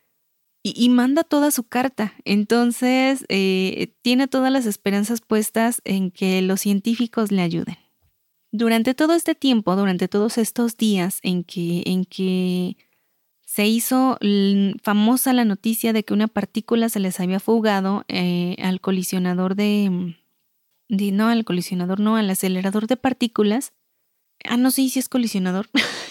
y, 0.63 0.89
manda 0.89 1.25
toda 1.25 1.51
su 1.51 1.65
carta. 1.65 2.15
Entonces, 2.25 3.27
eh, 3.29 3.93
tiene 4.01 4.29
todas 4.29 4.51
las 4.51 4.65
esperanzas 4.65 5.21
puestas 5.21 5.83
en 5.85 6.11
que 6.11 6.41
los 6.41 6.63
científicos 6.63 7.31
le 7.31 7.43
ayuden. 7.43 7.77
Durante 8.51 8.95
todo 8.95 9.13
este 9.13 9.35
tiempo, 9.35 9.77
durante 9.77 10.09
todos 10.09 10.39
estos 10.39 10.79
días 10.79 11.19
en 11.23 11.45
que, 11.45 11.83
en 11.85 12.07
que 12.07 12.79
se 13.45 13.67
hizo 13.67 14.19
famosa 14.83 15.35
la 15.35 15.45
noticia 15.45 15.93
de 15.93 16.03
que 16.03 16.15
una 16.15 16.29
partícula 16.29 16.89
se 16.89 16.99
les 16.99 17.21
había 17.21 17.41
fugado 17.41 18.07
eh, 18.09 18.57
al 18.63 18.81
colisionador 18.81 19.55
de, 19.55 20.17
no 20.89 21.29
al 21.29 21.45
colisionador, 21.45 22.01
no 22.01 22.17
al 22.17 22.31
acelerador 22.31 22.87
de 22.87 22.97
partículas. 22.97 23.73
Ah, 24.45 24.57
no 24.57 24.71
sé 24.71 24.89
si 24.89 24.99
es 24.99 25.09
colisionador. 25.09 25.69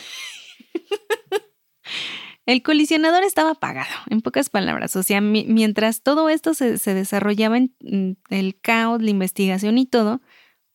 El 2.48 2.64
colisionador 2.64 3.24
estaba 3.24 3.52
apagado, 3.52 3.94
en 4.10 4.22
pocas 4.22 4.50
palabras. 4.50 4.96
O 4.96 5.04
sea, 5.04 5.20
mientras 5.20 6.02
todo 6.02 6.30
esto 6.30 6.54
se, 6.54 6.78
desarrollaba 6.94 7.58
en 7.58 7.76
mm, 7.82 8.12
el 8.34 8.58
caos, 8.62 9.02
la 9.02 9.10
investigación 9.10 9.78
y 9.78 9.86
todo, 9.86 10.22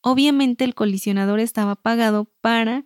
obviamente 0.03 0.65
el 0.65 0.75
colisionador 0.75 1.41
estaba 1.41 1.73
apagado 1.73 2.31
para 2.43 2.85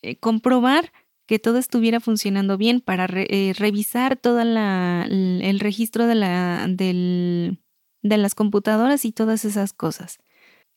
eh, 0.00 0.16
comprobar 0.16 0.92
que 1.26 1.38
todo 1.38 1.58
estuviera 1.58 2.00
funcionando 2.00 2.56
bien, 2.56 2.80
para 2.80 3.06
eh, 3.12 3.52
revisar 3.58 4.16
todo 4.16 4.40
el 4.40 5.60
registro 5.60 6.06
de, 6.06 6.14
la, 6.14 6.66
de 6.68 7.58
las 8.02 8.34
computadoras 8.34 9.04
y 9.04 9.12
todas 9.12 9.44
esas 9.44 9.74
cosas. 9.74 10.20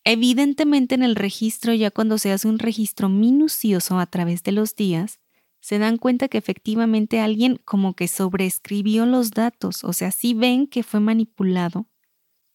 Evidentemente 0.04 0.96
en 0.96 1.04
el 1.04 1.16
registro, 1.16 1.74
ya 1.74 1.92
cuando 1.92 2.18
se 2.18 2.32
hace 2.32 2.48
un 2.48 2.60
registro 2.60 3.10
minucioso 3.10 4.00
a 4.00 4.06
través 4.06 4.44
de 4.44 4.52
los 4.52 4.76
días, 4.76 5.20
se 5.62 5.78
dan 5.78 5.98
cuenta 5.98 6.30
que 6.30 6.38
efectivamente 6.38 7.20
alguien 7.20 7.60
como 7.66 7.94
que 7.94 8.08
sobreescribió 8.08 9.06
los 9.06 9.32
datos, 9.32 9.84
o 9.84 9.94
sea, 9.94 10.12
sí 10.12 10.34
ven 10.34 10.68
que 10.68 10.84
fue 10.84 11.00
manipulado 11.00 11.88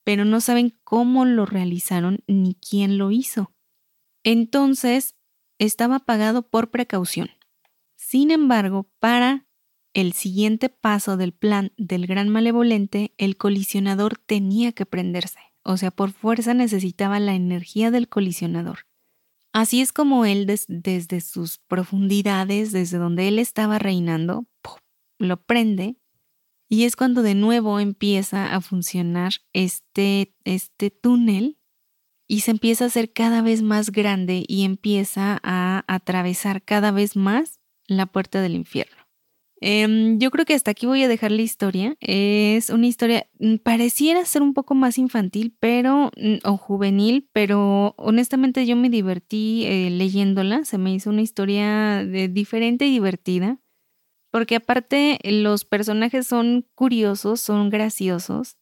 pero 0.05 0.25
no 0.27 0.41
saben 0.41 0.79
cómo 0.85 1.25
lo 1.25 1.47
realizaron 1.47 2.23
ni 2.27 2.55
quién 2.55 2.99
lo 2.99 3.11
hizo. 3.11 3.53
Entonces, 4.23 5.17
estaba 5.59 6.01
pagado 6.01 6.49
por 6.49 6.71
precaución. 6.71 7.31
Sin 7.97 8.31
embargo, 8.31 8.91
para 9.01 9.47
el 9.95 10.13
siguiente 10.13 10.69
paso 10.69 11.17
del 11.17 11.33
plan 11.33 11.73
del 11.77 12.07
gran 12.07 12.29
malevolente, 12.29 13.15
el 13.17 13.37
colisionador 13.37 14.19
tenía 14.19 14.73
que 14.73 14.87
prenderse, 14.87 15.41
o 15.65 15.77
sea, 15.77 15.91
por 15.91 16.13
fuerza 16.13 16.55
necesitaba 16.55 17.19
la 17.21 17.35
energía 17.35 17.91
del 17.91 18.09
colisionador. 18.09 18.87
Así 19.53 19.81
es 19.81 19.93
como 19.93 20.25
él 20.25 20.47
desde 20.47 21.21
sus 21.21 21.59
profundidades, 21.59 22.73
desde 22.73 22.99
donde 22.99 23.29
él 23.29 23.39
estaba 23.39 23.79
reinando, 23.79 24.47
lo 25.19 25.43
prende 25.43 25.97
y 26.69 26.85
es 26.85 26.97
cuando 26.97 27.23
de 27.23 27.35
nuevo 27.35 27.79
empieza 27.79 28.55
a 28.55 28.61
funcionar 28.61 29.35
este, 29.53 30.35
este 30.45 30.91
túnel 30.91 31.59
y 32.27 32.41
se 32.41 32.51
empieza 32.51 32.85
a 32.85 32.87
hacer 32.89 33.13
cada 33.13 33.43
vez 33.43 33.63
más 33.63 33.91
grande 33.91 34.45
y 34.49 34.65
empieza 34.65 35.39
a 35.43 35.85
atravesar 35.87 36.63
cada 36.63 36.91
vez 36.91 37.17
más 37.17 37.61
la 37.87 38.07
puerta 38.07 38.41
del 38.41 38.55
infierno. 38.55 39.04
Em, 39.67 40.19
yo 40.19 40.31
creo 40.31 40.45
que 40.45 40.53
hasta 40.53 40.73
aquí 40.73 40.85
voy 40.85 41.03
a 41.05 41.09
dejar 41.09 41.33
la 41.33 41.41
historia. 41.41 41.97
Es 42.01 42.69
una 42.69 42.87
historia, 42.87 43.31
mm, 43.39 43.57
pareciera 43.57 44.23
ser 44.27 44.43
un 44.43 44.53
poco 44.53 44.75
más 44.75 44.99
infantil, 44.99 45.57
pero, 45.59 46.11
mm, 46.19 46.35
o 46.45 46.59
juvenil, 46.59 47.31
pero 47.33 47.95
honestamente 47.97 48.67
yo 48.67 48.77
me 48.77 48.91
divertí 48.91 49.65
eh, 49.65 49.89
leyéndola. 49.89 50.67
Se 50.67 50.77
me 50.77 50.93
hizo 50.93 51.09
una 51.09 51.23
historia 51.23 52.05
diferente 52.05 52.85
y 52.85 52.91
divertida. 52.91 53.59
Porque 54.31 54.57
aparte 54.57 55.19
los 55.25 55.65
personajes 55.65 56.27
son 56.27 56.67
curiosos, 56.75 57.41
son 57.41 57.71
graciosos. 57.71 58.59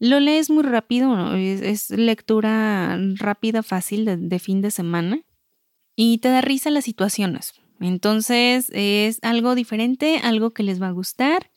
Lo 0.00 0.18
lees 0.18 0.50
muy 0.50 0.64
rápido, 0.64 1.36
es, 1.36 1.90
lectura 1.90 2.98
rápida, 3.14 3.62
fácil, 3.62 4.28
de 4.28 4.38
fin 4.40 4.60
de 4.60 4.72
semana. 4.72 5.20
Y 5.94 6.18
te 6.18 6.30
da 6.30 6.40
risa 6.40 6.70
las 6.70 6.84
situaciones. 6.84 7.61
Entonces 7.80 8.70
es 8.72 9.18
algo 9.22 9.54
diferente, 9.54 10.20
algo 10.22 10.50
que 10.50 10.62
les 10.62 10.80
va 10.80 10.88
a 10.88 10.92
gustar, 10.92 11.50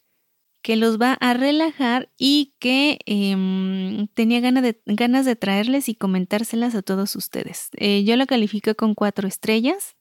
que 0.65 0.75
los 0.75 0.99
va 0.99 1.13
a 1.13 1.35
relajar 1.35 2.09
y 2.17 2.55
que 2.57 2.97
em, 3.05 4.07
tenía 4.15 4.39
ganas 4.39 5.25
de, 5.25 5.35
traerles 5.35 5.89
y 5.89 5.93
comentárselas 5.93 6.73
a 6.73 6.81
todos 6.81 7.15
ustedes. 7.15 7.69
Eh, 7.77 8.03
yo 8.03 8.15
la 8.15 8.25
califico 8.25 8.73
con 8.73 8.95
cuatro 8.95 9.27
estrellas. 9.27 9.95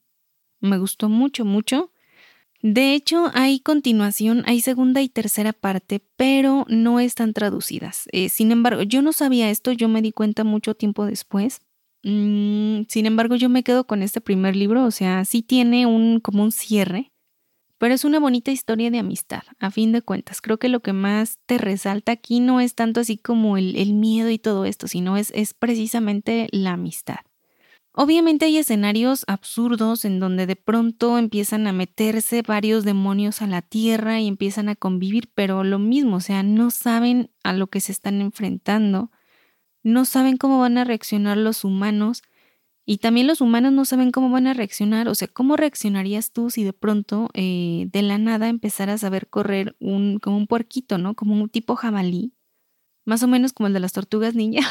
Me 0.60 0.78
gustó 0.78 1.10
mucho, 1.10 1.44
mucho. 1.44 1.92
De 2.62 2.94
hecho, 2.94 3.30
hay 3.34 3.60
continuación, 3.60 4.42
hay 4.46 4.62
segunda 4.62 5.02
y 5.02 5.10
tercera 5.10 5.52
parte, 5.52 6.00
pero 6.16 6.64
no 6.70 6.98
están 6.98 7.34
traducidas. 7.34 8.08
Eh, 8.10 8.30
sin 8.30 8.50
embargo, 8.50 8.84
yo 8.84 9.02
no 9.02 9.12
sabía 9.12 9.50
esto, 9.50 9.70
yo 9.72 9.90
me 9.90 10.00
di 10.00 10.12
cuenta 10.12 10.44
mucho 10.44 10.74
tiempo 10.74 11.04
después. 11.04 11.60
Mm, 12.04 12.82
sin 12.88 13.06
embargo, 13.06 13.34
yo 13.34 13.48
me 13.48 13.62
quedo 13.62 13.86
con 13.86 14.02
este 14.02 14.20
primer 14.20 14.54
libro, 14.56 14.84
o 14.84 14.90
sea, 14.90 15.24
sí 15.24 15.42
tiene 15.42 15.86
un 15.86 16.20
como 16.20 16.42
un 16.42 16.52
cierre, 16.52 17.12
pero 17.78 17.94
es 17.94 18.04
una 18.04 18.20
bonita 18.20 18.50
historia 18.50 18.90
de 18.90 18.98
amistad, 18.98 19.42
a 19.58 19.70
fin 19.70 19.90
de 19.92 20.02
cuentas. 20.02 20.42
Creo 20.42 20.58
que 20.58 20.68
lo 20.68 20.80
que 20.80 20.92
más 20.92 21.38
te 21.46 21.58
resalta 21.58 22.12
aquí 22.12 22.40
no 22.40 22.60
es 22.60 22.74
tanto 22.74 23.00
así 23.00 23.16
como 23.16 23.56
el, 23.56 23.76
el 23.76 23.94
miedo 23.94 24.30
y 24.30 24.38
todo 24.38 24.66
esto, 24.66 24.86
sino 24.86 25.16
es, 25.16 25.32
es 25.34 25.54
precisamente 25.54 26.48
la 26.52 26.72
amistad. 26.72 27.20
Obviamente 27.96 28.46
hay 28.46 28.58
escenarios 28.58 29.24
absurdos 29.28 30.04
en 30.04 30.20
donde 30.20 30.46
de 30.46 30.56
pronto 30.56 31.16
empiezan 31.16 31.66
a 31.66 31.72
meterse 31.72 32.42
varios 32.42 32.84
demonios 32.84 33.40
a 33.40 33.46
la 33.46 33.62
tierra 33.62 34.20
y 34.20 34.26
empiezan 34.26 34.68
a 34.68 34.76
convivir, 34.76 35.30
pero 35.34 35.64
lo 35.64 35.78
mismo, 35.78 36.16
o 36.16 36.20
sea, 36.20 36.42
no 36.42 36.70
saben 36.70 37.30
a 37.44 37.52
lo 37.52 37.68
que 37.68 37.80
se 37.80 37.92
están 37.92 38.20
enfrentando 38.20 39.10
no 39.84 40.04
saben 40.04 40.38
cómo 40.38 40.58
van 40.58 40.78
a 40.78 40.84
reaccionar 40.84 41.36
los 41.36 41.62
humanos 41.62 42.22
y 42.86 42.98
también 42.98 43.26
los 43.26 43.40
humanos 43.40 43.72
no 43.72 43.84
saben 43.84 44.10
cómo 44.10 44.30
van 44.30 44.46
a 44.46 44.54
reaccionar. 44.54 45.08
O 45.08 45.14
sea, 45.14 45.28
¿cómo 45.28 45.56
reaccionarías 45.56 46.32
tú 46.32 46.50
si 46.50 46.64
de 46.64 46.72
pronto 46.72 47.30
eh, 47.34 47.88
de 47.92 48.02
la 48.02 48.18
nada 48.18 48.48
empezaras 48.48 49.04
a 49.04 49.10
ver 49.10 49.28
correr 49.28 49.76
un, 49.78 50.18
como 50.18 50.36
un 50.36 50.46
puerquito, 50.46 50.98
¿no? 50.98 51.14
Como 51.14 51.34
un 51.34 51.48
tipo 51.48 51.76
jabalí, 51.76 52.34
más 53.06 53.22
o 53.22 53.28
menos 53.28 53.52
como 53.52 53.68
el 53.68 53.72
de 53.72 53.80
las 53.80 53.92
tortugas 53.92 54.34
niña. 54.34 54.62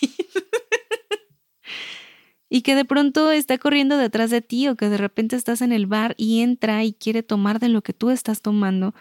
y 2.48 2.62
que 2.62 2.74
de 2.74 2.84
pronto 2.84 3.30
está 3.30 3.58
corriendo 3.58 3.96
detrás 3.96 4.30
de 4.30 4.40
ti 4.40 4.68
o 4.68 4.76
que 4.76 4.88
de 4.88 4.96
repente 4.96 5.36
estás 5.36 5.62
en 5.62 5.72
el 5.72 5.86
bar 5.86 6.14
y 6.16 6.40
entra 6.40 6.84
y 6.84 6.92
quiere 6.92 7.22
tomar 7.22 7.60
de 7.60 7.68
lo 7.68 7.82
que 7.82 7.92
tú 7.92 8.10
estás 8.10 8.42
tomando 8.42 8.94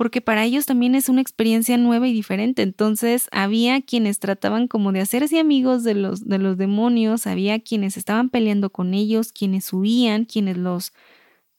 porque 0.00 0.22
para 0.22 0.46
ellos 0.46 0.64
también 0.64 0.94
es 0.94 1.10
una 1.10 1.20
experiencia 1.20 1.76
nueva 1.76 2.08
y 2.08 2.14
diferente. 2.14 2.62
Entonces 2.62 3.28
había 3.32 3.82
quienes 3.82 4.18
trataban 4.18 4.66
como 4.66 4.92
de 4.92 5.00
hacerse 5.02 5.38
amigos 5.38 5.84
de 5.84 5.92
los, 5.92 6.26
de 6.26 6.38
los 6.38 6.56
demonios, 6.56 7.26
había 7.26 7.60
quienes 7.60 7.98
estaban 7.98 8.30
peleando 8.30 8.70
con 8.70 8.94
ellos, 8.94 9.30
quienes 9.30 9.70
huían, 9.74 10.24
quienes 10.24 10.56
los, 10.56 10.94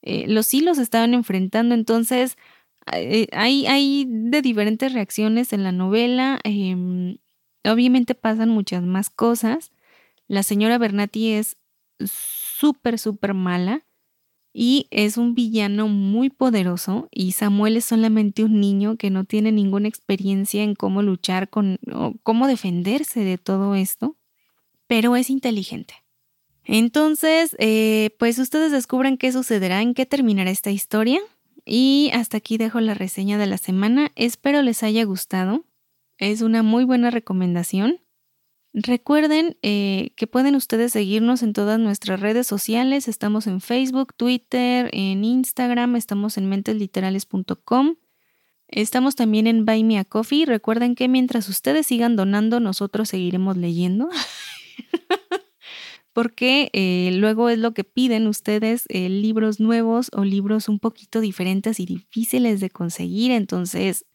eh, 0.01 0.25
los 0.27 0.47
sí 0.47 0.61
los 0.61 0.79
estaban 0.79 1.13
enfrentando. 1.13 1.75
Entonces 1.75 2.35
eh, 2.91 3.27
hay, 3.31 3.67
hay 3.67 4.07
de 4.09 4.41
diferentes 4.41 4.91
reacciones 4.91 5.53
en 5.53 5.61
la 5.61 5.71
novela. 5.71 6.39
Em, 6.43 7.19
obviamente 7.63 8.15
pasan 8.15 8.49
muchas 8.49 8.81
más 8.81 9.11
cosas. 9.11 9.71
La 10.27 10.41
señora 10.41 10.79
Bernati 10.79 11.33
es 11.33 11.57
súper, 11.99 12.97
súper 12.97 13.35
mala 13.35 13.85
y 14.53 14.87
es 14.91 15.17
un 15.17 15.33
villano 15.33 15.87
muy 15.87 16.29
poderoso 16.29 17.07
y 17.11 17.31
Samuel 17.31 17.77
es 17.77 17.85
solamente 17.85 18.43
un 18.43 18.59
niño 18.59 18.97
que 18.97 19.09
no 19.09 19.23
tiene 19.23 19.51
ninguna 19.51 19.87
experiencia 19.87 20.63
en 20.63 20.75
cómo 20.75 21.01
luchar 21.01 21.49
con 21.49 21.79
o 21.91 22.13
cómo 22.23 22.47
defenderse 22.47 23.21
de 23.21 23.37
todo 23.37 23.75
esto, 23.75 24.17
pero 24.87 25.15
es 25.15 25.29
inteligente. 25.29 25.95
Entonces, 26.63 27.55
eh, 27.59 28.11
pues 28.19 28.37
ustedes 28.39 28.71
descubran 28.71 29.17
qué 29.17 29.31
sucederá, 29.31 29.81
en 29.81 29.93
qué 29.93 30.05
terminará 30.05 30.51
esta 30.51 30.71
historia. 30.71 31.19
Y 31.65 32.11
hasta 32.13 32.37
aquí 32.37 32.57
dejo 32.57 32.79
la 32.81 32.93
reseña 32.93 33.37
de 33.37 33.47
la 33.47 33.57
semana. 33.57 34.11
Espero 34.15 34.61
les 34.61 34.83
haya 34.83 35.03
gustado. 35.03 35.65
Es 36.17 36.41
una 36.41 36.63
muy 36.63 36.83
buena 36.83 37.11
recomendación. 37.11 37.99
Recuerden 38.73 39.57
eh, 39.63 40.13
que 40.15 40.27
pueden 40.27 40.55
ustedes 40.55 40.93
seguirnos 40.93 41.43
en 41.43 41.51
todas 41.51 41.77
nuestras 41.77 42.21
redes 42.21 42.47
sociales. 42.47 43.09
Estamos 43.09 43.45
en 43.47 43.59
Facebook, 43.59 44.13
Twitter, 44.15 44.89
en 44.93 45.25
Instagram, 45.25 45.97
estamos 45.97 46.37
en 46.37 46.47
mentesliterales.com. 46.47 47.95
Estamos 48.69 49.15
también 49.15 49.47
en 49.47 49.65
Buy 49.65 49.83
Me 49.83 49.99
a 49.99 50.05
Coffee. 50.05 50.45
Recuerden 50.45 50.95
que 50.95 51.09
mientras 51.09 51.49
ustedes 51.49 51.87
sigan 51.87 52.15
donando, 52.15 52.61
nosotros 52.61 53.09
seguiremos 53.09 53.57
leyendo. 53.57 54.09
Porque 56.13 56.69
eh, 56.71 57.11
luego 57.13 57.49
es 57.49 57.59
lo 57.59 57.73
que 57.73 57.83
piden 57.83 58.27
ustedes, 58.27 58.85
eh, 58.87 59.09
libros 59.09 59.59
nuevos 59.59 60.09
o 60.13 60.23
libros 60.23 60.69
un 60.69 60.79
poquito 60.79 61.19
diferentes 61.19 61.81
y 61.81 61.85
difíciles 61.85 62.61
de 62.61 62.69
conseguir. 62.69 63.31
Entonces, 63.31 64.05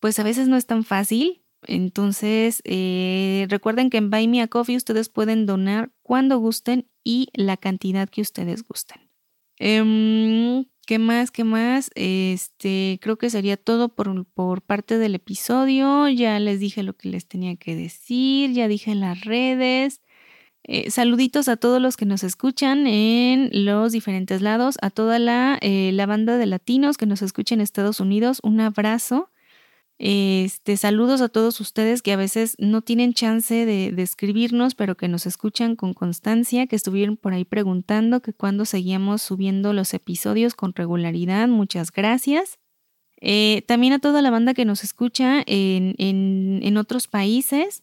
pues 0.00 0.18
a 0.18 0.22
veces 0.22 0.48
no 0.48 0.56
es 0.56 0.66
tan 0.66 0.84
fácil, 0.84 1.42
entonces, 1.66 2.62
eh, 2.64 3.46
recuerden 3.48 3.90
que 3.90 3.98
en 3.98 4.10
Buy 4.10 4.28
Me 4.28 4.42
a 4.42 4.48
Coffee 4.48 4.76
ustedes 4.76 5.08
pueden 5.08 5.46
donar 5.46 5.90
cuando 6.02 6.38
gusten 6.38 6.88
y 7.04 7.28
la 7.34 7.56
cantidad 7.56 8.08
que 8.08 8.22
ustedes 8.22 8.62
gusten. 8.62 9.10
Em, 9.58 10.66
¿Qué 10.86 11.00
más? 11.00 11.32
¿Qué 11.32 11.42
más? 11.42 11.90
Este, 11.96 12.98
creo 13.02 13.18
que 13.18 13.28
sería 13.28 13.56
todo 13.56 13.88
por, 13.88 14.24
por, 14.26 14.62
parte 14.62 14.98
del 14.98 15.16
episodio. 15.16 16.08
Ya 16.08 16.38
les 16.38 16.60
dije 16.60 16.84
lo 16.84 16.96
que 16.96 17.08
les 17.08 17.26
tenía 17.26 17.56
que 17.56 17.74
decir, 17.74 18.52
ya 18.52 18.68
dije 18.68 18.92
en 18.92 19.00
las 19.00 19.22
redes. 19.22 20.00
Eh, 20.68 20.90
saluditos 20.90 21.48
a 21.48 21.56
todos 21.56 21.80
los 21.80 21.96
que 21.96 22.06
nos 22.06 22.24
escuchan 22.24 22.86
en 22.86 23.50
los 23.64 23.92
diferentes 23.92 24.42
lados, 24.42 24.76
a 24.82 24.90
toda 24.90 25.18
la, 25.18 25.58
eh, 25.60 25.90
la 25.92 26.06
banda 26.06 26.38
de 26.38 26.46
latinos 26.46 26.96
que 26.96 27.06
nos 27.06 27.22
escucha 27.22 27.54
en 27.54 27.60
Estados 27.60 28.00
Unidos. 28.00 28.40
Un 28.42 28.60
abrazo. 28.60 29.30
Este, 29.98 30.76
saludos 30.76 31.22
a 31.22 31.30
todos 31.30 31.58
ustedes 31.60 32.02
que 32.02 32.12
a 32.12 32.16
veces 32.16 32.54
no 32.58 32.82
tienen 32.82 33.14
chance 33.14 33.64
de, 33.64 33.94
escribirnos, 33.96 34.74
pero 34.74 34.96
que 34.96 35.08
nos 35.08 35.24
escuchan 35.24 35.74
con 35.74 35.94
constancia, 35.94 36.66
que 36.66 36.76
estuvieron 36.76 37.16
por 37.16 37.32
ahí 37.32 37.44
preguntando 37.44 38.20
que 38.20 38.34
cuando 38.34 38.66
seguíamos 38.66 39.22
subiendo 39.22 39.72
los 39.72 39.94
episodios 39.94 40.54
con 40.54 40.74
regularidad. 40.74 41.48
Muchas 41.48 41.90
gracias. 41.90 42.58
Eh, 43.22 43.62
también 43.66 43.94
a 43.94 43.98
toda 43.98 44.20
la 44.20 44.30
banda 44.30 44.52
que 44.52 44.66
nos 44.66 44.84
escucha 44.84 45.42
en, 45.46 45.94
en, 45.98 46.76
otros 46.76 47.08
países. 47.08 47.82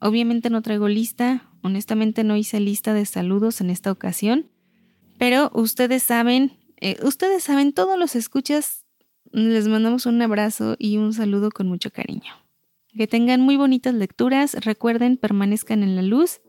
Obviamente 0.00 0.50
no 0.50 0.62
traigo 0.62 0.88
lista, 0.88 1.48
honestamente 1.62 2.24
no 2.24 2.36
hice 2.36 2.58
lista 2.58 2.92
de 2.92 3.06
saludos 3.06 3.60
en 3.60 3.70
esta 3.70 3.92
ocasión, 3.92 4.50
pero 5.16 5.52
ustedes 5.54 6.02
saben, 6.02 6.58
eh, 6.80 6.96
ustedes 7.04 7.44
saben, 7.44 7.72
todos 7.72 7.96
los 7.96 8.16
escuchas 8.16 8.81
les 9.32 9.68
mandamos 9.68 10.06
un 10.06 10.20
abrazo 10.22 10.76
y 10.78 10.98
un 10.98 11.12
saludo 11.12 11.50
con 11.50 11.68
mucho 11.68 11.90
cariño. 11.90 12.32
Que 12.96 13.06
tengan 13.06 13.40
muy 13.40 13.56
bonitas 13.56 13.94
lecturas, 13.94 14.54
recuerden, 14.64 15.16
permanezcan 15.16 15.82
en 15.82 15.96
la 15.96 16.02
luz 16.02 16.40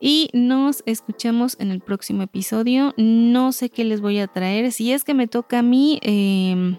y 0.00 0.30
nos 0.32 0.82
escuchamos 0.86 1.56
en 1.58 1.70
el 1.70 1.80
próximo 1.80 2.22
episodio. 2.22 2.94
No 2.96 3.52
sé 3.52 3.70
qué 3.70 3.84
les 3.84 4.00
voy 4.00 4.18
a 4.18 4.28
traer, 4.28 4.72
si 4.72 4.92
es 4.92 5.04
que 5.04 5.14
me 5.14 5.26
toca 5.26 5.58
a 5.58 5.62
mí, 5.62 5.98
em, 6.02 6.78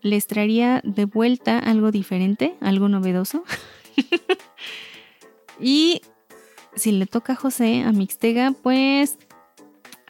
les 0.00 0.26
traería 0.26 0.80
de 0.84 1.04
vuelta 1.04 1.58
algo 1.58 1.90
diferente, 1.90 2.54
algo 2.60 2.88
novedoso. 2.88 3.44
Y 5.62 6.02
si 6.74 6.90
le 6.92 7.06
toca 7.06 7.34
a 7.34 7.36
José, 7.36 7.82
a 7.82 7.92
Mixtega, 7.92 8.52
pues 8.62 9.16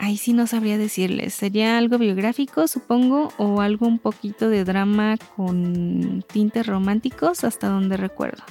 ahí 0.03 0.17
sí 0.17 0.33
no 0.33 0.49
sabría 0.49 0.79
decirles. 0.79 1.33
Sería 1.33 1.79
algo 1.79 1.97
biográfico, 1.97 2.67
supongo, 2.67 3.33
o 3.39 3.61
algo 3.61 3.87
un 3.87 4.01
poquito 4.01 4.51
de 4.51 4.65
drama 4.65 5.17
con 5.37 6.25
tintes 6.31 6.67
románticos, 6.67 7.45
hasta 7.45 7.69
donde 7.69 7.97
recuerdo. 7.97 8.43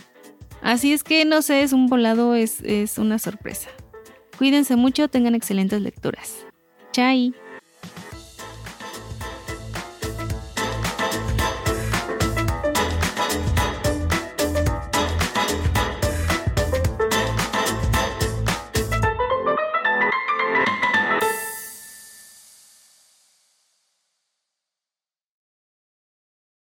Así 0.62 0.94
es 0.94 1.04
que 1.04 1.26
no 1.26 1.42
sé, 1.42 1.64
es 1.64 1.74
un 1.74 1.88
volado, 1.88 2.36
es, 2.36 2.62
es 2.62 2.98
una 2.98 3.20
sorpresa. 3.20 3.70
Cuídense 4.38 4.78
mucho, 4.78 5.10
tengan 5.10 5.36
excelentes 5.36 5.82
lecturas. 5.82 6.46
Chai. 6.94 7.34